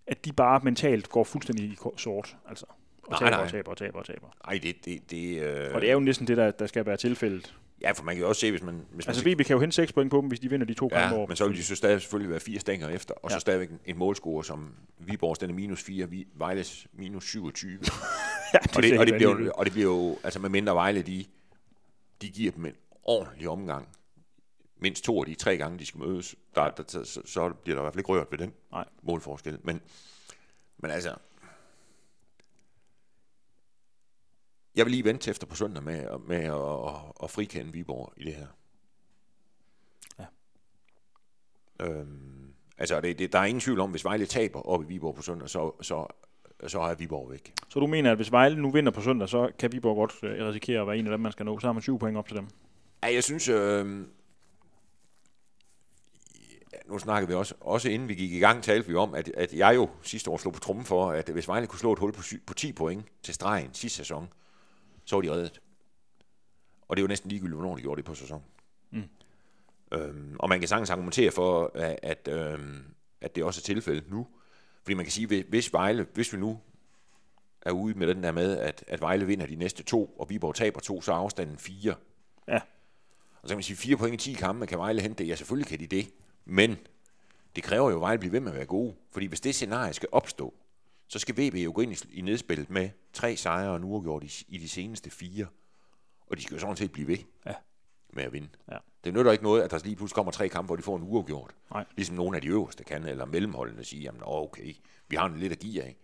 at 0.07 0.25
de 0.25 0.33
bare 0.33 0.59
mentalt 0.63 1.09
går 1.09 1.23
fuldstændig 1.23 1.65
i 1.65 1.77
sort. 1.97 2.37
Altså, 2.49 2.65
og 3.03 3.09
Nej, 3.09 3.19
taber, 3.19 3.31
nej. 3.31 3.43
og 3.43 3.49
taber 3.49 3.71
og 3.71 3.77
taber 3.77 3.99
og 3.99 4.05
taber. 4.05 4.27
Ej, 4.47 4.59
det... 4.63 4.85
det, 4.85 5.11
det 5.11 5.41
øh... 5.41 5.73
Og 5.73 5.81
det 5.81 5.89
er 5.89 5.93
jo 5.93 5.99
næsten 5.99 6.27
det, 6.27 6.37
der, 6.37 6.51
der 6.51 6.67
skal 6.67 6.85
være 6.85 6.97
tilfældet. 6.97 7.55
Ja, 7.81 7.91
for 7.91 8.03
man 8.03 8.15
kan 8.15 8.21
jo 8.21 8.27
også 8.29 8.39
se, 8.39 8.51
hvis 8.51 8.63
man... 8.63 8.85
Hvis 8.91 9.07
Altså, 9.07 9.23
man 9.25 9.33
VB 9.33 9.41
kan 9.45 9.53
jo 9.53 9.59
hente 9.59 9.75
6 9.75 9.93
point 9.93 10.11
på 10.11 10.17
dem, 10.21 10.27
hvis 10.27 10.39
de 10.39 10.49
vinder 10.49 10.65
de 10.67 10.73
to 10.73 10.87
kampe 10.87 10.99
Ja, 11.01 11.13
over. 11.17 11.27
men 11.27 11.35
så 11.37 11.47
vil 11.47 11.57
de 11.57 11.63
så 11.63 11.75
stadig 11.75 12.01
selvfølgelig 12.01 12.29
være 12.31 12.39
fire 12.39 12.59
stænger 12.59 12.89
efter, 12.89 13.13
og 13.13 13.29
ja. 13.29 13.35
Så 13.35 13.39
stadigvæk 13.39 13.69
en- 13.85 13.97
målscore, 13.97 14.43
som 14.45 14.73
Viborgs, 14.97 15.39
den 15.39 15.49
er 15.49 15.53
minus 15.53 15.83
4, 15.83 16.09
Vi- 16.09 16.27
Vejles 16.35 16.87
minus 16.93 17.23
27. 17.25 17.71
ja, 18.53 18.59
og, 18.77 18.83
det, 18.83 18.99
og, 18.99 19.05
det 19.07 19.13
bliver, 19.15 19.39
jo- 19.39 19.51
og 19.55 19.65
det 19.65 19.73
bliver 19.73 19.87
jo, 19.89 20.17
altså 20.23 20.39
med 20.39 20.49
mindre 20.49 20.73
Vejle, 20.75 21.01
de, 21.01 21.25
de 22.21 22.29
giver 22.29 22.51
dem 22.51 22.65
en 22.65 22.73
ordentlig 23.03 23.49
omgang. 23.49 23.87
Mindst 24.81 25.03
to 25.03 25.19
af 25.19 25.25
de 25.25 25.35
tre 25.35 25.57
gange, 25.57 25.79
de 25.79 25.85
skal 25.85 25.99
mødes, 25.99 26.35
der, 26.55 26.69
der, 26.69 26.83
der, 26.83 27.03
så, 27.03 27.21
så 27.25 27.49
bliver 27.63 27.75
der 27.75 27.81
i 27.81 27.83
hvert 27.83 27.93
fald 27.93 27.99
ikke 27.99 28.09
rørt 28.09 28.27
ved 28.31 28.37
den 28.37 28.53
Nej. 28.71 28.85
målforskel. 29.03 29.57
Men, 29.63 29.81
men 30.77 30.91
altså, 30.91 31.13
jeg 34.79 34.85
vil 34.85 34.91
lige 34.91 35.03
vente 35.03 35.23
til 35.23 35.31
efter 35.31 35.47
på 35.47 35.55
søndag 35.55 35.83
med, 35.83 36.05
med 36.27 36.37
at, 36.37 36.53
at, 36.53 37.23
at 37.23 37.31
frikende 37.31 37.73
Viborg 37.73 38.13
i 38.17 38.23
det 38.23 38.33
her. 38.33 38.47
Ja. 40.19 40.25
Øhm, 41.85 42.53
altså, 42.77 43.01
det, 43.01 43.19
det, 43.19 43.33
der 43.33 43.39
er 43.39 43.45
ingen 43.45 43.61
tvivl 43.61 43.79
om, 43.79 43.91
hvis 43.91 44.05
Vejle 44.05 44.25
taber 44.25 44.61
op 44.61 44.83
i 44.83 44.85
Viborg 44.85 45.15
på 45.15 45.21
søndag, 45.21 45.49
så, 45.49 45.71
så, 45.81 46.07
så 46.67 46.79
er 46.79 46.95
Viborg 46.95 47.31
væk. 47.31 47.53
Så 47.69 47.79
du 47.79 47.87
mener, 47.87 48.11
at 48.11 48.17
hvis 48.17 48.31
Vejle 48.31 48.61
nu 48.61 48.71
vinder 48.71 48.91
på 48.91 49.01
søndag, 49.01 49.29
så 49.29 49.51
kan 49.59 49.71
Viborg 49.71 49.95
godt 49.95 50.13
øh, 50.23 50.47
risikere 50.47 50.81
at 50.81 50.87
være 50.87 50.97
en 50.97 51.07
af 51.07 51.11
dem, 51.11 51.19
man 51.19 51.31
skal 51.31 51.45
nå. 51.45 51.59
Så 51.59 51.67
har 51.67 51.73
man 51.73 51.81
20 51.81 51.99
point 51.99 52.17
op 52.17 52.27
til 52.27 52.37
dem. 52.37 52.47
Ja, 53.03 53.13
jeg 53.13 53.23
synes... 53.23 53.49
Øh, 53.49 54.05
ja, 56.73 56.77
nu 56.87 56.99
snakkede 56.99 57.27
vi 57.27 57.33
også, 57.33 57.55
også 57.61 57.89
inden 57.89 58.07
vi 58.07 58.15
gik 58.15 58.31
i 58.31 58.39
gang, 58.39 58.63
talte 58.63 58.87
vi 58.87 58.95
om, 58.95 59.13
at, 59.15 59.31
at 59.37 59.53
jeg 59.53 59.75
jo 59.75 59.89
sidste 60.01 60.29
år 60.29 60.37
slog 60.37 60.53
på 60.53 60.59
trummen 60.59 60.85
for, 60.85 61.11
at 61.11 61.29
hvis 61.29 61.47
Vejle 61.47 61.67
kunne 61.67 61.79
slå 61.79 61.93
et 61.93 61.99
hul 61.99 62.11
på, 62.13 62.21
sy- 62.21 62.45
på 62.47 62.53
10 62.53 62.73
point 62.73 63.05
til 63.23 63.33
stregen 63.33 63.73
sidste 63.73 63.97
sæson, 63.97 64.29
så 65.09 65.15
var 65.15 65.21
de 65.21 65.31
reddet. 65.31 65.61
Og 66.87 66.95
det 66.97 67.01
er 67.01 67.03
jo 67.03 67.07
næsten 67.07 67.29
ligegyldigt, 67.29 67.55
hvornår 67.55 67.75
de 67.75 67.81
gjorde 67.81 67.97
det 67.97 68.05
på 68.05 68.13
sæsonen. 68.15 68.43
Mm. 68.91 69.03
Øhm, 69.91 70.35
og 70.39 70.49
man 70.49 70.59
kan 70.59 70.67
sagtens 70.67 70.89
argumentere 70.89 71.31
for, 71.31 71.71
at, 71.75 71.99
at, 72.03 72.27
øhm, 72.31 72.83
at 73.21 73.35
det 73.35 73.43
også 73.43 73.59
er 73.61 73.63
tilfældet 73.63 74.09
nu. 74.11 74.27
Fordi 74.83 74.93
man 74.93 75.05
kan 75.05 75.11
sige, 75.11 75.27
hvis- 75.27 75.45
hvis 75.49 75.73
Vejle, 75.73 76.07
hvis 76.13 76.33
vi 76.33 76.37
nu 76.37 76.59
er 77.61 77.71
ude 77.71 77.93
med 77.99 78.07
den 78.07 78.23
der 78.23 78.31
med, 78.31 78.57
at, 78.57 78.83
at 78.87 79.01
Vejle 79.01 79.25
vinder 79.25 79.45
de 79.45 79.55
næste 79.55 79.83
to, 79.83 80.05
og 80.05 80.29
Viborg 80.29 80.55
taber 80.55 80.79
to, 80.79 81.01
så 81.01 81.11
er 81.11 81.15
afstanden 81.15 81.57
fire. 81.57 81.95
Ja. 82.47 82.59
Og 83.41 83.47
så 83.47 83.47
kan 83.47 83.57
man 83.57 83.63
sige, 83.63 83.77
fire 83.77 83.97
point 83.97 84.13
i 84.27 84.31
10 84.31 84.33
kampe, 84.33 84.67
kan 84.67 84.77
Vejle 84.79 85.01
hente 85.01 85.23
det? 85.23 85.29
Ja, 85.29 85.35
selvfølgelig 85.35 85.67
kan 85.67 85.79
de 85.79 85.87
det. 85.87 86.09
Men 86.45 86.77
det 87.55 87.63
kræver 87.63 87.89
jo, 87.89 87.95
at 87.95 88.01
Vejle 88.01 88.19
bliver 88.19 88.31
ved 88.31 88.39
med 88.39 88.51
at 88.51 88.57
være 88.57 88.65
gode. 88.65 88.95
Fordi 89.11 89.25
hvis 89.25 89.41
det 89.41 89.55
scenarie 89.55 89.93
skal 89.93 90.09
opstå, 90.11 90.53
så 91.09 91.19
skal 91.19 91.35
VB 91.37 91.55
jo 91.55 91.71
gå 91.75 91.81
ind 91.81 91.93
i, 91.93 91.97
i 92.17 92.21
nedspillet 92.21 92.69
med 92.69 92.89
tre 93.13 93.35
sejre 93.37 93.69
og 93.69 93.75
en 93.75 93.83
uafgjort 93.83 94.23
i, 94.23 94.45
i 94.47 94.57
de 94.57 94.69
seneste 94.69 95.09
fire. 95.09 95.47
Og 96.27 96.37
de 96.37 96.41
skal 96.43 96.53
jo 96.53 96.59
sådan 96.59 96.75
set 96.75 96.91
blive 96.91 97.07
ved 97.07 97.17
Ja. 97.45 97.53
med 98.13 98.23
at 98.23 98.33
vinde. 98.33 98.49
Ja. 98.71 98.77
Det 99.03 99.13
nytter 99.13 99.31
ikke 99.31 99.43
noget, 99.43 99.61
at 99.61 99.71
der 99.71 99.79
lige 99.83 99.95
pludselig 99.95 100.15
kommer 100.15 100.31
tre 100.31 100.49
kampe, 100.49 100.65
hvor 100.65 100.75
de 100.75 100.81
får 100.81 100.95
en 100.95 101.03
uafgjort. 101.03 101.55
Nej. 101.71 101.85
Ligesom 101.95 102.15
nogle 102.15 102.35
af 102.35 102.41
de 102.41 102.47
øverste 102.47 102.83
kan, 102.83 103.03
eller 103.03 103.25
mellemholdene 103.25 103.83
siger, 103.83 104.03
jamen 104.03 104.21
okay, 104.25 104.75
vi 105.07 105.15
har 105.15 105.25
en 105.25 105.39
lidt 105.39 105.51
at 105.53 105.59
give 105.59 105.83
af. 105.83 105.97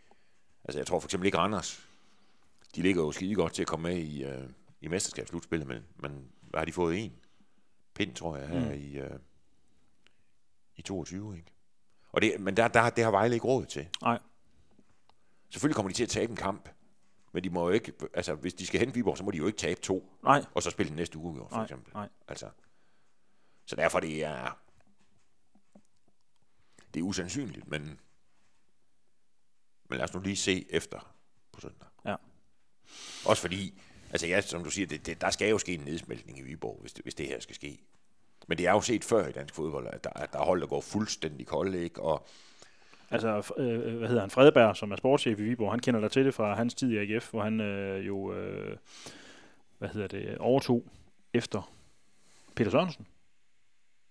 Altså 0.63 0.79
jeg 0.79 0.87
tror 0.87 0.99
for 0.99 1.07
eksempel 1.07 1.25
ikke 1.25 1.37
Randers. 1.37 1.87
De 2.75 2.81
ligger 2.81 3.01
jo 3.03 3.11
skide 3.11 3.35
godt 3.35 3.53
til 3.53 3.61
at 3.61 3.67
komme 3.67 3.89
med 3.89 3.97
i, 3.97 4.23
øh, 4.23 4.49
i 4.81 4.87
mesterskabsslutspillet, 4.87 5.67
men, 5.67 5.83
men 5.95 6.31
hvad 6.41 6.59
har 6.59 6.65
de 6.65 6.71
fået? 6.73 7.03
En 7.03 7.13
pind, 7.93 8.15
tror 8.15 8.37
jeg, 8.37 8.47
her 8.47 8.65
mm. 8.65 8.73
i, 8.73 8.97
øh, 8.97 9.19
i 10.75 10.81
22, 10.81 11.37
ikke? 11.37 11.51
Og 12.11 12.21
det, 12.21 12.39
men 12.39 12.57
der, 12.57 12.67
der, 12.67 12.89
det 12.89 13.03
har 13.03 13.11
Vejle 13.11 13.33
ikke 13.33 13.47
råd 13.47 13.65
til. 13.65 13.87
Nej. 14.01 14.19
Selvfølgelig 15.49 15.75
kommer 15.75 15.89
de 15.89 15.95
til 15.95 16.03
at 16.03 16.09
tabe 16.09 16.29
en 16.29 16.35
kamp, 16.37 16.69
men 17.31 17.43
de 17.43 17.49
må 17.49 17.67
jo 17.67 17.73
ikke, 17.73 17.93
altså 18.13 18.35
hvis 18.35 18.53
de 18.53 18.65
skal 18.67 18.79
hente 18.79 18.93
Viborg, 18.93 19.17
så 19.17 19.23
må 19.23 19.31
de 19.31 19.37
jo 19.37 19.47
ikke 19.47 19.57
tabe 19.59 19.81
to, 19.81 20.11
Nej. 20.23 20.45
og 20.53 20.63
så 20.63 20.69
spille 20.69 20.89
den 20.89 20.95
næste 20.95 21.17
uge, 21.17 21.37
for 21.49 21.55
Nej. 21.55 21.63
eksempel. 21.63 21.93
Nej. 21.93 22.09
Altså, 22.27 22.49
så 23.65 23.75
derfor 23.75 23.99
det 23.99 24.23
er 24.23 24.65
det 26.95 26.99
er 27.01 27.03
usandsynligt, 27.03 27.67
men, 27.67 27.99
men 29.89 29.97
lad 29.97 30.03
os 30.03 30.13
nu 30.13 30.19
lige 30.19 30.35
se 30.35 30.65
efter 30.69 31.15
på 31.51 31.61
søndag. 31.61 31.87
Ja. 32.05 32.15
Også 33.25 33.41
fordi, 33.41 33.81
altså 34.11 34.27
ja, 34.27 34.41
som 34.41 34.63
du 34.63 34.69
siger, 34.69 34.87
det, 34.87 35.05
det, 35.05 35.21
der 35.21 35.29
skal 35.29 35.49
jo 35.49 35.57
ske 35.57 35.73
en 35.73 35.79
nedsmeltning 35.79 36.39
i 36.39 36.41
Viborg, 36.41 36.81
hvis 36.81 36.93
det, 36.93 37.05
hvis 37.05 37.15
det 37.15 37.27
her 37.27 37.39
skal 37.39 37.55
ske. 37.55 37.83
Men 38.47 38.57
det 38.57 38.67
er 38.67 38.71
jo 38.71 38.81
set 38.81 39.03
før 39.03 39.27
i 39.27 39.31
dansk 39.31 39.55
fodbold, 39.55 39.87
at 39.87 40.03
der, 40.03 40.09
at 40.09 40.33
der 40.33 40.39
er 40.39 40.43
hold, 40.45 40.61
der 40.61 40.67
går 40.67 40.81
fuldstændig 40.81 41.47
kolde, 41.47 41.83
ikke? 41.83 42.01
Og 42.01 42.27
Altså, 43.11 43.53
øh, 43.57 43.97
hvad 43.97 44.07
hedder 44.07 44.21
han? 44.21 44.29
Fredberg, 44.29 44.75
som 44.75 44.91
er 44.91 44.95
sportschef 44.95 45.39
i 45.39 45.43
Viborg, 45.43 45.71
han 45.71 45.79
kender 45.79 45.99
der 45.99 46.07
til 46.07 46.25
det 46.25 46.33
fra 46.33 46.55
hans 46.55 46.73
tid 46.73 46.91
i 46.91 46.97
AGF, 46.97 47.31
hvor 47.31 47.41
han 47.41 47.61
øh, 47.61 48.07
jo, 48.07 48.33
øh, 48.33 48.77
hvad 49.77 49.89
hedder 49.89 50.07
det, 50.07 50.37
overtog 50.37 50.83
efter 51.33 51.71
Peter 52.55 52.71
Sørensen. 52.71 53.07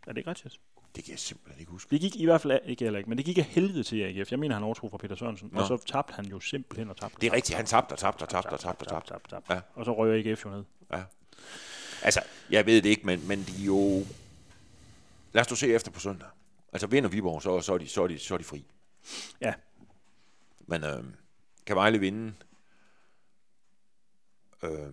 Er 0.07 0.13
det 0.13 0.19
ikke 0.19 0.31
rigtigt? 0.31 0.61
det 0.97 1.05
kan 1.05 1.11
jeg 1.11 1.19
simpelthen 1.19 1.61
ikke 1.61 1.73
huske. 1.73 1.91
Det 1.91 2.01
gik 2.01 2.17
i 2.17 2.25
hvert 2.25 2.41
fald, 2.41 2.61
ikke 2.65 2.85
heller 2.85 2.99
ikke, 2.99 3.09
men 3.09 3.19
det 3.19 3.25
gik 3.25 3.39
af 3.39 3.45
helvede 3.45 3.83
til 3.83 4.03
AGF. 4.03 4.31
Jeg 4.31 4.39
mener, 4.39 4.55
han 4.55 4.65
overtog 4.65 4.91
fra 4.91 4.99
Peter 4.99 5.17
Sørensen, 5.17 5.51
Nå. 5.53 5.61
og 5.61 5.67
så 5.67 5.77
tabte 5.77 6.15
han 6.15 6.27
jo 6.27 6.41
simpelthen 6.41 6.91
og 6.91 6.97
tabte. 6.97 7.17
Det 7.21 7.27
er 7.27 7.33
rigtigt, 7.33 7.57
han 7.57 7.67
tabte 7.67 7.93
og 7.93 7.99
tabte 7.99 8.23
og 8.23 8.29
tabte 8.29 8.49
og 8.49 8.61
tabte 8.61 8.83
og 8.83 8.89
tabte. 8.89 9.13
tabte, 9.13 9.31
tabte. 9.31 9.55
Ja. 9.55 9.61
Og 9.75 9.85
så 9.85 9.93
røg 9.93 10.27
AGF 10.27 10.45
jo 10.45 10.51
ned. 10.51 10.65
Altså, 12.03 12.21
jeg 12.51 12.67
ved 12.67 12.83
det 12.83 12.89
ikke, 12.89 13.07
men, 13.07 13.29
men 13.29 13.39
de 13.39 13.65
jo... 13.65 14.03
Lad 15.33 15.43
os 15.43 15.51
nu 15.51 15.57
se 15.57 15.75
efter 15.75 15.91
på 15.91 16.01
søndag. 16.01 16.29
Altså, 16.73 16.87
vinder 16.87 17.11
Viborg, 17.11 17.43
så, 17.43 17.61
så, 17.61 17.75
er, 17.75 17.79
de, 17.79 17.89
så, 17.89 18.03
er, 18.03 18.07
de, 18.07 18.19
så 18.19 18.35
er 18.35 18.39
de 18.39 18.45
fri. 18.45 18.65
Ja. 19.41 19.55
Men 20.67 20.85
øh, 20.85 21.05
kan 21.67 21.77
Vejle 21.77 21.99
vinde, 21.99 22.35
øh, 24.63 24.93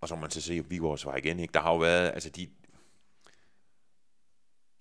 og 0.00 0.08
så 0.08 0.14
må 0.14 0.20
man 0.20 0.30
til 0.30 0.42
se 0.42 0.68
Viborgs 0.68 1.06
vej 1.06 1.16
igen, 1.16 1.40
ikke? 1.40 1.52
Der 1.52 1.60
har 1.60 1.72
jo 1.72 1.78
været, 1.78 2.10
altså 2.10 2.30
de... 2.30 2.48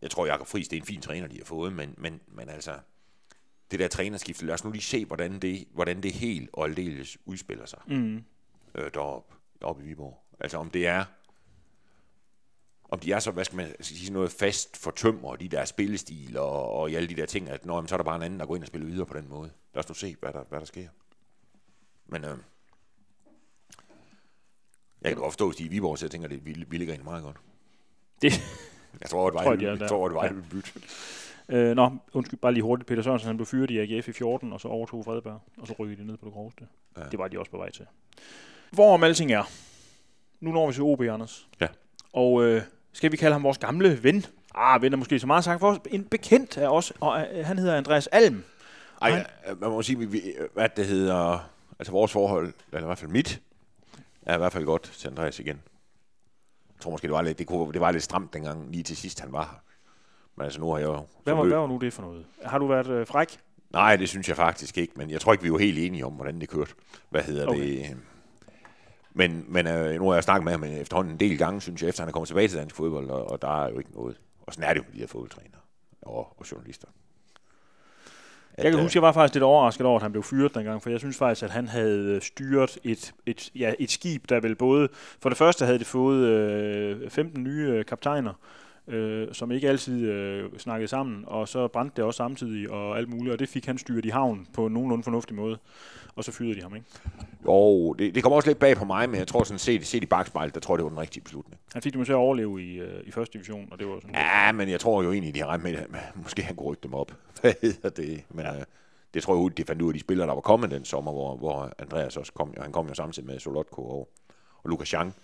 Jeg 0.01 0.12
tror, 0.12 0.25
Jakob 0.25 0.48
Friis, 0.48 0.67
det 0.67 0.77
er 0.77 0.81
en 0.81 0.88
fin 0.88 1.01
træner, 1.01 1.27
de 1.27 1.38
har 1.38 1.46
fået, 1.46 1.74
men, 1.74 1.96
men, 1.98 2.22
men 2.27 2.50
altså... 2.50 2.79
det 3.72 3.79
der 3.79 3.88
trænerskifte, 3.88 4.46
lad 4.46 4.53
os 4.53 4.63
nu 4.63 4.72
lige 4.72 4.81
se, 4.81 5.05
hvordan 5.05 5.39
det, 5.39 5.67
hvordan 5.72 6.03
det 6.03 6.13
helt 6.13 6.50
og 6.53 6.65
aldeles 6.65 7.17
udspiller 7.25 7.65
sig 7.65 7.79
Mm. 7.88 8.24
øh, 8.75 8.91
deroppe, 8.93 9.36
deroppe 9.62 9.84
i 9.84 9.88
Viborg. 9.88 10.24
Altså 10.39 10.57
om 10.57 10.69
det 10.69 10.88
er, 10.88 11.05
om 12.89 13.00
de 13.00 13.12
er 13.12 13.20
så, 13.20 13.32
hvad 13.32 13.46
skal 13.46 13.56
man 13.56 13.75
sige, 13.79 14.13
noget 14.13 14.32
fast 14.32 14.77
for 14.77 14.91
tømmer, 14.91 15.36
de 15.36 15.48
der 15.48 15.65
spillestil 15.65 16.38
og, 16.38 16.70
og 16.72 16.91
i 16.91 16.96
alle 16.96 17.10
de 17.10 17.15
der 17.15 17.25
ting, 17.25 17.50
at 17.50 17.65
når, 17.65 17.86
så 17.88 17.96
er 17.96 17.98
der 17.98 18.03
bare 18.03 18.15
en 18.15 18.22
anden, 18.22 18.39
der 18.39 18.46
går 18.46 18.56
ind 18.56 18.63
og 18.63 18.67
spiller 18.67 18.88
videre 18.88 19.06
på 19.06 19.13
den 19.17 19.29
måde. 19.29 19.51
Lad 19.74 19.84
os 19.84 19.89
nu 19.89 19.96
se, 19.96 20.15
hvad 20.22 20.34
der, 20.34 20.44
hvad 20.50 20.60
der 20.60 20.65
sker. 20.65 20.88
Men 22.06 22.25
øh, 22.25 22.38
jeg 25.01 25.12
kan 25.12 25.15
godt 25.17 25.32
forstå, 25.32 25.50
at 25.50 25.58
de 25.58 25.63
er 25.63 25.67
i 25.67 25.70
Viborg, 25.70 25.98
så 25.98 26.06
jeg 26.06 26.12
tænker, 26.12 26.27
at 26.27 26.32
det, 26.32 26.46
vi, 26.46 26.51
ligger 26.53 26.94
egentlig 26.94 27.06
meget 27.06 27.24
godt. 27.24 27.38
Det, 28.22 28.32
Jeg 29.01 29.10
tror, 29.10 29.27
at 29.27 29.34
Tror 29.34 29.41
jeg, 29.41 29.50
Vejle, 29.60 29.72
jeg 29.72 29.79
der. 29.79 29.88
tror, 29.88 30.06
at 30.08 30.13
Vejle 30.13 30.36
Ja. 30.36 30.41
bytte. 30.51 30.72
øh, 31.50 31.75
nå, 31.75 31.91
undskyld, 32.13 32.39
bare 32.39 32.53
lige 32.53 32.63
hurtigt. 32.63 32.88
Peter 32.88 33.01
Sørensen, 33.01 33.27
han 33.27 33.38
blev 33.38 33.46
fyret 33.46 33.72
i 33.72 33.77
AGF 33.96 34.08
i 34.08 34.12
14, 34.12 34.53
og 34.53 34.62
så 34.62 34.67
overtog 34.67 35.06
Fredberg, 35.06 35.41
og 35.58 35.67
så 35.67 35.74
rykkede 35.79 36.01
de 36.01 36.08
ned 36.08 36.17
på 36.17 36.25
det 36.25 36.34
groveste. 36.34 36.67
Ja. 36.98 37.03
Ja. 37.03 37.10
Det 37.10 37.20
var 37.20 37.27
de 37.27 37.39
også 37.39 37.51
på 37.51 37.58
vej 37.58 37.72
til. 37.72 37.86
Hvorom 38.72 39.03
alting 39.03 39.32
er, 39.32 39.44
nu 40.39 40.51
når 40.51 40.67
vi 40.67 40.74
til 40.74 40.84
OB, 40.84 41.01
Anders. 41.01 41.48
Ja. 41.62 41.67
Og 42.13 42.44
øh, 42.44 42.62
skal 42.98 43.12
vi 43.12 43.18
kalde 43.18 43.34
ham 43.34 43.44
vores 43.44 43.58
gamle 43.58 44.04
ven? 44.04 44.25
Ah, 44.56 44.82
ven 44.82 44.94
er 44.94 44.98
måske 44.98 45.20
så 45.20 45.27
meget 45.27 45.44
sagt 45.44 45.60
for 45.60 45.72
os. 45.72 45.77
En 45.92 46.04
bekendt 46.04 46.58
af 46.58 46.68
os, 46.68 46.94
og 47.00 47.25
øh, 47.34 47.46
han 47.46 47.58
hedder 47.58 47.75
Andreas 47.77 48.08
Alm. 48.08 48.44
Ej, 49.01 49.12
Han- 49.12 49.25
øh, 49.50 49.62
man 49.62 49.70
må 49.70 49.82
sige, 49.82 50.00
vi- 50.00 50.06
vi, 50.06 50.22
hvad 50.54 50.70
det 50.75 50.86
hedder, 50.86 51.50
altså 51.80 51.92
vores 51.92 52.12
forhold, 52.12 52.54
eller 52.72 52.82
i 52.82 52.86
hvert 52.86 52.98
fald 52.98 53.12
mit, 53.12 53.42
er 54.22 54.36
i 54.36 54.38
hvert 54.38 54.54
fald 54.54 54.66
godt 54.66 54.82
til 54.98 55.08
Andreas 55.08 55.39
igen. 55.39 55.62
Jeg 56.75 56.82
tror 56.82 56.92
måske, 56.92 57.08
det 57.08 57.13
var 57.13 57.22
lidt, 57.22 57.39
det, 57.39 57.48
kunne, 57.48 57.74
det 57.74 57.82
var 57.82 57.92
lidt 57.92 58.04
stramt 58.04 58.34
dengang, 58.34 58.72
lige 58.72 58.84
til 58.84 58.98
sidst 58.98 59.20
han 59.20 59.32
var 59.32 59.44
her. 59.44 59.60
Men 60.36 60.44
altså 60.44 60.60
nu 60.60 60.72
har 60.72 60.77
jeg 60.77 60.86
jo... 60.88 61.06
Hvad 61.24 61.34
var, 61.34 61.44
hvad 61.44 61.58
var 61.58 61.68
nu 61.68 61.77
det 61.77 61.94
for 61.94 62.01
noget? 62.01 62.25
Har 62.46 62.58
du 62.58 62.68
været 62.68 62.88
øh, 62.88 63.08
fræk? 63.08 63.39
Nej, 63.70 63.96
det 63.96 64.10
synes 64.10 64.27
jeg 64.27 64.36
faktisk 64.36 64.77
ikke, 64.77 64.94
men 64.96 65.10
jeg 65.10 65.22
tror 65.22 65.32
ikke, 65.32 65.44
vi 65.44 65.51
var 65.51 65.58
helt 65.58 65.77
enige 65.80 66.06
om, 66.06 66.13
hvordan 66.13 66.42
det 66.42 66.50
kørte. 66.50 66.72
Hvad 67.10 67.22
hedder 67.24 67.48
okay. 67.48 67.60
det? 67.62 67.98
Men, 69.18 69.46
men 69.48 69.68
øh, 69.68 69.96
nu 69.96 70.08
har 70.08 70.14
jeg 70.14 70.24
snakket 70.24 70.44
med 70.44 70.52
ham 70.52 70.64
efterhånden 70.64 71.14
en 71.14 71.20
del 71.20 71.38
gange, 71.38 71.62
synes 71.62 71.82
jeg, 71.82 71.90
efter 71.90 72.04
han 72.04 72.10
er 72.10 72.14
kommet 72.14 72.28
tilbage 72.28 72.48
til 72.48 72.58
dansk 72.60 72.76
fodbold, 72.76 73.10
og, 73.10 73.32
og 73.32 73.42
der 73.42 73.64
er 73.64 73.70
jo 73.70 73.78
ikke 73.78 73.92
noget. 73.96 74.20
Og 74.48 74.54
sådan 74.54 74.70
er 74.70 74.74
det 74.74 74.80
jo 74.80 74.84
med 74.88 74.94
de 74.94 75.00
her 75.00 75.08
fodboldtrænere 75.08 75.62
og, 76.02 76.40
og 76.40 76.52
journalister. 76.52 76.88
At, 78.54 78.64
Jeg 78.64 78.72
kan 78.72 78.80
øh, 78.80 78.84
huske, 78.84 78.98
jeg 78.98 79.02
var 79.02 79.12
faktisk 79.12 79.36
lidt 79.36 79.44
overrasket 79.44 79.86
over, 79.86 79.96
at 79.96 80.02
han 80.04 80.12
blev 80.12 80.24
fyret 80.24 80.56
dengang, 80.56 80.84
for 80.84 80.90
jeg 80.90 81.00
synes 81.00 81.18
faktisk, 81.18 81.44
at 81.44 81.52
han 81.52 81.68
havde 81.68 82.16
øh, 82.16 82.22
styret 82.22 82.78
et, 82.84 83.14
et, 83.26 83.52
ja, 83.56 83.74
et 83.80 83.92
skib, 83.92 84.30
der 84.30 84.40
vel 84.40 84.56
både... 84.56 84.90
For 85.20 85.30
det 85.30 85.38
første 85.38 85.66
havde 85.66 85.80
det 85.80 85.88
fået 85.88 86.28
øh, 86.28 87.10
15 87.10 87.44
nye 87.44 87.68
øh, 87.70 87.86
kaptajner, 87.86 88.34
øh, 88.88 89.27
som 89.34 89.51
ikke 89.51 89.70
altid 89.70 90.10
øh, 90.10 90.50
snakkede 90.58 90.88
sammen, 90.88 91.24
og 91.27 91.48
så 91.48 91.67
brændte 91.67 91.96
det 91.96 92.03
også 92.03 92.17
samtidig 92.17 92.70
og 92.70 92.98
alt 92.98 93.10
muligt, 93.10 93.34
og 93.34 93.39
det 93.39 93.50
fik 93.50 93.65
han 93.65 93.77
styret 93.77 94.06
i 94.06 94.10
havn 94.10 94.48
på 94.53 94.65
en 94.65 94.74
nogenlunde 94.74 95.03
fornuftig 95.03 95.36
måde. 95.36 95.58
Og 96.15 96.24
så 96.24 96.32
fyrede 96.32 96.56
de 96.56 96.62
ham, 96.62 96.75
ikke? 96.75 96.88
Jo, 97.46 97.94
det, 97.94 98.15
det 98.15 98.24
kommer 98.24 98.36
også 98.36 98.50
lidt 98.50 98.60
bag 98.60 98.77
på 98.77 98.86
mig, 98.86 99.10
men 99.10 99.20
jeg 99.20 99.27
tror 99.27 99.44
sådan 99.44 99.60
set, 99.60 99.86
set 99.86 100.03
i 100.03 100.06
bagspejlet, 100.06 100.56
der 100.56 100.62
tror 100.62 100.74
jeg, 100.74 100.77
det 100.77 100.84
var 100.84 100.89
den 100.89 101.00
rigtige 101.00 101.24
beslutning. 101.24 101.60
Han 101.74 101.82
fik 101.82 101.94
dem 101.94 102.06
til 102.06 102.12
at 102.12 102.15
overleve 102.15 102.63
i, 102.63 102.79
øh, 102.79 103.03
i 103.08 103.12
første 103.12 103.34
division, 103.34 103.67
og 103.72 103.79
det 103.79 103.88
var 103.88 104.00
sådan... 104.00 104.15
Ja, 104.15 104.51
men 104.51 104.70
jeg 104.70 104.79
tror 104.79 105.03
jo 105.03 105.12
egentlig, 105.12 105.36
de 105.36 105.39
har 105.39 105.48
regnet 105.48 105.63
med, 105.63 106.00
at 106.00 106.15
måske 106.15 106.44
han 106.44 106.56
kunne 106.56 106.70
rykke 106.70 106.84
dem 106.84 106.94
op. 106.94 107.12
Hvad 107.41 107.53
hedder 107.62 107.89
det? 107.89 108.24
Men 108.29 108.46
ja. 108.46 108.60
øh, 108.60 108.65
det 109.13 109.24
tror 109.24 109.44
jeg 109.44 109.58
de 109.58 109.63
fandt 109.63 109.82
ud 109.82 109.89
af 109.89 109.94
de 109.94 110.00
spillere, 110.00 110.27
der 110.27 110.34
var 110.34 110.41
kommet 110.41 110.72
den 110.72 110.86
sommer, 110.86 111.12
hvor, 111.12 111.36
hvor 111.36 111.74
Andreas 111.79 112.17
også 112.17 112.34
kom. 112.34 112.53
Og 112.58 112.63
han 112.63 112.72
kom 112.72 112.88
jo 112.88 112.94
samtidig 112.94 113.27
med 113.27 113.39
Solotko 113.39 113.89
og, 113.89 114.10
og 114.63 114.70
Lukas 114.70 114.88
Chang. 114.88 115.15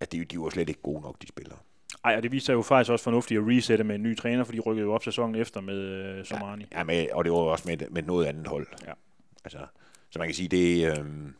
At 0.00 0.12
de, 0.12 0.24
de 0.24 0.40
var 0.40 0.50
slet 0.50 0.68
ikke 0.68 0.82
gode 0.82 1.00
nok, 1.00 1.22
de 1.22 1.26
spillere. 1.28 1.58
Ej, 2.06 2.16
og 2.16 2.22
det 2.22 2.32
viste 2.32 2.46
sig 2.46 2.52
jo 2.52 2.62
faktisk 2.62 2.90
også 2.90 3.02
fornuftigt 3.04 3.40
at 3.40 3.46
resette 3.46 3.84
med 3.84 3.94
en 3.94 4.02
ny 4.02 4.16
træner, 4.16 4.44
for 4.44 4.52
de 4.52 4.60
rykkede 4.60 4.86
jo 4.86 4.92
op 4.94 5.02
sæsonen 5.02 5.34
efter 5.34 5.60
med 5.60 5.78
øh, 5.78 6.24
Somani. 6.24 6.64
Ja, 6.72 6.84
med, 6.84 7.06
og 7.12 7.24
det 7.24 7.32
var 7.32 7.38
også 7.38 7.68
med, 7.68 7.90
med 7.90 8.02
noget 8.02 8.26
andet 8.26 8.46
hold. 8.46 8.66
Ja. 8.86 8.92
Altså, 9.44 9.58
så 10.10 10.18
man 10.18 10.28
kan 10.28 10.34
sige, 10.34 10.48
det, 10.48 10.98
øhm, 10.98 11.34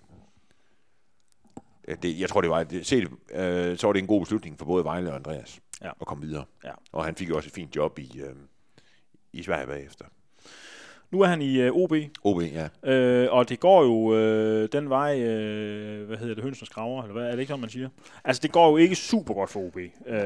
det 2.02 2.20
jeg 2.20 2.28
tror, 2.28 2.40
det 2.40 2.50
var, 2.50 2.64
det, 2.64 2.86
set, 2.86 3.08
øh, 3.30 3.76
så 3.78 3.86
var 3.86 3.92
det 3.92 4.00
en 4.00 4.06
god 4.06 4.20
beslutning 4.20 4.58
for 4.58 4.66
både 4.66 4.84
Vejle 4.84 5.10
og 5.10 5.16
Andreas 5.16 5.60
Ja. 5.82 5.90
at 6.00 6.06
komme 6.06 6.26
videre. 6.26 6.44
Ja. 6.64 6.72
Og 6.92 7.04
han 7.04 7.14
fik 7.16 7.28
jo 7.28 7.36
også 7.36 7.48
et 7.48 7.52
fint 7.52 7.76
job 7.76 7.98
i, 7.98 8.20
øh, 8.20 8.34
i 9.32 9.42
Sverige 9.42 9.66
bagefter. 9.66 10.04
Nu 11.10 11.20
er 11.20 11.26
han 11.26 11.42
i 11.42 11.60
øh, 11.60 11.72
OB, 11.72 11.92
OB, 12.24 12.42
ja. 12.42 12.92
Øh, 12.92 13.32
og 13.32 13.48
det 13.48 13.60
går 13.60 13.82
jo 13.82 14.16
øh, 14.16 14.68
den 14.72 14.90
vej, 14.90 15.20
øh, 15.20 16.06
hvad 16.06 16.16
hedder 16.16 16.34
det, 16.34 16.44
hønsens 16.44 16.70
graver, 16.70 17.02
eller 17.02 17.12
hvad 17.12 17.26
er 17.26 17.30
det 17.30 17.38
ikke 17.38 17.48
sådan, 17.48 17.60
man 17.60 17.70
siger? 17.70 17.88
Altså, 18.24 18.40
det 18.42 18.52
går 18.52 18.70
jo 18.70 18.76
ikke 18.76 18.96
super 18.96 19.34
godt 19.34 19.50
for 19.50 19.60
OB. 19.60 19.76
Øh, 20.06 20.22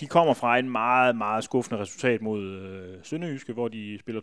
de 0.00 0.06
kommer 0.06 0.34
fra 0.34 0.58
en 0.58 0.70
meget, 0.70 1.16
meget 1.16 1.44
skuffende 1.44 1.80
resultat 1.80 2.22
mod 2.22 2.42
øh, 2.42 2.94
Sønderjyske, 3.02 3.52
hvor 3.52 3.68
de 3.68 3.98
spiller 4.00 4.20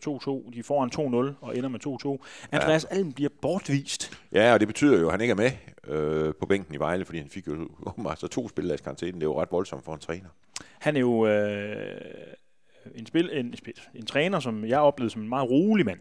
2-2. 0.48 0.56
De 0.56 0.64
får 0.64 0.84
en 0.84 0.92
2-0 1.30 1.34
og 1.42 1.58
ender 1.58 1.70
med 1.70 2.20
2-2. 2.20 2.26
Andreas 2.52 2.88
ja. 2.92 2.96
Alm 2.96 3.14
bliver 3.14 3.30
bortvist. 3.42 4.20
Ja, 4.32 4.54
og 4.54 4.60
det 4.60 4.68
betyder 4.68 5.00
jo, 5.00 5.06
at 5.06 5.12
han 5.12 5.22
ikke 5.22 5.32
er 5.32 5.36
med 5.36 5.52
øh, 5.88 6.34
på 6.40 6.46
bænken 6.46 6.76
i 6.76 6.78
Vejle, 6.78 7.06
fordi 7.06 7.20
han 7.20 7.30
fik 7.30 7.48
jo 7.48 7.70
altså 8.10 8.28
to 8.28 8.50
spillere 8.50 8.76
i 8.76 8.82
karantæne. 8.84 9.12
Det 9.12 9.22
er 9.22 9.26
jo 9.26 9.42
ret 9.42 9.52
voldsomt 9.52 9.86
for 9.86 9.94
en 9.94 10.00
træner. 10.00 10.30
Han 10.80 10.96
er 10.96 11.00
jo 11.00 11.28
øh, 11.28 12.02
en, 12.96 13.06
spil, 13.06 13.30
en, 13.34 13.58
spil, 13.58 13.74
en 13.96 14.06
træner, 14.06 14.40
som 14.40 14.66
jeg 14.66 14.80
oplevede 14.80 15.14
som 15.14 15.22
en 15.22 15.30
meget 15.30 15.50
rolig 15.50 15.86
mand. 15.86 16.00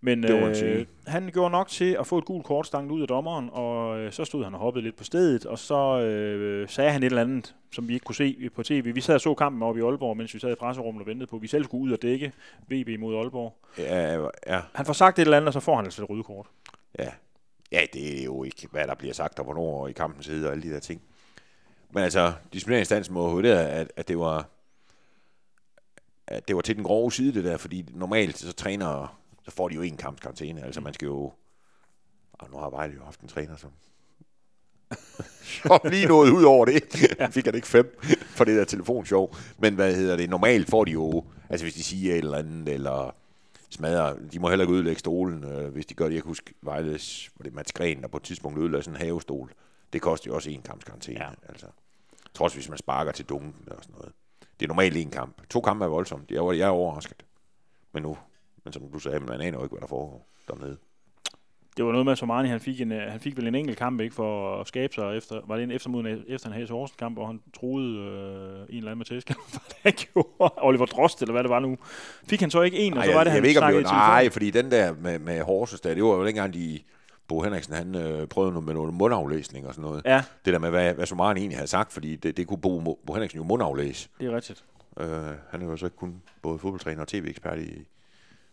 Men 0.00 0.24
øh, 0.32 0.86
han 1.06 1.30
gjorde 1.32 1.50
nok 1.50 1.68
til 1.68 1.96
at 2.00 2.06
få 2.06 2.18
et 2.18 2.24
gult 2.24 2.44
kort 2.44 2.66
stanget 2.66 2.90
ud 2.90 3.02
af 3.02 3.08
dommeren, 3.08 3.48
og 3.52 3.98
øh, 3.98 4.12
så 4.12 4.24
stod 4.24 4.44
han 4.44 4.54
og 4.54 4.60
hoppede 4.60 4.84
lidt 4.84 4.96
på 4.96 5.04
stedet, 5.04 5.46
og 5.46 5.58
så 5.58 6.00
øh, 6.00 6.68
sagde 6.68 6.90
han 6.90 7.02
et 7.02 7.06
eller 7.06 7.22
andet, 7.22 7.54
som 7.72 7.88
vi 7.88 7.94
ikke 7.94 8.04
kunne 8.04 8.14
se 8.14 8.50
på 8.54 8.62
tv. 8.62 8.94
Vi 8.94 9.00
sad 9.00 9.14
og 9.14 9.20
så 9.20 9.34
kampen 9.34 9.62
oppe 9.62 9.80
i 9.80 9.82
Aalborg, 9.84 10.16
mens 10.16 10.34
vi 10.34 10.38
sad 10.38 10.52
i 10.52 10.54
presserummet 10.54 11.00
og 11.00 11.06
ventede 11.06 11.26
på, 11.26 11.36
at 11.36 11.42
vi 11.42 11.46
selv 11.46 11.64
skulle 11.64 11.84
ud 11.84 11.92
og 11.92 12.02
dække 12.02 12.32
VB 12.68 13.00
mod 13.00 13.16
Aalborg. 13.16 13.54
Ja, 13.78 14.26
ja, 14.46 14.60
Han 14.72 14.86
får 14.86 14.92
sagt 14.92 15.18
et 15.18 15.22
eller 15.22 15.36
andet, 15.36 15.46
og 15.46 15.52
så 15.52 15.60
får 15.60 15.76
han 15.76 15.84
altså 15.84 16.02
et 16.02 16.10
røde 16.10 16.22
kort. 16.22 16.46
ja. 16.98 17.08
Ja, 17.72 17.80
det 17.92 18.20
er 18.20 18.24
jo 18.24 18.44
ikke, 18.44 18.68
hvad 18.70 18.86
der 18.86 18.94
bliver 18.94 19.14
sagt, 19.14 19.38
og 19.38 19.44
hvornår 19.44 19.88
i 19.88 19.92
kampen 19.92 20.22
sidder 20.22 20.46
og 20.46 20.52
alle 20.52 20.62
de 20.62 20.74
der 20.74 20.80
ting. 20.80 21.02
Men 21.90 22.02
altså, 22.02 22.32
disciplineringsinstansen 22.52 23.14
må 23.14 23.30
vurdere, 23.30 23.70
at, 23.70 23.92
at 23.96 24.08
det 24.08 24.18
var 24.18 24.48
at 26.26 26.48
det 26.48 26.56
var 26.56 26.62
til 26.62 26.76
den 26.76 26.84
grove 26.84 27.12
side, 27.12 27.34
det 27.34 27.44
der, 27.44 27.56
fordi 27.56 27.84
normalt 27.94 28.38
så 28.38 28.52
træner, 28.52 29.18
så 29.44 29.50
får 29.50 29.68
de 29.68 29.74
jo 29.74 29.82
en 29.82 29.96
kamps 29.96 30.20
karantæne. 30.20 30.64
Altså 30.64 30.80
man 30.80 30.94
skal 30.94 31.06
jo, 31.06 31.32
og 32.32 32.50
nu 32.50 32.56
har 32.56 32.70
Vejle 32.70 32.94
jo 32.94 33.04
haft 33.04 33.20
en 33.20 33.28
træner, 33.28 33.56
som 33.56 33.70
som 35.62 35.80
lige 35.84 36.06
noget 36.06 36.30
ud 36.30 36.44
over 36.44 36.64
det. 36.64 36.82
Han 37.20 37.32
fik 37.32 37.44
han 37.44 37.54
ikke 37.54 37.66
fem 37.66 37.98
for 38.20 38.44
det 38.44 38.56
der 38.56 38.64
telefonshow. 38.64 39.34
Men 39.58 39.74
hvad 39.74 39.94
hedder 39.94 40.16
det? 40.16 40.30
Normalt 40.30 40.70
får 40.70 40.84
de 40.84 40.90
jo, 40.90 41.24
altså 41.48 41.64
hvis 41.64 41.74
de 41.74 41.82
siger 41.82 42.12
et 42.12 42.18
eller 42.18 42.38
andet, 42.38 42.74
eller 42.74 43.14
smadrer, 43.70 44.16
de 44.32 44.38
må 44.38 44.48
heller 44.48 44.64
ikke 44.64 44.74
ødelægge 44.74 44.98
stolen, 44.98 45.44
øh, 45.44 45.72
hvis 45.72 45.86
de 45.86 45.94
gør 45.94 46.04
det. 46.04 46.14
Jeg 46.14 46.22
kan 46.22 46.28
huske 46.28 46.54
Vejles, 46.62 47.30
var 47.36 47.42
det 47.42 47.54
Mats 47.54 47.72
Gren, 47.72 48.02
der 48.02 48.08
på 48.08 48.16
et 48.16 48.22
tidspunkt 48.22 48.58
ødelagde 48.58 48.82
sådan 48.82 49.00
en 49.00 49.06
havestol. 49.06 49.52
Det 49.92 50.02
koster 50.02 50.30
jo 50.30 50.34
også 50.34 50.50
en 50.50 50.62
kamps 50.62 50.84
karantæne. 50.84 51.20
Ja. 51.20 51.28
Ja. 51.28 51.34
Altså. 51.48 51.66
Trods 52.34 52.54
hvis 52.54 52.68
man 52.68 52.78
sparker 52.78 53.12
til 53.12 53.24
dunken 53.24 53.68
og 53.70 53.78
sådan 53.82 53.94
noget. 53.98 54.12
Det 54.60 54.66
er 54.66 54.68
normalt 54.68 54.96
en 54.96 55.10
kamp. 55.10 55.48
To 55.50 55.60
kampe 55.60 55.84
er 55.84 55.88
voldsomt. 55.88 56.30
Jeg 56.30 56.36
er, 56.36 56.52
jeg 56.52 56.66
er 56.66 56.70
overrasket. 56.70 57.24
Men 57.92 58.02
nu, 58.02 58.16
men 58.64 58.72
som 58.72 58.82
du 58.92 58.98
sagde, 58.98 59.20
man 59.20 59.40
aner 59.40 59.58
jo 59.58 59.62
ikke, 59.62 59.72
hvad 59.72 59.80
der 59.80 59.86
foregår 59.86 60.28
dernede. 60.48 60.76
Det 61.76 61.84
var 61.84 61.90
noget 61.90 62.04
med, 62.04 62.12
at 62.12 62.18
Somani, 62.18 62.48
han 62.48 62.60
fik, 62.60 62.80
en, 62.80 62.92
øh, 62.92 63.10
han 63.10 63.20
fik 63.20 63.36
vel 63.36 63.46
en 63.46 63.54
enkelt 63.54 63.78
kamp 63.78 64.00
ikke 64.00 64.14
for 64.14 64.60
at 64.60 64.68
skabe 64.68 64.94
sig 64.94 65.16
efter, 65.16 65.40
var 65.46 65.56
det 65.56 65.64
en 65.64 65.70
eftermod 65.70 66.24
efter 66.28 66.48
en 66.48 66.54
Hæs 66.54 66.70
Horsens 66.70 66.96
kamp, 66.96 67.16
hvor 67.16 67.26
han 67.26 67.40
troede 67.60 67.98
øh, 67.98 68.60
en 68.60 68.76
eller 68.76 68.90
anden 68.90 68.98
med 68.98 69.06
tæsk, 69.06 69.32
han 69.84 69.92
gjorde, 69.92 70.52
Oliver 70.56 70.86
Drost, 70.86 71.22
eller 71.22 71.32
hvad 71.32 71.42
det 71.42 71.50
var 71.50 71.58
nu. 71.58 71.76
Fik 72.28 72.40
han 72.40 72.50
så 72.50 72.62
ikke 72.62 72.78
en, 72.78 72.96
og 72.96 73.04
så 73.04 73.10
Ej, 73.10 73.16
var 73.16 73.24
det, 73.24 73.30
jeg, 73.30 73.32
han 73.32 73.36
jeg 73.36 73.42
ved 73.42 73.48
ikke, 73.48 73.60
om 73.60 73.72
det 73.72 73.84
var, 73.84 73.90
nej, 73.90 74.30
fordi 74.30 74.50
den 74.50 74.70
der 74.70 74.94
med, 74.94 75.18
med 75.18 75.42
Horsens 75.42 75.80
der, 75.80 75.94
det 75.94 76.04
var 76.04 76.10
jo 76.10 76.24
ikke 76.24 76.38
engang 76.38 76.54
de, 76.54 76.80
Bo 77.28 77.42
Henriksen, 77.42 77.74
han 77.74 77.94
øh, 77.94 78.26
prøvede 78.28 78.52
noget 78.52 78.66
med 78.66 78.74
noget 78.74 78.94
mundaflæsning 78.94 79.66
og 79.66 79.74
sådan 79.74 79.90
noget. 79.90 80.02
Ja, 80.04 80.24
Det 80.44 80.52
der 80.52 80.58
med, 80.58 80.70
hvad, 80.70 80.94
hvad 80.94 81.06
Somaren 81.06 81.36
egentlig 81.36 81.58
havde 81.58 81.68
sagt, 81.68 81.92
fordi 81.92 82.16
det, 82.16 82.36
det 82.36 82.46
kunne 82.46 82.60
Bo, 82.60 82.80
Bo 83.06 83.12
Henriksen 83.12 83.36
jo 83.38 83.44
mundaflæse. 83.44 84.08
det 84.20 84.26
er 84.26 84.36
rigtigt. 84.36 84.64
Øh, 85.00 85.08
han 85.50 85.62
er 85.62 85.66
jo 85.66 85.76
så 85.76 85.86
ikke 85.86 85.96
kun 85.96 86.22
både 86.42 86.58
fodboldtræner 86.58 87.00
og 87.00 87.08
tv-ekspert 87.08 87.58
i, 87.58 87.86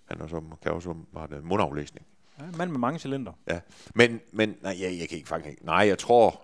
han 0.05 0.21
er 0.21 0.27
så, 0.27 0.41
kan 0.63 0.71
også 0.71 0.93
var 1.13 1.27
det 1.27 1.43
mundaflæsning. 1.43 2.05
Ja, 2.39 2.43
mand 2.57 2.71
med 2.71 2.79
mange 2.79 2.99
cylinder. 2.99 3.31
Ja. 3.49 3.59
Men, 3.95 4.19
men 4.31 4.55
nej, 4.61 4.77
jeg, 4.81 4.97
jeg 4.99 5.09
kan 5.09 5.17
ikke 5.17 5.27
faktisk. 5.29 5.63
Nej, 5.63 5.75
jeg 5.87 5.97
tror, 5.97 6.41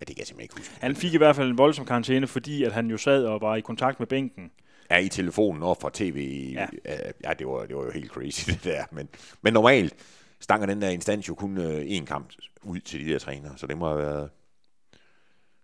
ja, 0.00 0.04
det 0.04 0.06
kan 0.06 0.18
jeg 0.18 0.26
simpelthen 0.26 0.42
ikke 0.42 0.54
huske. 0.56 0.74
Han 0.80 0.96
fik 0.96 1.14
i 1.14 1.16
hvert 1.16 1.36
fald 1.36 1.50
en 1.50 1.58
voldsom 1.58 1.84
karantæne, 1.86 2.26
fordi 2.26 2.64
at 2.64 2.72
han 2.72 2.90
jo 2.90 2.96
sad 2.96 3.24
og 3.24 3.40
var 3.40 3.56
i 3.56 3.60
kontakt 3.60 3.98
med 4.00 4.06
bænken. 4.06 4.50
Ja, 4.90 4.98
i 4.98 5.08
telefonen 5.08 5.62
og 5.62 5.76
fra 5.80 5.90
tv. 5.94 6.50
Ja, 6.54 6.66
ja 7.24 7.32
det, 7.38 7.46
var, 7.46 7.66
det 7.66 7.76
var 7.76 7.84
jo 7.84 7.90
helt 7.90 8.10
crazy, 8.10 8.48
det 8.50 8.64
der. 8.64 8.84
Men, 8.92 9.08
men 9.42 9.52
normalt 9.52 9.94
stanger 10.40 10.66
den 10.66 10.82
der 10.82 10.88
instans 10.88 11.28
jo 11.28 11.34
kun 11.34 11.58
øh, 11.58 11.80
én 11.80 12.04
kamp 12.04 12.32
ud 12.62 12.80
til 12.80 13.06
de 13.06 13.12
der 13.12 13.18
trænere, 13.18 13.58
så 13.58 13.66
det 13.66 13.78
må 13.78 13.86
have 13.88 13.98
været 13.98 14.30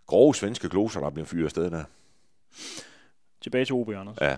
grove 0.06 0.34
svenske 0.34 0.68
gloser, 0.68 1.00
der 1.00 1.10
bliver 1.10 1.26
fyret 1.26 1.44
afsted 1.44 1.70
der. 1.70 1.84
Tilbage 3.40 3.64
til 3.64 3.74
OB, 3.74 3.88
Anders. 3.88 4.16
Ja, 4.20 4.36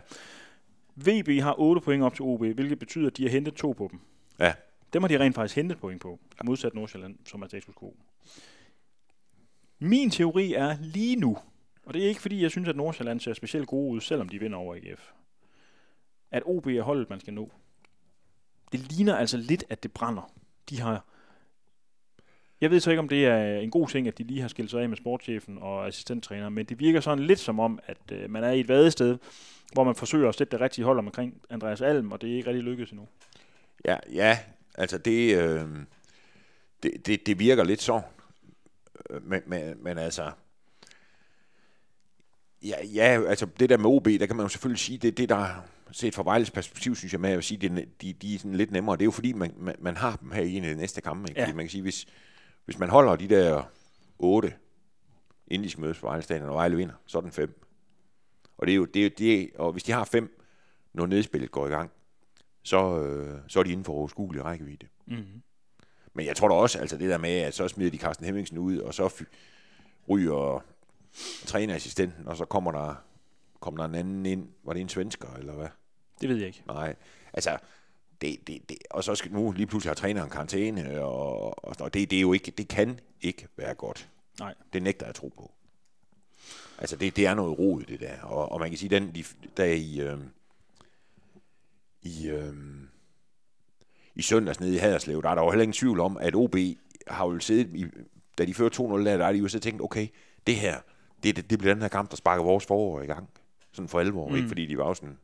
VB 0.96 1.42
har 1.42 1.54
8 1.60 1.80
point 1.80 2.02
op 2.02 2.14
til 2.14 2.22
OB, 2.22 2.40
hvilket 2.40 2.78
betyder, 2.78 3.06
at 3.06 3.16
de 3.16 3.22
har 3.22 3.30
hentet 3.30 3.54
to 3.54 3.72
på 3.72 3.88
dem. 3.90 4.00
ja. 4.38 4.54
Dem 4.92 5.02
har 5.02 5.08
de 5.08 5.18
rent 5.18 5.34
faktisk 5.34 5.56
hentet 5.56 5.78
point 5.78 6.00
på, 6.00 6.18
modsat 6.44 6.74
Nordsjælland, 6.74 7.16
som 7.24 7.42
er 7.42 7.46
status 7.46 7.74
quo. 7.78 7.96
Min 9.78 10.10
teori 10.10 10.52
er 10.54 10.76
lige 10.80 11.16
nu, 11.16 11.38
og 11.84 11.94
det 11.94 12.04
er 12.04 12.08
ikke 12.08 12.20
fordi, 12.20 12.42
jeg 12.42 12.50
synes, 12.50 12.68
at 12.68 12.76
Nordsjælland 12.76 13.20
ser 13.20 13.34
specielt 13.34 13.66
gode 13.66 13.94
ud, 13.94 14.00
selvom 14.00 14.28
de 14.28 14.38
vinder 14.38 14.58
over 14.58 14.74
AGF, 14.74 15.10
at 16.30 16.42
OB 16.46 16.66
er 16.66 16.82
holdet, 16.82 17.10
man 17.10 17.20
skal 17.20 17.34
nå 17.34 17.50
det 18.72 18.92
ligner 18.92 19.16
altså 19.16 19.36
lidt, 19.36 19.64
at 19.68 19.82
det 19.82 19.92
brænder. 19.92 20.32
De 20.70 20.80
har... 20.80 21.04
Jeg 22.60 22.70
ved 22.70 22.80
så 22.80 22.90
ikke, 22.90 22.98
om 22.98 23.08
det 23.08 23.26
er 23.26 23.58
en 23.58 23.70
god 23.70 23.88
ting, 23.88 24.08
at 24.08 24.18
de 24.18 24.24
lige 24.24 24.40
har 24.40 24.48
skilt 24.48 24.70
sig 24.70 24.82
af 24.82 24.88
med 24.88 24.96
sportschefen 24.96 25.58
og 25.58 25.86
assistenttræner, 25.86 26.48
men 26.48 26.66
det 26.66 26.80
virker 26.80 27.00
sådan 27.00 27.24
lidt 27.24 27.38
som 27.38 27.60
om, 27.60 27.78
at 27.86 28.12
øh, 28.12 28.30
man 28.30 28.44
er 28.44 28.50
i 28.50 28.60
et 28.60 28.68
vadested, 28.68 29.18
hvor 29.72 29.84
man 29.84 29.94
forsøger 29.94 30.28
at 30.28 30.34
sætte 30.34 30.50
det 30.50 30.60
rigtige 30.60 30.84
hold 30.84 30.98
omkring 30.98 31.42
Andreas 31.50 31.80
Alm, 31.80 32.12
og 32.12 32.20
det 32.20 32.32
er 32.32 32.36
ikke 32.36 32.48
rigtig 32.48 32.64
lykkedes 32.64 32.90
endnu. 32.90 33.08
Ja, 33.84 33.96
ja 34.12 34.38
altså 34.74 34.98
det, 34.98 35.36
øh, 35.36 35.68
det, 36.82 37.06
det, 37.06 37.26
det 37.26 37.38
virker 37.38 37.64
lidt 37.64 37.82
så. 37.82 38.00
Men, 39.22 39.42
men, 39.46 39.82
men 39.82 39.98
altså, 39.98 40.30
ja, 42.62 42.84
ja, 42.94 43.22
altså 43.28 43.46
det 43.60 43.70
der 43.70 43.76
med 43.76 43.86
OB, 43.86 44.04
der 44.04 44.26
kan 44.26 44.36
man 44.36 44.44
jo 44.44 44.48
selvfølgelig 44.48 44.80
sige, 44.80 44.98
det 44.98 45.18
det, 45.18 45.28
der 45.28 45.64
set 45.92 46.14
fra 46.14 46.22
Vejles 46.22 46.50
perspektiv, 46.50 46.94
synes 46.94 47.12
jeg 47.12 47.20
med 47.20 47.30
at 47.30 47.44
sige, 47.44 47.68
det, 47.68 47.88
de, 48.02 48.12
de 48.12 48.34
er 48.34 48.38
sådan 48.38 48.54
lidt 48.54 48.70
nemmere. 48.70 48.96
Det 48.96 49.02
er 49.02 49.04
jo 49.04 49.10
fordi, 49.10 49.32
man, 49.32 49.54
man, 49.56 49.74
man 49.78 49.96
har 49.96 50.16
dem 50.16 50.30
her 50.30 50.42
i 50.42 50.56
en 50.56 50.64
af 50.64 50.74
de 50.74 50.80
næste 50.80 51.00
kampe. 51.00 51.28
Ikke? 51.28 51.40
Ja. 51.40 51.46
Fordi 51.46 51.56
man 51.56 51.64
kan 51.64 51.70
sige, 51.70 51.82
hvis, 51.82 52.06
hvis 52.64 52.78
man 52.78 52.88
holder 52.88 53.16
de 53.16 53.28
der 53.28 53.62
otte, 54.18 54.54
inden 55.46 55.64
de 55.64 55.70
skal 55.70 55.80
mødes 55.80 55.98
på 55.98 56.06
Vejle 56.06 56.22
Stadion, 56.22 56.48
og 56.48 56.54
Vejle 56.54 56.76
vinder, 56.76 56.94
så 57.06 57.18
er 57.18 57.22
den 57.22 57.32
fem. 57.32 57.60
Og 58.58 58.66
det 58.66 58.72
er 58.72 58.76
jo 58.76 58.84
det, 58.84 59.00
er 59.00 59.04
jo 59.04 59.10
det 59.18 59.50
og 59.54 59.72
hvis 59.72 59.82
de 59.82 59.92
har 59.92 60.04
fem, 60.04 60.40
når 60.92 61.06
nedspillet 61.06 61.50
går 61.50 61.66
i 61.66 61.70
gang, 61.70 61.90
så, 62.62 63.02
øh, 63.02 63.38
så 63.48 63.58
er 63.58 63.62
de 63.62 63.70
inden 63.70 63.84
for 63.84 63.92
overskuelig 63.92 64.44
rækkevidde. 64.44 64.86
Mm-hmm. 65.06 65.42
Men 66.14 66.26
jeg 66.26 66.36
tror 66.36 66.48
da 66.48 66.54
også, 66.54 66.78
altså 66.78 66.96
det 66.96 67.10
der 67.10 67.18
med, 67.18 67.30
at 67.30 67.54
så 67.54 67.68
smider 67.68 67.90
de 67.90 67.98
Carsten 67.98 68.26
Hemmingsen 68.26 68.58
ud, 68.58 68.78
og 68.78 68.94
så 68.94 69.24
ryger 70.08 70.64
trænerassistenten, 71.46 72.28
og 72.28 72.36
så 72.36 72.44
kommer 72.44 72.72
der, 72.72 72.94
kommer 73.60 73.78
der 73.78 73.88
en 73.88 73.94
anden 73.94 74.26
ind. 74.26 74.48
Var 74.64 74.72
det 74.72 74.80
en 74.80 74.88
svensker, 74.88 75.34
eller 75.34 75.52
hvad? 75.52 75.68
Det 76.20 76.28
ved 76.28 76.36
jeg 76.36 76.46
ikke. 76.46 76.62
Nej, 76.66 76.94
altså, 77.32 77.58
det, 78.20 78.46
det, 78.46 78.68
det, 78.68 78.78
og 78.90 79.04
så 79.04 79.14
skal 79.14 79.32
nu 79.32 79.52
lige 79.52 79.66
pludselig 79.66 79.90
have 79.90 79.94
træneren 79.94 80.30
karantæne, 80.30 81.04
og, 81.04 81.64
og, 81.64 81.76
og 81.80 81.94
det, 81.94 82.10
det, 82.10 82.16
er 82.16 82.20
jo 82.20 82.32
ikke, 82.32 82.50
det 82.50 82.68
kan 82.68 83.00
ikke 83.20 83.48
være 83.56 83.74
godt. 83.74 84.08
Nej. 84.38 84.54
Det 84.72 84.82
nægter 84.82 85.06
jeg 85.06 85.08
at 85.08 85.14
tro 85.14 85.28
på. 85.36 85.52
Altså, 86.78 86.96
det, 86.96 87.16
det 87.16 87.26
er 87.26 87.34
noget 87.34 87.58
rod, 87.58 87.82
det 87.82 88.00
der. 88.00 88.20
Og, 88.22 88.52
og 88.52 88.60
man 88.60 88.68
kan 88.68 88.78
sige, 88.78 88.90
den, 88.90 89.14
de, 89.14 89.24
der 89.56 89.64
i, 89.64 90.00
øh, 90.00 90.18
i, 92.02 92.28
øh, 92.28 92.54
i 94.14 94.22
søndags 94.22 94.60
nede 94.60 94.74
i 94.74 94.78
Haderslev, 94.78 95.22
der 95.22 95.30
er 95.30 95.34
der 95.34 95.42
jo 95.42 95.50
heller 95.50 95.62
ingen 95.62 95.72
tvivl 95.72 96.00
om, 96.00 96.16
at 96.16 96.34
OB 96.34 96.56
har 97.06 97.26
jo 97.26 97.38
siddet, 97.38 97.68
i, 97.74 97.86
da 98.38 98.44
de 98.44 98.54
fører 98.54 98.98
2-0 99.00 99.04
der, 99.04 99.16
der 99.16 99.26
er 99.26 99.32
de 99.32 99.38
jo 99.38 99.48
så 99.48 99.60
tænkt, 99.60 99.82
okay, 99.82 100.08
det 100.46 100.56
her, 100.56 100.80
det, 101.22 101.36
det, 101.36 101.50
det 101.50 101.58
bliver 101.58 101.74
den 101.74 101.82
her 101.82 101.88
kamp, 101.88 102.10
der 102.10 102.16
sparker 102.16 102.44
vores 102.44 102.66
forår 102.66 103.02
i 103.02 103.06
gang. 103.06 103.28
Sådan 103.72 103.88
for 103.88 104.00
alvor, 104.00 104.28
mm. 104.28 104.36
ikke? 104.36 104.48
Fordi 104.48 104.66
de 104.66 104.78
var 104.78 104.86
jo 104.88 104.94
sådan, 104.94 105.18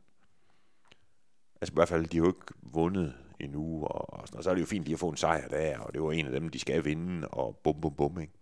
altså 1.61 1.73
i 1.73 1.75
hvert 1.75 1.89
fald, 1.89 2.05
de 2.05 2.17
har 2.17 2.23
jo 2.23 2.29
ikke 2.29 2.53
vundet 2.61 3.13
endnu, 3.39 3.83
og, 3.83 4.13
og, 4.13 4.27
sådan, 4.27 4.37
og 4.37 4.43
så 4.43 4.49
er 4.49 4.53
det 4.53 4.61
jo 4.61 4.65
fint 4.65 4.83
lige 4.85 4.93
at 4.93 4.99
få 4.99 5.09
en 5.09 5.17
sejr 5.17 5.47
der, 5.47 5.79
og 5.79 5.93
det 5.93 6.01
var 6.03 6.11
en 6.11 6.25
af 6.25 6.31
dem, 6.31 6.49
de 6.49 6.59
skal 6.59 6.85
vinde, 6.85 7.27
og 7.27 7.57
bum, 7.63 7.81
bum, 7.81 7.93
bum, 7.95 8.19
ikke? 8.19 8.33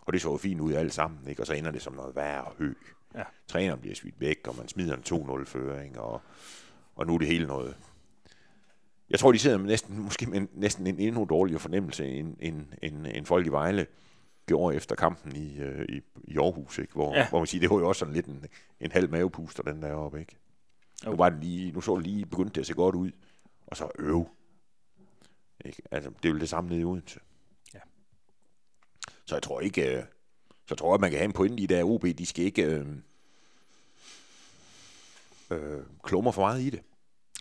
Og 0.00 0.12
det 0.12 0.22
så 0.22 0.30
jo 0.30 0.36
fint 0.36 0.60
ud 0.60 0.72
alt 0.72 0.94
sammen, 0.94 1.28
ikke? 1.28 1.42
Og 1.42 1.46
så 1.46 1.52
ender 1.52 1.70
det 1.70 1.82
som 1.82 1.92
noget 1.92 2.16
værre 2.16 2.44
og 2.44 2.52
hø. 2.58 2.74
Ja. 3.14 3.22
Træneren 3.48 3.80
bliver 3.80 3.94
svidt 3.94 4.20
væk, 4.20 4.46
og 4.48 4.56
man 4.56 4.68
smider 4.68 4.96
en 4.96 5.02
2-0-føring, 5.06 5.98
og, 5.98 6.20
og 6.96 7.06
nu 7.06 7.14
er 7.14 7.18
det 7.18 7.28
hele 7.28 7.46
noget. 7.46 7.76
Jeg 9.10 9.18
tror, 9.18 9.32
de 9.32 9.38
sidder 9.38 9.58
med 9.58 9.66
næsten, 9.66 9.98
måske 9.98 10.26
med 10.26 10.36
en- 10.36 10.48
næsten 10.52 10.86
en 10.86 10.98
endnu 10.98 11.26
dårligere 11.30 11.60
fornemmelse, 11.60 12.06
end, 12.06 12.36
end, 12.40 12.66
end, 12.82 13.06
end 13.06 13.26
folk 13.26 13.46
i 13.46 13.50
Vejle 13.50 13.86
gjorde 14.48 14.76
efter 14.76 14.94
kampen 14.94 15.36
i, 15.36 15.58
øh, 15.58 15.84
i, 15.88 16.00
i 16.24 16.36
Aarhus, 16.38 16.78
ikke? 16.78 16.92
Hvor, 16.92 17.14
Ja. 17.16 17.28
hvor 17.28 17.38
man 17.38 17.46
siger, 17.46 17.60
det 17.60 17.70
var 17.70 17.78
jo 17.78 17.88
også 17.88 17.98
sådan 17.98 18.14
lidt 18.14 18.26
en, 18.26 18.46
en 18.80 18.92
halv 18.92 19.10
mavepuster, 19.10 19.62
den 19.62 19.82
der 19.82 19.92
oppe, 19.92 20.20
ikke? 20.20 20.36
Jo. 21.04 21.10
Nu, 21.10 21.16
var 21.16 21.28
det 21.30 21.38
lige, 21.44 21.72
nu 21.72 21.80
så 21.80 21.96
det 21.96 22.02
lige 22.06 22.26
begyndt 22.26 22.54
det 22.54 22.60
at 22.60 22.66
se 22.66 22.74
godt 22.74 22.94
ud, 22.94 23.10
og 23.66 23.76
så 23.76 23.88
øv. 23.98 24.28
Ikke? 25.64 25.82
Altså, 25.90 26.10
det 26.22 26.28
er 26.28 26.32
jo 26.32 26.38
det 26.38 26.48
samme 26.48 26.70
nede 26.70 26.80
i 26.80 26.84
Odense. 26.84 27.20
Ja. 27.74 27.78
Så 29.24 29.34
jeg 29.34 29.42
tror 29.42 29.60
ikke, 29.60 29.96
øh, 29.96 30.02
så 30.68 30.74
tror 30.74 30.88
jeg, 30.90 30.94
at 30.94 31.00
man 31.00 31.10
kan 31.10 31.18
have 31.18 31.24
en 31.24 31.32
pointe 31.32 31.62
i 31.62 31.66
der 31.66 31.84
OB, 31.84 32.02
de 32.18 32.26
skal 32.26 32.44
ikke 32.44 32.62
øh, 32.64 32.86
øh, 35.50 35.82
klumre 36.02 36.32
for 36.32 36.42
meget 36.42 36.60
i 36.62 36.70
det. 36.70 36.80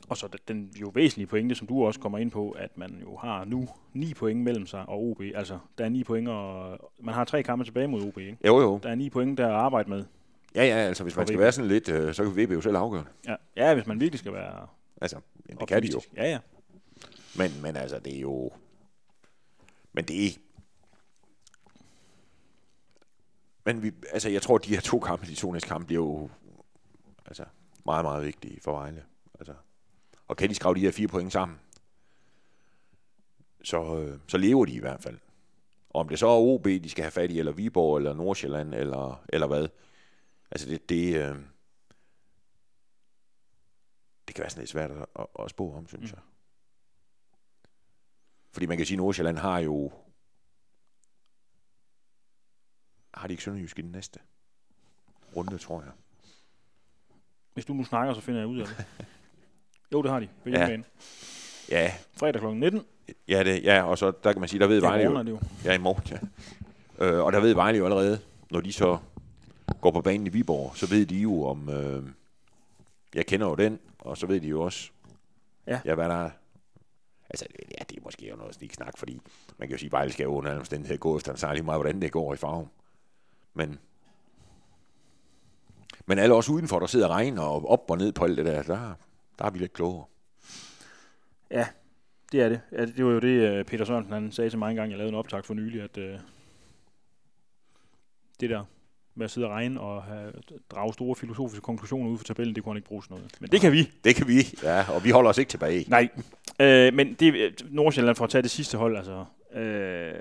Og 0.09 0.17
så 0.17 0.27
den- 0.47 0.71
jo 0.81 0.91
væsentlige 0.93 1.27
pointe, 1.27 1.55
som 1.55 1.67
du 1.67 1.85
også 1.85 1.99
kommer 1.99 2.17
ind 2.17 2.31
på, 2.31 2.51
at 2.51 2.77
man 2.77 2.99
jo 3.01 3.17
har 3.17 3.45
nu 3.45 3.67
ni 3.93 4.13
point 4.13 4.39
mellem 4.41 4.65
sig 4.65 4.89
og 4.89 5.03
OB. 5.03 5.21
Altså, 5.35 5.59
der 5.77 5.85
er 5.85 5.89
ni 5.89 6.03
point, 6.03 6.27
og 6.29 6.79
man 6.99 7.13
har 7.13 7.25
tre 7.25 7.43
kampe 7.43 7.65
tilbage 7.65 7.87
mod 7.87 8.01
OB, 8.07 8.17
ikke? 8.17 8.37
Jo, 8.45 8.59
jo. 8.61 8.79
Der 8.83 8.89
er 8.89 8.95
ni 8.95 9.09
point, 9.09 9.37
der 9.37 9.45
er 9.45 9.49
at 9.49 9.55
arbejde 9.55 9.89
med. 9.89 10.05
Ja, 10.55 10.63
ja, 10.65 10.75
altså 10.75 11.03
hvis 11.03 11.15
man 11.15 11.27
skal 11.27 11.37
VB. 11.37 11.41
være 11.41 11.51
sådan 11.51 11.67
lidt, 11.67 11.89
øh, 11.89 12.13
så 12.13 12.23
kan 12.23 12.31
VB 12.45 12.51
jo 12.51 12.61
selv 12.61 12.75
afgøre 12.75 13.03
det. 13.03 13.29
Ja, 13.29 13.35
ja 13.55 13.73
hvis 13.73 13.87
man 13.87 13.99
virkelig 13.99 14.19
skal 14.19 14.33
være 14.33 14.67
Altså, 15.01 15.19
jamen, 15.49 15.59
det 15.59 15.67
kan 15.67 15.83
de 15.83 15.87
jo. 15.93 16.01
Ja, 16.15 16.29
ja. 16.29 16.39
Men, 17.37 17.51
men 17.61 17.75
altså, 17.75 17.99
det 17.99 18.15
er 18.15 18.19
jo... 18.19 18.51
Men 19.93 20.05
det 20.05 20.25
er... 20.25 20.29
Men 23.65 23.83
vi, 23.83 23.91
altså, 24.11 24.29
jeg 24.29 24.41
tror, 24.41 24.57
de 24.57 24.69
her 24.73 24.81
to 24.81 24.99
kampe, 24.99 25.25
de 25.25 25.35
to 25.35 25.51
næste 25.51 25.67
kampe, 25.69 25.87
bliver 25.87 26.03
jo 26.03 26.29
altså, 27.25 27.43
meget, 27.85 28.05
meget 28.05 28.25
vigtige 28.25 28.59
for 28.63 28.71
Vejle. 28.71 29.03
Altså, 29.39 29.53
og 30.27 30.37
kan 30.37 30.49
de 30.49 30.55
skrave 30.55 30.75
de 30.75 30.79
her 30.79 30.91
fire 30.91 31.07
point 31.07 31.31
sammen, 31.33 31.59
så, 33.63 33.99
øh, 33.99 34.19
så 34.27 34.37
lever 34.37 34.65
de 34.65 34.71
i 34.73 34.79
hvert 34.79 35.03
fald. 35.03 35.19
Og 35.89 35.99
om 35.99 36.09
det 36.09 36.19
så 36.19 36.27
er 36.27 36.37
OB, 36.39 36.65
de 36.65 36.89
skal 36.89 37.03
have 37.03 37.11
fat 37.11 37.31
i, 37.31 37.39
eller 37.39 37.51
Viborg, 37.51 37.97
eller 37.97 38.13
Nordsjælland, 38.13 38.73
eller, 38.73 39.25
eller 39.29 39.47
hvad. 39.47 39.67
Altså, 40.51 40.67
det, 40.69 40.89
det, 40.89 41.15
øh, 41.15 41.35
det 44.27 44.35
kan 44.35 44.41
være 44.41 44.49
sådan 44.49 44.61
lidt 44.61 44.69
svært 44.69 44.91
at, 44.91 45.05
at, 45.19 45.27
at 45.39 45.49
spå 45.49 45.73
om, 45.73 45.87
synes 45.87 46.11
Mm. 46.11 46.15
jeg. 46.15 46.23
Fordi 48.51 48.65
man 48.65 48.77
kan 48.77 48.85
sige, 48.85 48.95
at 48.95 48.97
Nordsjælland 48.97 49.37
har 49.37 49.59
jo... 49.59 49.91
Har 53.13 53.27
de 53.27 53.33
ikke 53.33 53.43
Sønderjysk 53.43 53.79
i 53.79 53.81
den 53.81 53.91
næste 53.91 54.19
runde, 55.35 55.57
tror 55.57 55.81
jeg. 55.81 55.91
Hvis 57.53 57.65
du 57.65 57.73
nu 57.73 57.83
snakker, 57.83 58.13
så 58.13 58.21
finder 58.21 58.39
jeg 58.39 58.47
ud 58.47 58.59
af 58.59 58.67
det. 58.67 58.85
jo, 59.93 60.01
det 60.01 60.11
har 60.11 60.19
de. 60.19 60.27
På 60.43 60.49
Ja. 60.49 60.77
Ja, 61.69 61.91
Fredag 62.13 62.41
kl. 62.41 62.47
19. 62.47 62.81
ja, 63.27 63.43
det, 63.43 63.63
ja, 63.63 63.83
og 63.83 63.97
så 63.97 64.11
der 64.23 64.31
kan 64.31 64.39
man 64.39 64.49
sige, 64.49 64.59
der 64.59 64.67
ved 64.67 64.81
Vejle 64.81 65.03
jo. 65.11 65.23
det 65.23 65.29
jo. 65.29 65.39
Ja, 65.65 65.73
i 65.73 65.77
morgen, 65.77 66.03
ja. 66.11 66.17
Øh, 67.05 67.23
og 67.25 67.33
der 67.33 67.39
ved 67.39 67.53
Vejle 67.53 67.77
jo 67.77 67.85
allerede, 67.85 68.19
når 68.51 68.61
de 68.61 68.73
så 68.73 68.97
går 69.81 69.91
på 69.91 70.01
banen 70.01 70.27
i 70.27 70.29
Viborg, 70.29 70.71
så 70.77 70.87
ved 70.89 71.05
de 71.05 71.15
jo 71.17 71.43
om... 71.43 71.69
Øh, 71.69 72.03
jeg 73.15 73.25
kender 73.25 73.47
jo 73.47 73.55
den, 73.55 73.79
og 73.99 74.17
så 74.17 74.27
ved 74.27 74.39
de 74.41 74.47
jo 74.47 74.61
også, 74.61 74.89
Ja. 75.67 75.79
ja 75.85 75.95
hvad 75.95 76.09
der 76.09 76.25
er. 76.25 76.29
Altså, 77.29 77.45
ja, 77.79 77.83
det 77.89 77.97
er 77.97 78.01
måske 78.03 78.29
jo 78.29 78.35
noget 78.35 78.55
sniksnak, 78.55 78.97
fordi 78.97 79.21
man 79.57 79.67
kan 79.67 79.75
jo 79.75 79.77
sige, 79.79 79.87
at 79.87 79.91
Vejle 79.91 80.11
skal 80.11 80.23
jo 80.23 80.35
under 80.35 80.49
alle 80.49 80.59
omstændigheder 80.59 80.99
gå 80.99 81.17
efter 81.17 81.31
en 81.31 81.37
sejr 81.37 81.53
lige 81.53 81.63
meget, 81.63 81.77
hvordan 81.81 82.01
det 82.01 82.11
går 82.11 82.33
i 82.33 82.37
farven. 82.37 82.67
Men, 83.53 83.79
men 86.05 86.19
alle 86.19 86.35
os 86.35 86.49
udenfor, 86.49 86.79
der 86.79 86.87
sidder 86.87 87.07
og 87.07 87.11
regner 87.11 87.41
og 87.41 87.69
op 87.69 87.91
og 87.91 87.97
ned 87.97 88.11
på 88.11 88.23
alt 88.23 88.37
det 88.37 88.45
der, 88.45 88.63
der, 88.63 88.93
der 89.39 89.45
er 89.45 89.49
vi 89.49 89.59
lidt 89.59 89.73
klogere. 89.73 90.05
Ja, 91.51 91.67
det 92.31 92.41
er 92.41 92.49
det. 92.49 92.61
Ja, 92.71 92.85
det 92.85 93.05
var 93.05 93.11
jo 93.11 93.19
det, 93.19 93.27
øh, 93.27 93.65
Peter 93.65 93.85
Sørensen 93.85 94.13
han 94.13 94.31
sagde 94.31 94.49
til 94.49 94.59
mig 94.59 94.69
engang, 94.69 94.91
jeg 94.91 94.97
lavede 94.97 95.09
en 95.09 95.19
optag 95.19 95.45
for 95.45 95.53
nylig, 95.53 95.81
at 95.81 95.97
øh, 95.97 96.19
det 98.39 98.49
der 98.49 98.63
med 99.15 99.25
at 99.25 99.31
sidde 99.31 99.47
og 99.47 99.53
regne 99.53 99.81
og 99.81 100.03
have, 100.03 100.33
drage 100.69 100.93
store 100.93 101.15
filosofiske 101.15 101.61
konklusioner 101.61 102.09
ud 102.09 102.17
fra 102.17 102.23
tabellen, 102.23 102.55
det 102.55 102.63
kunne 102.63 102.73
han 102.73 102.77
ikke 102.77 102.87
bruge 102.87 103.01
til 103.01 103.11
noget. 103.11 103.35
Men 103.39 103.49
det 103.49 103.61
kan 103.61 103.71
vi. 103.71 103.91
Det 104.03 104.15
kan 104.15 104.27
vi, 104.27 104.57
ja, 104.63 104.91
og 104.91 105.03
vi 105.03 105.09
holder 105.09 105.29
os 105.29 105.37
ikke 105.37 105.49
tilbage. 105.49 105.85
Nej. 105.87 106.09
Øh, 106.59 106.93
men 106.93 107.13
det, 107.13 107.33
øh, 107.33 107.53
Nordsjælland, 107.69 108.15
for 108.15 108.23
at 108.23 108.29
tage 108.29 108.41
det 108.41 108.51
sidste 108.51 108.77
hold, 108.77 108.97
altså, 108.97 109.25
øh, 109.53 110.13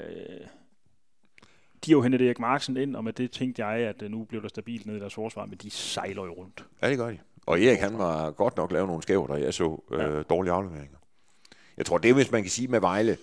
de 1.84 1.90
har 1.90 1.96
jo 1.96 2.02
hentet 2.02 2.20
Erik 2.20 2.38
Marksen 2.38 2.76
ind, 2.76 2.96
og 2.96 3.04
med 3.04 3.12
det 3.12 3.30
tænkte 3.30 3.66
jeg, 3.66 3.88
at 3.88 4.02
øh, 4.02 4.10
nu 4.10 4.24
blev 4.24 4.42
der 4.42 4.48
stabilt 4.48 4.86
ned 4.86 4.96
i 4.96 5.00
deres 5.00 5.14
forsvar, 5.14 5.46
men 5.46 5.58
de 5.58 5.70
sejler 5.70 6.24
jo 6.24 6.32
rundt. 6.32 6.64
Ja, 6.82 6.90
det 6.90 6.98
gør 6.98 7.10
de. 7.10 7.18
Og 7.46 7.60
Erik, 7.62 7.78
han 7.78 7.98
var 7.98 8.30
godt 8.30 8.56
nok 8.56 8.72
lavet 8.72 8.86
nogle 8.88 9.02
skæver, 9.02 9.26
der 9.26 9.36
jeg 9.36 9.54
så 9.54 9.82
øh, 9.92 9.98
Ja. 10.00 10.22
dårlige 10.22 10.52
afleveringer. 10.52 10.98
Jeg 11.76 11.86
tror, 11.86 11.98
det 11.98 12.10
er, 12.10 12.14
hvis 12.14 12.30
man 12.30 12.42
kan 12.42 12.50
sige 12.50 12.68
med 12.68 12.80
Vejle. 12.80 13.18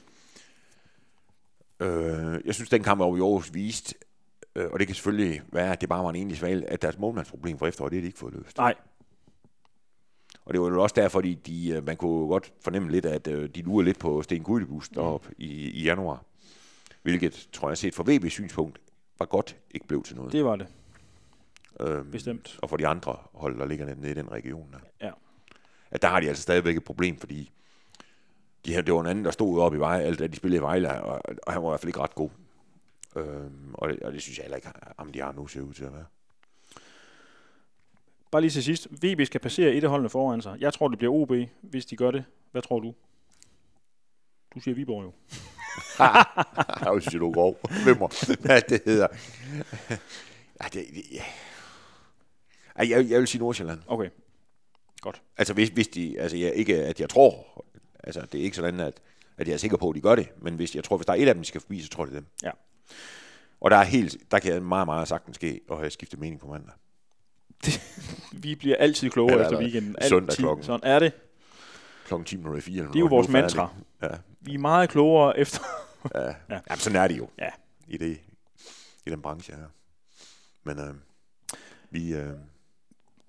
Øh, 1.80 2.40
jeg 2.46 2.56
synes, 2.56 2.70
den 2.70 2.84
kamp 2.84 3.02
over 3.02 3.18
i 3.18 3.20
Aarhus 3.20 3.54
viste, 3.54 3.96
øh, 4.56 4.68
og 4.72 4.80
det 4.80 4.88
kan 4.88 4.96
selvfølgelig 4.96 5.42
være, 5.52 5.72
at 5.72 5.82
det 5.82 5.90
bare 5.90 6.04
var 6.04 6.10
en 6.10 6.16
enlig 6.16 6.38
sval, 6.38 6.66
at 6.68 6.82
deres 6.82 6.98
målmandsproblem 6.98 7.58
for 7.58 7.68
efteråret, 7.68 7.92
det 7.92 7.98
har 7.98 8.02
de 8.02 8.08
ikke 8.08 8.20
fået 8.20 8.34
løst. 8.34 8.58
Nej, 8.58 8.76
Og 10.46 10.54
det 10.54 10.62
var 10.62 10.68
jo 10.70 10.84
også 10.84 10.94
derfor, 10.96 11.22
de, 11.22 11.36
de, 11.36 11.70
øh, 11.70 11.86
man 11.86 11.98
kunne 11.98 12.28
godt 12.28 12.54
fornemme 12.62 12.92
lidt, 12.92 13.06
at 13.06 13.28
øh, 13.28 13.50
de 13.56 13.62
lurer 13.62 13.84
lidt 13.84 14.00
på 14.00 14.22
Sten 14.22 14.44
Gudlebus 14.44 14.90
deroppe 14.90 15.30
i, 15.38 15.70
i 15.70 15.84
januar. 15.84 16.24
Hvilket, 17.02 17.48
tror 17.54 17.70
jeg, 17.70 17.78
set 17.78 17.94
fra 17.96 18.04
VB's 18.08 18.30
synspunkt, 18.30 18.80
var 19.20 19.26
godt 19.26 19.58
ikke 19.72 19.88
blev 19.88 20.04
til 20.04 20.16
noget. 20.16 20.32
det 20.34 20.46
var 20.46 20.56
det, 20.56 20.68
øhm, 21.80 22.12
bestemt. 22.12 22.60
og 22.62 22.70
for 22.70 22.78
de 22.78 22.88
andre 22.88 23.18
hold, 23.34 23.60
der 23.60 23.66
ligger 23.66 23.96
nede 23.96 24.12
i 24.12 24.14
den 24.14 24.32
region. 24.32 24.72
Der. 24.72 25.08
Ja. 25.08 25.12
At 25.92 26.02
der 26.02 26.08
har 26.08 26.20
de 26.20 26.28
altså 26.28 26.44
stadigvæk 26.44 26.78
et 26.78 26.84
problem, 26.84 27.18
fordi 27.18 27.52
de 28.66 28.74
her, 28.74 28.82
det 28.82 28.94
var 28.94 29.02
en 29.02 29.08
anden, 29.08 29.26
der 29.26 29.32
stod 29.32 29.62
oppe 29.62 29.78
i 29.78 29.80
Vejle, 29.80 30.04
alt 30.04 30.20
da 30.20 30.28
de 30.28 30.36
spillede 30.36 30.60
i 30.60 30.62
Vejle, 30.62 31.02
og, 31.04 31.22
og 31.44 31.54
han 31.54 31.62
var 31.62 31.70
i 31.70 31.72
hvert 31.72 31.80
fald 31.80 31.90
ikke 31.90 32.00
ret 32.00 32.16
god. 32.16 32.30
Øhm, 33.16 33.74
og, 33.74 33.90
det, 33.90 34.00
og 34.00 34.14
det 34.14 34.22
synes 34.22 34.38
jeg 34.38 34.44
heller 34.44 34.56
ikke, 34.56 34.70
om 34.98 35.12
de 35.12 35.22
har 35.22 35.32
nu 35.32 35.48
ser 35.48 35.62
ud 35.62 35.74
til 35.74 35.84
at 35.84 35.94
være. 35.94 36.06
Bare 38.32 38.42
lige 38.42 38.52
til 38.52 38.64
sidst. 38.64 38.88
VB 38.92 39.26
skal 39.26 39.40
passere 39.42 39.72
et 39.72 39.84
af 39.84 39.90
holdene 39.90 40.10
foran 40.10 40.42
sig. 40.42 40.58
Jeg 40.60 40.74
tror, 40.74 40.88
det 40.88 40.98
bliver 40.98 41.14
OB, 41.14 41.32
hvis 41.62 41.86
de 41.86 41.96
gør 41.96 42.12
det. 42.12 42.26
Hvad 42.52 42.62
tror 42.62 42.80
du? 42.80 42.94
Du 44.56 44.60
siger 44.60 44.76
Viborg 44.76 45.04
jo. 45.04 45.12
Jeg 46.94 47.02
synes, 47.02 47.20
du 47.20 47.30
er 47.30 47.34
grov. 47.34 47.60
Hvem 47.84 47.98
det 48.70 48.82
hedder. 48.86 49.08
Ja, 50.62 50.66
det, 50.66 50.74
det, 50.74 51.04
ja. 51.12 51.24
Ej, 52.76 52.90
jeg, 52.90 53.10
jeg 53.10 53.20
vil 53.20 53.28
sige 53.28 53.40
Nordsjælland. 53.40 53.80
Okay. 53.88 54.10
Altså, 55.38 55.54
hvis, 55.54 55.70
hvis 55.70 55.88
de, 55.88 56.20
altså, 56.20 56.38
jeg, 56.38 56.54
ikke 56.54 56.84
at 56.86 57.00
jeg 57.00 57.10
tror, 57.10 57.66
altså, 58.04 58.22
det 58.32 58.40
er 58.40 58.44
ikke 58.44 58.56
sådan, 58.56 58.80
at, 58.80 59.02
at 59.38 59.48
jeg 59.48 59.54
er 59.54 59.58
sikker 59.58 59.78
på, 59.78 59.90
at 59.90 59.96
de 59.96 60.02
gør 60.02 60.16
det, 60.16 60.30
men 60.42 60.56
hvis 60.56 60.76
jeg 60.76 60.84
tror, 60.84 60.98
hvis 60.98 61.06
der 61.06 61.14
er 61.14 61.18
et 61.18 61.28
af 61.28 61.34
dem, 61.34 61.44
de 61.44 61.48
skal 61.48 61.62
forbi, 61.62 61.82
så 61.82 61.90
tror 61.90 62.04
jeg, 62.06 62.12
det 62.12 62.18
er 62.18 62.20
dem. 62.22 62.28
Ja. 62.44 62.52
Og 63.62 63.72
der 63.72 63.78
er 63.78 63.84
helt, 63.84 64.18
der 64.32 64.40
kan 64.40 64.54
jeg 64.54 64.64
meget, 64.64 64.88
meget 64.88 65.08
sagtens 65.08 65.36
ske, 65.36 65.62
at 65.72 65.78
have 65.78 65.90
skiftet 65.90 66.20
mening 66.20 66.40
på 66.42 66.48
mandag. 66.48 66.74
Vi 68.44 68.56
bliver 68.56 68.76
altid 68.78 69.10
klogere 69.10 69.34
Eller- 69.34 69.46
efter 69.46 69.60
weekenden. 69.60 69.96
søndag 70.02 70.30
Altid. 70.30 70.44
klokken. 70.44 70.66
Sådan 70.66 70.90
er 70.90 71.00
det. 71.00 71.12
Klokken 72.06 72.26
10 72.26 72.38
minutter 72.38 72.58
i 72.58 72.62
4. 72.62 72.84
Det 72.84 72.96
er 72.96 73.00
jo 73.00 73.06
vores 73.06 73.28
mantra. 73.30 73.74
Ja, 74.02 74.08
Vi 74.42 74.54
er 74.54 74.60
meget 74.60 74.90
klogere 74.90 75.40
efter... 75.40 75.60
ja. 76.16 76.22
Ja. 76.22 76.28
ja. 76.50 76.60
Jamen, 76.70 76.80
sådan 76.80 77.02
er 77.04 77.08
det 77.08 77.18
jo. 77.18 77.30
Ja. 77.40 77.50
I, 77.88 77.98
det, 77.98 78.20
i 79.06 79.10
den 79.10 79.22
branche 79.22 79.56
her. 79.56 79.66
Men 80.64 80.80
øh, 80.80 80.94
vi, 81.90 82.14
øh, 82.14 82.34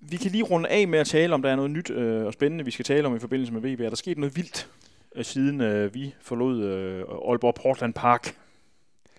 vi 0.09 0.17
kan 0.17 0.31
lige 0.31 0.43
runde 0.43 0.69
af 0.69 0.87
med 0.87 0.99
at 0.99 1.07
tale 1.07 1.33
om, 1.33 1.41
der 1.41 1.49
er 1.49 1.55
noget 1.55 1.71
nyt 1.71 1.89
øh, 1.89 2.25
og 2.25 2.33
spændende, 2.33 2.65
vi 2.65 2.71
skal 2.71 2.85
tale 2.85 3.07
om 3.07 3.15
i 3.15 3.19
forbindelse 3.19 3.53
med 3.53 3.61
VB. 3.61 3.79
Er 3.79 3.89
der 3.89 3.95
sket 3.95 4.17
noget 4.17 4.35
vildt, 4.35 4.69
øh, 5.15 5.25
siden 5.25 5.61
øh, 5.61 5.93
vi 5.93 6.15
forlod 6.21 6.63
øh, 6.63 6.99
Aalborg 7.29 7.55
Portland 7.55 7.93
Park 7.93 8.37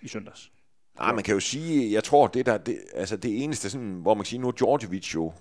i 0.01 0.07
søndags? 0.07 0.51
Nej, 0.99 1.13
man 1.13 1.23
kan 1.23 1.33
jo 1.33 1.39
sige, 1.39 1.93
jeg 1.93 2.03
tror, 2.03 2.27
det 2.27 2.45
der, 2.45 2.57
det, 2.57 2.79
altså 2.93 3.17
det 3.17 3.43
eneste, 3.43 3.69
sådan, 3.69 3.93
hvor 4.01 4.13
man 4.13 4.23
kan 4.23 4.25
sige, 4.25 4.39
nu 4.39 4.47
er 4.47 4.51
Djordjevic 4.51 5.15
jo 5.15 5.33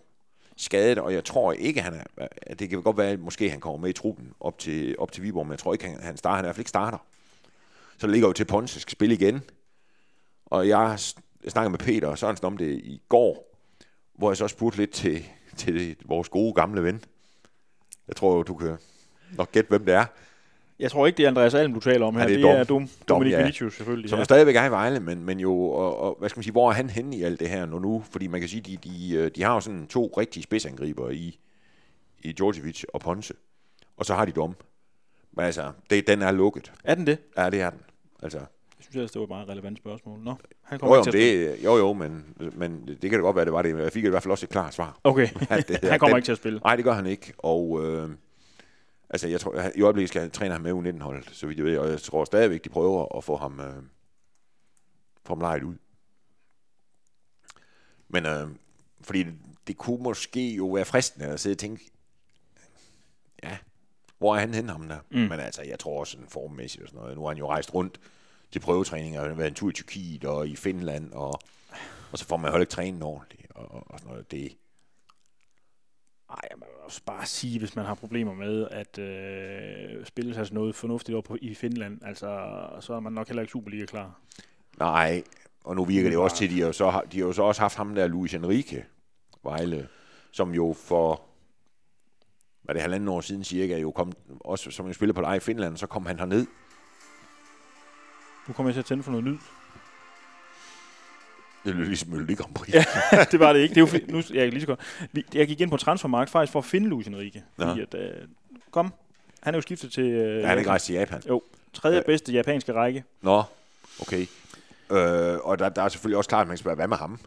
skadet, 0.57 0.99
og 0.99 1.13
jeg 1.13 1.25
tror 1.25 1.53
ikke, 1.53 1.81
han 1.81 1.95
er, 1.95 2.05
øh, 2.21 2.57
det 2.59 2.69
kan 2.69 2.83
godt 2.83 2.99
være, 2.99 3.11
at 3.11 3.21
måske 3.21 3.51
han 3.51 3.61
kommer 3.61 3.79
med 3.79 3.91
i 3.91 3.93
truppen 3.93 4.33
op 4.41 4.59
til, 4.59 4.97
op 4.99 5.13
til 5.13 5.23
Viborg, 5.23 5.47
men 5.47 5.51
jeg 5.51 5.59
tror 5.59 5.73
ikke, 5.73 5.85
han, 5.85 6.01
han 6.01 6.17
starter, 6.17 6.37
han 6.37 6.45
i 6.45 6.47
hvert 6.47 6.55
fald 6.55 6.61
ikke 6.61 6.69
starter. 6.69 6.99
Så 7.99 8.07
det 8.07 8.13
ligger 8.13 8.29
jo 8.29 8.33
til 8.33 8.45
Ponce 8.45 8.81
skal 8.81 8.93
spille 8.93 9.15
igen. 9.15 9.43
Og 10.47 10.69
jeg, 10.69 10.99
jeg 11.45 11.53
snakkede 11.53 11.71
med 11.71 11.79
Peter 11.79 12.09
og 12.09 12.19
Sørensen 12.19 12.47
om 12.47 12.57
det 12.57 12.81
i 12.85 13.03
går, 13.09 13.57
hvor 14.15 14.31
jeg 14.31 14.37
så 14.37 14.49
spurgte 14.49 14.79
lidt 14.79 14.91
til, 14.91 15.25
til 15.57 15.97
vores 16.05 16.29
gode 16.29 16.53
gamle 16.55 16.83
ven. 16.83 17.01
Jeg 18.09 18.17
tror, 18.17 18.43
du 18.43 18.55
kan 18.55 18.77
nok 19.37 19.53
gætte, 19.53 19.69
hvem 19.69 19.85
det 19.85 19.95
er. 19.95 20.05
Jeg 20.79 20.91
tror 20.91 21.07
ikke, 21.07 21.17
det 21.17 21.25
er 21.25 21.29
Andreas 21.29 21.55
Alm, 21.55 21.75
du 21.75 21.81
taler 21.81 22.07
om 22.07 22.15
her. 22.15 22.21
Nej, 22.21 22.29
det 22.29 22.39
det 22.43 22.51
er 22.51 22.55
er, 22.55 22.65
Dom. 22.65 22.83
Dom, 22.83 22.89
Dominik 23.09 23.33
ja. 23.33 23.39
Vinicius 23.39 23.77
selvfølgelig. 23.77 24.11
Som 24.11 24.17
ja. 24.17 24.21
ja. 24.21 24.25
stadigvæk 24.25 24.57
er 24.57 24.65
i 24.65 24.71
Vejle, 24.71 25.01
men, 25.01 25.25
men 25.25 25.41
jo, 25.41 25.55
og, 25.55 26.01
og, 26.01 26.17
hvad 26.19 26.29
skal 26.29 26.39
man 26.39 26.43
sige, 26.43 26.53
hvor 26.53 26.71
er 26.71 26.75
han 26.75 26.91
henne 26.91 27.17
i 27.17 27.23
alt 27.23 27.41
det 27.41 27.49
her 27.49 27.67
nu 27.67 27.79
nu? 27.79 28.05
Fordi 28.11 28.27
man 28.27 28.41
kan 28.41 28.49
sige, 28.49 28.61
de, 28.61 28.77
de, 28.77 29.15
øh, 29.15 29.31
de 29.37 29.43
har 29.43 29.55
jo 29.55 29.61
sådan 29.61 29.87
to 29.87 30.15
rigtige 30.19 30.43
spidsangriber 30.43 31.11
i, 31.11 31.39
i 32.21 32.33
Djordjevic 32.33 32.85
og 32.95 33.01
Ponce. 33.01 33.35
Og 33.97 34.07
så 34.07 34.15
har 34.15 34.25
de 34.25 34.33
Dom. 34.33 34.57
Men 35.33 35.45
altså, 35.45 35.73
det, 35.91 36.07
den 36.07 36.23
er 36.23 36.33
lukket. 36.33 36.73
Er 36.85 36.95
den 36.95 37.07
det? 37.07 37.19
Ja, 37.37 37.51
det 37.51 37.61
er 37.61 37.71
den. 37.71 37.81
Altså, 38.23 38.41
Jeg 38.79 38.85
synes 38.85 38.97
ellers, 38.97 39.11
det 39.11 39.19
var 39.19 39.25
et 39.25 39.29
meget 39.29 39.49
relevant 39.49 39.79
spørgsmål. 39.79 40.19
Nå, 40.21 40.35
han 40.63 40.79
kommer 40.79 40.97
jo, 40.97 41.03
ikke 41.03 41.11
til 41.11 41.19
at 41.19 41.23
spille. 41.23 41.53
det, 41.53 41.65
jo, 41.65 41.77
jo, 41.77 41.93
men, 41.93 42.35
men 42.55 42.87
det 42.87 43.01
kan 43.01 43.13
da 43.13 43.17
godt 43.17 43.37
være, 43.37 43.45
det 43.45 43.53
var 43.53 43.63
det. 43.63 43.79
Jeg 43.79 43.93
fik 43.93 44.05
i 44.05 44.09
hvert 44.09 44.23
fald 44.23 44.33
også 44.33 44.47
et 44.47 44.51
klart 44.51 44.75
svar. 44.75 45.01
Okay, 45.05 45.29
det, 45.69 45.79
han 45.83 45.99
kommer 45.99 46.15
den, 46.15 46.17
ikke 46.17 46.27
til 46.27 46.33
at 46.33 46.39
spille. 46.39 46.59
Nej, 46.59 46.77
det 46.77 46.85
gør 46.85 46.93
han 46.93 47.07
ikke. 47.07 47.33
Og 47.39 47.85
øh, 47.85 48.11
altså, 49.11 49.29
jeg 49.29 49.41
tror, 49.41 49.71
i 49.75 49.83
øjeblikket 49.83 50.09
skal 50.09 50.23
han 50.23 50.31
træne 50.31 50.53
ham 50.53 50.63
med 50.63 50.73
U19-holdet, 50.73 51.29
så 51.33 51.47
vidt 51.47 51.59
jeg 51.59 51.67
ved. 51.67 51.79
Og 51.79 51.91
jeg 51.91 52.01
tror 52.01 52.25
stadigvæk, 52.25 52.65
de 52.65 52.69
prøver 52.69 53.17
at 53.17 53.25
få 53.25 53.37
ham, 53.37 53.61
øh, 53.61 53.83
få 55.25 55.35
ham 55.35 55.41
lejet 55.41 55.63
ud. 55.63 55.75
Men 58.09 58.27
øh, 58.27 58.49
fordi 59.01 59.23
det, 59.23 59.35
det 59.67 59.77
kunne 59.77 60.03
måske 60.03 60.55
jo 60.55 60.67
være 60.67 60.85
fristende 60.85 61.27
at 61.27 61.41
sidde 61.41 61.55
og 61.55 61.59
tænke, 61.59 61.91
ja, 63.43 63.59
hvor 64.19 64.37
er 64.37 64.41
han 64.41 64.55
henne 64.55 64.73
ham 64.73 64.89
der? 64.89 64.99
Mm. 65.11 65.19
Men 65.19 65.33
altså, 65.33 65.63
jeg 65.63 65.79
tror 65.79 66.01
også 66.01 66.11
sådan 66.11 66.27
formmæssigt 66.29 66.83
og 66.83 66.89
sådan 66.89 67.01
noget. 67.01 67.17
Nu 67.17 67.23
har 67.23 67.29
han 67.29 67.39
jo 67.39 67.49
rejst 67.49 67.75
rundt 67.75 68.01
til 68.51 68.61
prøvetræninger, 68.61 69.21
og 69.21 69.39
været 69.39 69.49
en 69.49 69.55
tur 69.55 69.71
i 69.71 69.73
Tyrkiet 69.73 70.25
og 70.25 70.49
i 70.49 70.57
Finland, 70.57 71.13
og, 71.13 71.41
og 72.13 72.19
så 72.19 72.25
får 72.27 72.37
man 72.37 72.51
heller 72.51 72.61
ikke 72.63 72.71
trænet 72.71 73.03
ordentligt, 73.03 73.53
og, 73.55 73.91
og 73.91 73.99
sådan 73.99 74.11
noget. 74.11 74.31
Det, 74.31 74.57
Ej, 76.31 76.39
jeg 76.51 76.59
må 76.59 76.67
også 76.85 77.01
bare 77.07 77.27
sige, 77.27 77.59
hvis 77.59 77.77
man 77.77 77.85
har 77.85 77.95
problemer 77.95 78.35
med 78.35 78.69
at 78.71 78.99
øh, 78.99 80.07
spille 80.07 80.35
sig 80.35 80.53
noget 80.53 80.75
fornuftigt 80.75 81.17
op 81.19 81.25
på, 81.25 81.37
i 81.43 81.55
Finland, 81.55 82.01
altså, 82.05 82.51
så 82.81 82.95
er 82.95 83.01
man 83.01 83.13
nok 83.13 83.29
heller 83.29 83.43
ikke 83.43 83.51
Superliga 83.53 83.85
klar. 83.87 84.21
Nej, 84.79 85.23
og 85.65 85.77
nu 85.77 85.85
virker 85.85 86.09
det 86.09 86.15
jo 86.15 86.25
også 86.25 86.37
til, 86.37 86.45
at 86.45 86.51
de 86.51 86.61
har, 86.61 86.67
jo 86.67 86.73
så, 86.73 86.91
har- 86.91 87.01
de 87.13 87.19
har 87.19 87.27
jo 87.27 87.33
så 87.33 87.43
også 87.43 87.61
haft 87.61 87.77
ham 87.77 87.95
der, 87.95 88.07
Luis 88.07 88.35
Enrique 88.35 88.85
Vejle, 89.43 89.89
som 90.33 90.55
jo 90.55 90.73
for, 90.79 91.23
hvad 92.63 92.73
er 92.73 92.77
det, 92.77 92.83
halvanden 92.83 93.09
år 93.09 93.21
siden 93.21 93.45
cirka, 93.45 93.79
jo 93.79 93.91
kom, 93.91 94.13
også 94.41 94.71
som 94.71 94.87
en 94.87 94.95
spiller 94.95 95.13
på 95.13 95.21
leje 95.21 95.37
i 95.37 95.41
Finland, 95.41 95.77
så 95.77 95.87
kom 95.87 96.07
han 96.07 96.19
herned. 96.19 96.47
Nu 98.49 98.55
kommer 98.55 98.71
jeg 98.71 98.75
til 98.75 98.81
at 98.81 98.85
tænde 98.87 99.03
for 99.03 99.11
noget 99.11 99.25
lyd. 99.27 99.39
Det 101.65 101.75
lød 101.77 101.87
ligesom 101.87 102.11
Melodi 102.11 102.35
Grand 102.35 102.55
Prix. 102.55 102.75
Ja. 102.75 102.85
det 103.33 103.41
var 103.41 103.53
det 103.53 103.61
ikke. 103.61 103.75
Det 103.75 103.95
er 103.95 104.01
jo, 104.01 104.13
nu, 104.13 104.23
jeg, 104.35 104.45
kan 104.45 104.51
lige 104.51 104.61
så 104.61 104.67
godt. 104.67 104.81
Jeg 105.35 105.47
gik 105.47 105.61
ind 105.61 105.71
på 105.71 105.77
transfermarkt 105.77 106.31
faktisk 106.31 106.53
for 106.53 106.59
at 106.59 106.65
finde 106.65 106.89
Luis 106.89 107.07
Enrique. 107.07 107.45
Fordi 107.57 107.81
at, 107.81 107.95
øh, 107.95 108.29
kom, 108.71 108.93
han 109.43 109.55
er 109.55 109.59
jo 109.59 109.63
skiftet 109.63 109.93
til 109.93 110.05
øh, 110.05 110.41
Ja, 110.41 110.47
han 110.47 110.57
er 110.57 110.59
ikke 110.59 110.71
rejst 110.71 110.87
til 110.87 110.95
Japan. 110.95 111.23
tredje 111.73 111.97
Ja. 111.97 112.03
bedste 112.07 112.33
japanske 112.33 112.73
række. 112.73 113.05
Nå, 113.23 113.43
okay. 114.01 114.27
Øh, 114.91 115.39
og 115.39 115.59
der, 115.59 115.69
der 115.69 115.83
er 115.83 115.89
selvfølgelig 115.89 116.17
også 116.19 116.29
klart, 116.29 116.41
at 116.41 116.47
man 116.47 116.53
kan 116.55 116.59
spørge, 116.59 116.77
hvad 116.77 116.89
med 116.89 116.97
ham? 116.97 117.21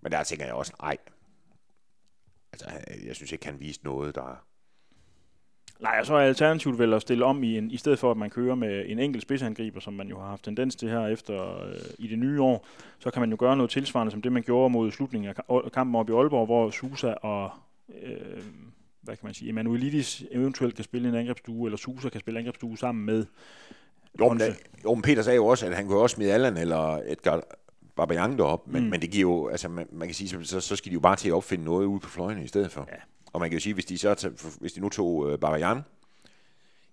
Men 0.00 0.12
der 0.12 0.22
tænker 0.22 0.44
jeg 0.44 0.54
også, 0.54 0.72
nej. 0.82 0.96
Altså, 2.52 2.66
jeg 3.06 3.16
synes 3.16 3.32
ikke, 3.32 3.46
han 3.46 3.60
viste 3.60 3.84
noget, 3.84 4.14
der... 4.14 4.44
Nej, 5.80 5.96
og 6.00 6.06
så 6.06 6.14
er 6.14 6.20
alternativet 6.20 6.78
vel 6.78 6.94
at 6.94 7.02
stille 7.02 7.24
om 7.24 7.42
i, 7.42 7.58
en, 7.58 7.70
i 7.70 7.76
stedet 7.76 7.98
for, 7.98 8.10
at 8.10 8.16
man 8.16 8.30
kører 8.30 8.54
med 8.54 8.84
en 8.86 8.98
enkelt 8.98 9.22
spidsangriber, 9.22 9.80
som 9.80 9.92
man 9.92 10.08
jo 10.08 10.20
har 10.20 10.26
haft 10.26 10.44
tendens 10.44 10.76
til 10.76 10.88
her 10.88 11.06
efter 11.06 11.64
øh, 11.66 11.74
i 11.98 12.08
det 12.08 12.18
nye 12.18 12.42
år, 12.42 12.66
så 12.98 13.10
kan 13.10 13.20
man 13.20 13.30
jo 13.30 13.36
gøre 13.38 13.56
noget 13.56 13.70
tilsvarende 13.70 14.10
som 14.10 14.22
det, 14.22 14.32
man 14.32 14.42
gjorde 14.42 14.72
mod 14.72 14.90
slutningen 14.92 15.30
af 15.30 15.34
ka- 15.38 15.68
kampen 15.68 15.94
op 15.94 16.10
i 16.10 16.12
Aalborg, 16.12 16.46
hvor 16.46 16.70
Susa 16.70 17.12
og 17.12 17.50
øh, 18.02 18.42
hvad 19.02 19.16
kan 19.16 19.26
man 19.26 19.34
sige, 19.34 19.48
Emanuelidis 19.48 20.24
eventuelt 20.30 20.74
kan 20.74 20.84
spille 20.84 21.08
en 21.08 21.14
angrebsstue, 21.14 21.66
eller 21.66 21.76
Susa 21.76 22.08
kan 22.08 22.20
spille 22.20 22.38
angrebsstue 22.38 22.78
sammen 22.78 23.06
med 23.06 23.26
Jo, 24.20 24.28
men, 24.28 24.38
der, 24.38 24.46
jo, 24.84 24.94
men 24.94 25.02
Peter 25.02 25.22
sagde 25.22 25.36
jo 25.36 25.46
også, 25.46 25.66
at 25.66 25.76
han 25.76 25.86
kunne 25.86 25.98
også 25.98 26.14
smide 26.14 26.32
Allan 26.32 26.56
eller 26.56 27.00
Edgar 27.06 27.42
Babayang 27.96 28.38
derop, 28.38 28.68
men, 28.68 28.84
mm. 28.84 28.90
men 28.90 29.00
det 29.00 29.10
giver 29.10 29.30
jo, 29.30 29.48
altså 29.48 29.68
man, 29.68 29.86
man 29.92 30.08
kan 30.08 30.14
sige, 30.14 30.44
så, 30.44 30.60
så 30.60 30.76
skal 30.76 30.90
de 30.90 30.94
jo 30.94 31.00
bare 31.00 31.16
til 31.16 31.28
at 31.28 31.32
opfinde 31.32 31.64
noget 31.64 31.86
ude 31.86 32.00
på 32.00 32.08
fløjene 32.08 32.44
i 32.44 32.46
stedet 32.46 32.70
for. 32.70 32.88
Ja. 32.88 32.96
Og 33.32 33.40
man 33.40 33.50
kan 33.50 33.56
jo 33.56 33.60
sige, 33.62 33.74
hvis 33.74 33.84
de, 33.84 33.98
så 33.98 34.54
hvis 34.60 34.72
de 34.72 34.80
nu 34.80 34.88
tog 34.88 35.16
uh, 35.16 35.38
Babayang, 35.38 35.82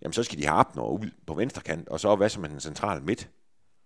jamen 0.02 0.14
så 0.14 0.24
skal 0.24 0.38
de 0.38 0.46
have 0.46 0.60
Abner 0.60 0.84
ud 0.84 1.12
på 1.26 1.34
venstre 1.34 1.62
kant, 1.62 1.90
og 1.90 2.00
så 2.00 2.16
hvad 2.16 2.30
som 2.30 2.46
en 2.46 2.60
central 2.60 3.02
midt, 3.02 3.30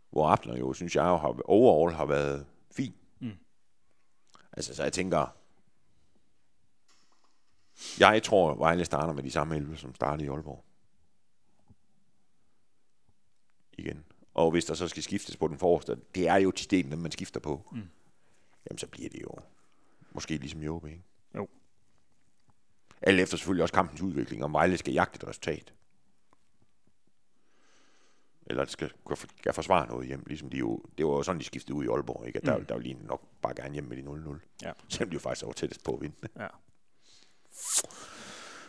hvor 0.10 0.28
Abner 0.28 0.58
jo, 0.58 0.74
synes 0.74 0.96
jeg, 0.96 1.04
jo 1.04 1.18
har, 1.18 1.42
overall 1.50 1.96
har 1.96 2.06
været 2.06 2.46
fin. 2.72 2.94
Mm. 3.20 3.32
Altså, 4.54 4.76
så 4.76 4.84
jeg 4.84 4.94
tænker, 4.94 5.36
jeg 8.00 8.24
tror, 8.24 8.54
Vejle 8.56 8.86
starter 8.86 9.14
med 9.14 9.24
de 9.24 9.32
samme 9.32 9.56
11, 9.56 9.78
som 9.78 9.96
startede 9.96 10.26
i 10.26 10.30
Aalborg. 10.30 10.64
Igen. 13.74 14.04
Og 14.34 14.52
hvis 14.52 14.66
der 14.66 14.74
så 14.74 14.88
skal 14.88 15.04
skiftes 15.04 15.38
på 15.38 15.48
den 15.48 15.58
forreste, 15.58 15.98
det 16.16 16.28
er 16.28 16.36
jo 16.36 16.52
tit 16.52 16.72
dem, 16.72 17.00
man 17.00 17.12
skifter 17.12 17.40
på, 17.40 17.70
Mm. 17.72 17.90
jamen 18.70 18.78
så 18.78 18.88
bliver 18.88 19.10
det 19.10 19.22
jo 19.22 19.36
måske 20.12 20.38
ligesom 20.38 20.62
Jobe, 20.64 20.92
ikke? 20.92 21.04
Alt 23.02 23.20
efter 23.20 23.38
selvfølgelig 23.38 23.64
også 23.64 23.74
kampens 23.74 24.02
udvikling, 24.02 24.44
om 24.44 24.54
Vejle 24.54 24.78
skal 24.78 24.94
jagte 24.94 25.16
et 25.24 25.28
resultat. 25.30 25.74
Eller 28.46 28.64
det 28.64 28.72
skal, 28.72 28.92
skal 29.40 29.54
forsvare 29.54 29.88
noget 29.88 30.08
hjem, 30.08 30.24
ligesom 30.28 30.50
de 30.50 30.58
jo, 30.58 30.84
det 30.98 31.06
var 31.06 31.12
jo 31.12 31.24
sådan, 31.24 31.40
de 31.40 31.46
skiftede 31.46 31.74
ud 31.74 31.84
i 31.86 31.88
Aalborg, 31.88 32.28
ikke? 32.28 32.38
At 32.40 32.46
der, 32.46 32.58
Mm. 32.58 32.66
der 32.66 32.78
ville 32.78 32.94
de 32.94 33.06
nok 33.08 33.22
bare 33.42 33.54
gerne 33.56 33.74
hjem 33.74 33.84
med 33.84 33.98
de 33.98 34.02
0-0. 34.04 34.40
Ja. 34.64 34.72
Selvom 34.90 35.10
de 35.10 35.14
jo 35.14 35.20
faktisk 35.20 35.46
var 35.46 35.52
tættest 35.54 35.84
på 35.84 35.92
at 35.94 36.02
vinde. 36.02 36.16
Ja. 36.40 36.48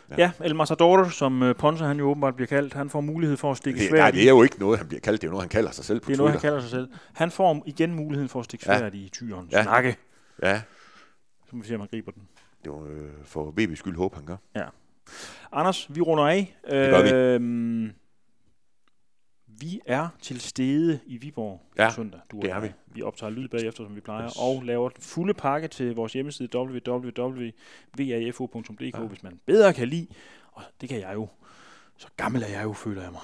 Ja. 0.09 0.15
Ja, 0.17 0.31
El 0.43 0.55
Matador, 0.55 1.09
som 1.09 1.55
Ponce 1.59 1.83
han 1.83 1.97
jo 1.99 2.09
åbenbart 2.09 2.35
bliver 2.35 2.47
kaldt, 2.47 2.73
han 2.73 2.89
får 2.89 3.01
mulighed 3.01 3.37
for 3.37 3.51
at 3.51 3.57
stikke 3.57 3.79
Det, 3.79 3.89
svært 3.89 3.99
nej, 3.99 4.07
i. 4.09 4.11
det 4.11 4.23
er 4.23 4.29
jo 4.29 4.43
ikke 4.43 4.59
noget, 4.59 4.77
han 4.77 4.87
bliver 4.87 5.01
kaldt, 5.01 5.21
det 5.21 5.27
er 5.27 5.29
jo 5.29 5.31
noget, 5.31 5.43
han 5.43 5.49
kalder 5.49 5.71
sig 5.71 5.85
selv 5.85 5.99
på 5.99 6.07
Det 6.07 6.13
er 6.13 6.17
noget, 6.17 6.31
han 6.31 6.39
Twitter. 6.39 6.49
kalder 6.49 6.61
sig 6.61 6.69
selv. 6.69 6.89
Han 7.13 7.31
får 7.31 7.63
igen 7.65 7.93
muligheden 7.95 8.29
for 8.29 8.39
at 8.39 8.45
stikke 8.45 8.71
Ja. 8.71 8.79
svært 8.79 8.95
i 8.95 9.09
tyren. 9.09 9.47
Ja. 9.51 9.63
Snakke. 9.63 9.97
Ja, 10.41 10.61
Så 11.49 11.55
må 11.55 11.61
vi 11.61 11.67
se, 11.67 11.73
om 11.75 11.79
han 11.79 11.89
griber 11.89 12.11
den. 12.11 12.27
Det 12.63 12.71
var 12.71 12.87
øh, 12.89 13.09
for 13.23 13.53
BB's 13.59 13.75
skyld 13.75 13.95
håb, 13.97 14.15
han 14.15 14.25
gør. 14.25 14.37
Anders, 15.51 15.95
vi 15.95 16.01
runder 16.01 16.23
af. 16.23 16.57
Det 16.69 16.89
gør 16.89 17.03
vi. 17.03 17.09
Øhm, 17.09 17.91
vi 19.47 19.81
er 19.85 20.07
til 20.21 20.41
stede 20.41 20.99
i 21.05 21.17
Viborg 21.17 21.61
Ja, 21.77 21.89
søndag. 21.89 22.19
Du 22.31 22.39
det 22.41 22.51
er 22.51 22.59
vi. 22.59 22.71
Vi 22.87 23.01
optager 23.01 23.29
lyd 23.29 23.47
bagefter, 23.47 23.83
som 23.83 23.95
vi 23.95 24.01
plejer, 24.01 24.25
Yes. 24.25 24.33
og 24.39 24.63
laver 24.63 24.89
den 24.89 25.01
fulde 25.01 25.33
pakke 25.33 25.67
til 25.67 25.95
vores 25.95 26.13
hjemmeside 26.13 26.49
www.vafo.dk, 26.57 27.53
Ja. 28.93 28.99
hvis 28.99 29.23
man 29.23 29.39
bedre 29.45 29.73
kan 29.73 29.87
lide, 29.87 30.07
og 30.51 30.61
det 30.81 30.89
kan 30.89 30.99
jeg 30.99 31.13
jo, 31.13 31.27
så 31.97 32.07
gammel 32.17 32.43
er 32.43 32.47
jeg 32.47 32.63
jo, 32.63 32.73
føler 32.73 33.01
jeg 33.01 33.11
mig, 33.11 33.21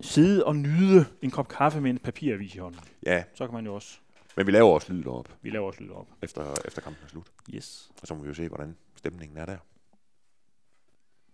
sidde 0.00 0.44
og 0.44 0.56
nyde 0.56 1.04
en 1.22 1.30
kop 1.30 1.48
kaffe 1.48 1.80
med 1.80 1.90
en 1.90 1.98
papiravis 1.98 2.54
i 2.54 2.58
hånden. 2.58 2.80
Ja, 3.06 3.24
Så 3.34 3.46
kan 3.46 3.54
man 3.54 3.66
jo 3.66 3.74
også, 3.74 3.98
men 4.36 4.46
vi 4.46 4.52
laver 4.52 4.70
også 4.70 4.92
lyd 4.92 5.06
op 5.06 5.28
vi 5.42 5.50
laver 5.50 5.66
også 5.66 5.82
lyd 5.82 5.90
op. 5.90 6.08
efter, 6.22 6.54
efter 6.64 6.82
kampen 6.82 7.04
er 7.04 7.08
slut. 7.08 7.26
Yes. 7.54 7.90
Og 8.02 8.06
så 8.06 8.14
må 8.14 8.22
vi 8.22 8.28
jo 8.28 8.34
se, 8.34 8.48
hvordan 8.48 8.76
stemningen 8.94 9.38
er 9.38 9.46
der. 9.46 9.56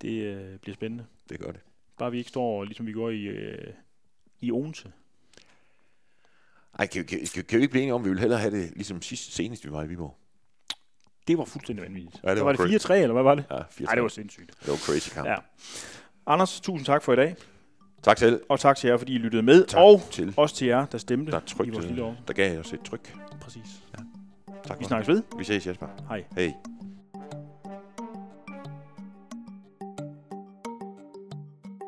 Det 0.01 0.23
øh, 0.23 0.59
bliver 0.59 0.75
spændende. 0.75 1.07
Det 1.29 1.41
gør 1.41 1.53
det. 1.53 1.61
Bare 1.99 2.11
vi 2.11 2.19
ikke 2.19 2.31
står, 2.31 2.65
ligesom 2.65 2.87
vi 2.87 2.93
går 2.93 3.11
i, 3.11 3.23
øh, 3.23 3.75
i 4.41 4.53
Odense. 4.53 4.93
Ej, 6.79 6.87
kan, 6.87 7.05
kan, 7.05 7.19
kan, 7.35 7.45
kan 7.45 7.59
vi 7.59 7.63
ikke 7.63 7.71
blive 7.71 7.83
enige 7.83 7.95
om, 7.95 8.01
at 8.01 8.05
vi 8.05 8.11
vil 8.11 8.19
hellere 8.21 8.39
have 8.41 8.61
det 8.61 8.71
ligesom 8.75 9.03
sidst, 9.03 9.33
senest, 9.35 9.65
vi 9.65 9.73
var 9.73 9.83
i 9.83 9.89
Viborg? 9.89 10.17
Det 11.29 11.39
var 11.39 11.45
fuldstændig 11.45 11.85
vanvittigt. 11.85 12.21
Ja, 12.25 12.31
det 12.35 12.45
var 12.45 12.57
var 12.57 12.67
det 12.67 12.85
4-3, 12.91 12.93
eller 12.93 13.13
hvad 13.13 13.23
var 13.23 13.35
det? 13.35 13.45
Ja, 13.51 13.63
4 13.71 13.87
Nej, 13.87 13.95
det 13.95 14.03
var 14.03 14.09
sindssygt. 14.09 14.55
det 14.61 14.69
var 14.69 14.77
crazy 14.77 15.11
kamp. 15.15 15.29
Ja. 15.29 15.37
Anders, 16.27 16.61
tusind 16.61 16.87
tak 16.87 17.03
for 17.03 17.13
i 17.13 17.17
dag. 17.17 17.37
Tak 18.03 18.19
selv. 18.19 18.41
Og 18.49 18.61
tak 18.61 18.77
til 18.77 18.89
jer, 18.89 18.97
fordi 18.97 19.15
I 19.15 19.19
lyttede 19.19 19.43
med. 19.43 19.65
Tak 19.67 19.81
og 19.81 20.03
til, 20.11 20.35
også 20.37 20.55
til 20.55 20.67
jer, 20.67 20.87
der 20.87 20.99
stemte 20.99 21.33
der 21.33 21.63
i 21.65 21.71
vores 21.71 21.87
lille 21.87 22.03
år. 22.03 22.17
der 22.29 22.33
gav 22.35 22.61
os 22.61 22.73
et 22.73 22.81
tryk. 22.81 23.15
Præcis. 23.41 23.63
Tak 24.67 24.81
Vi 24.81 24.85
snakkes 24.85 25.09
ved. 25.09 25.23
Vi 25.39 25.45
ses, 25.45 25.67
Jesper. 25.67 25.87
Hej. 26.09 26.25
Hej. 26.37 26.55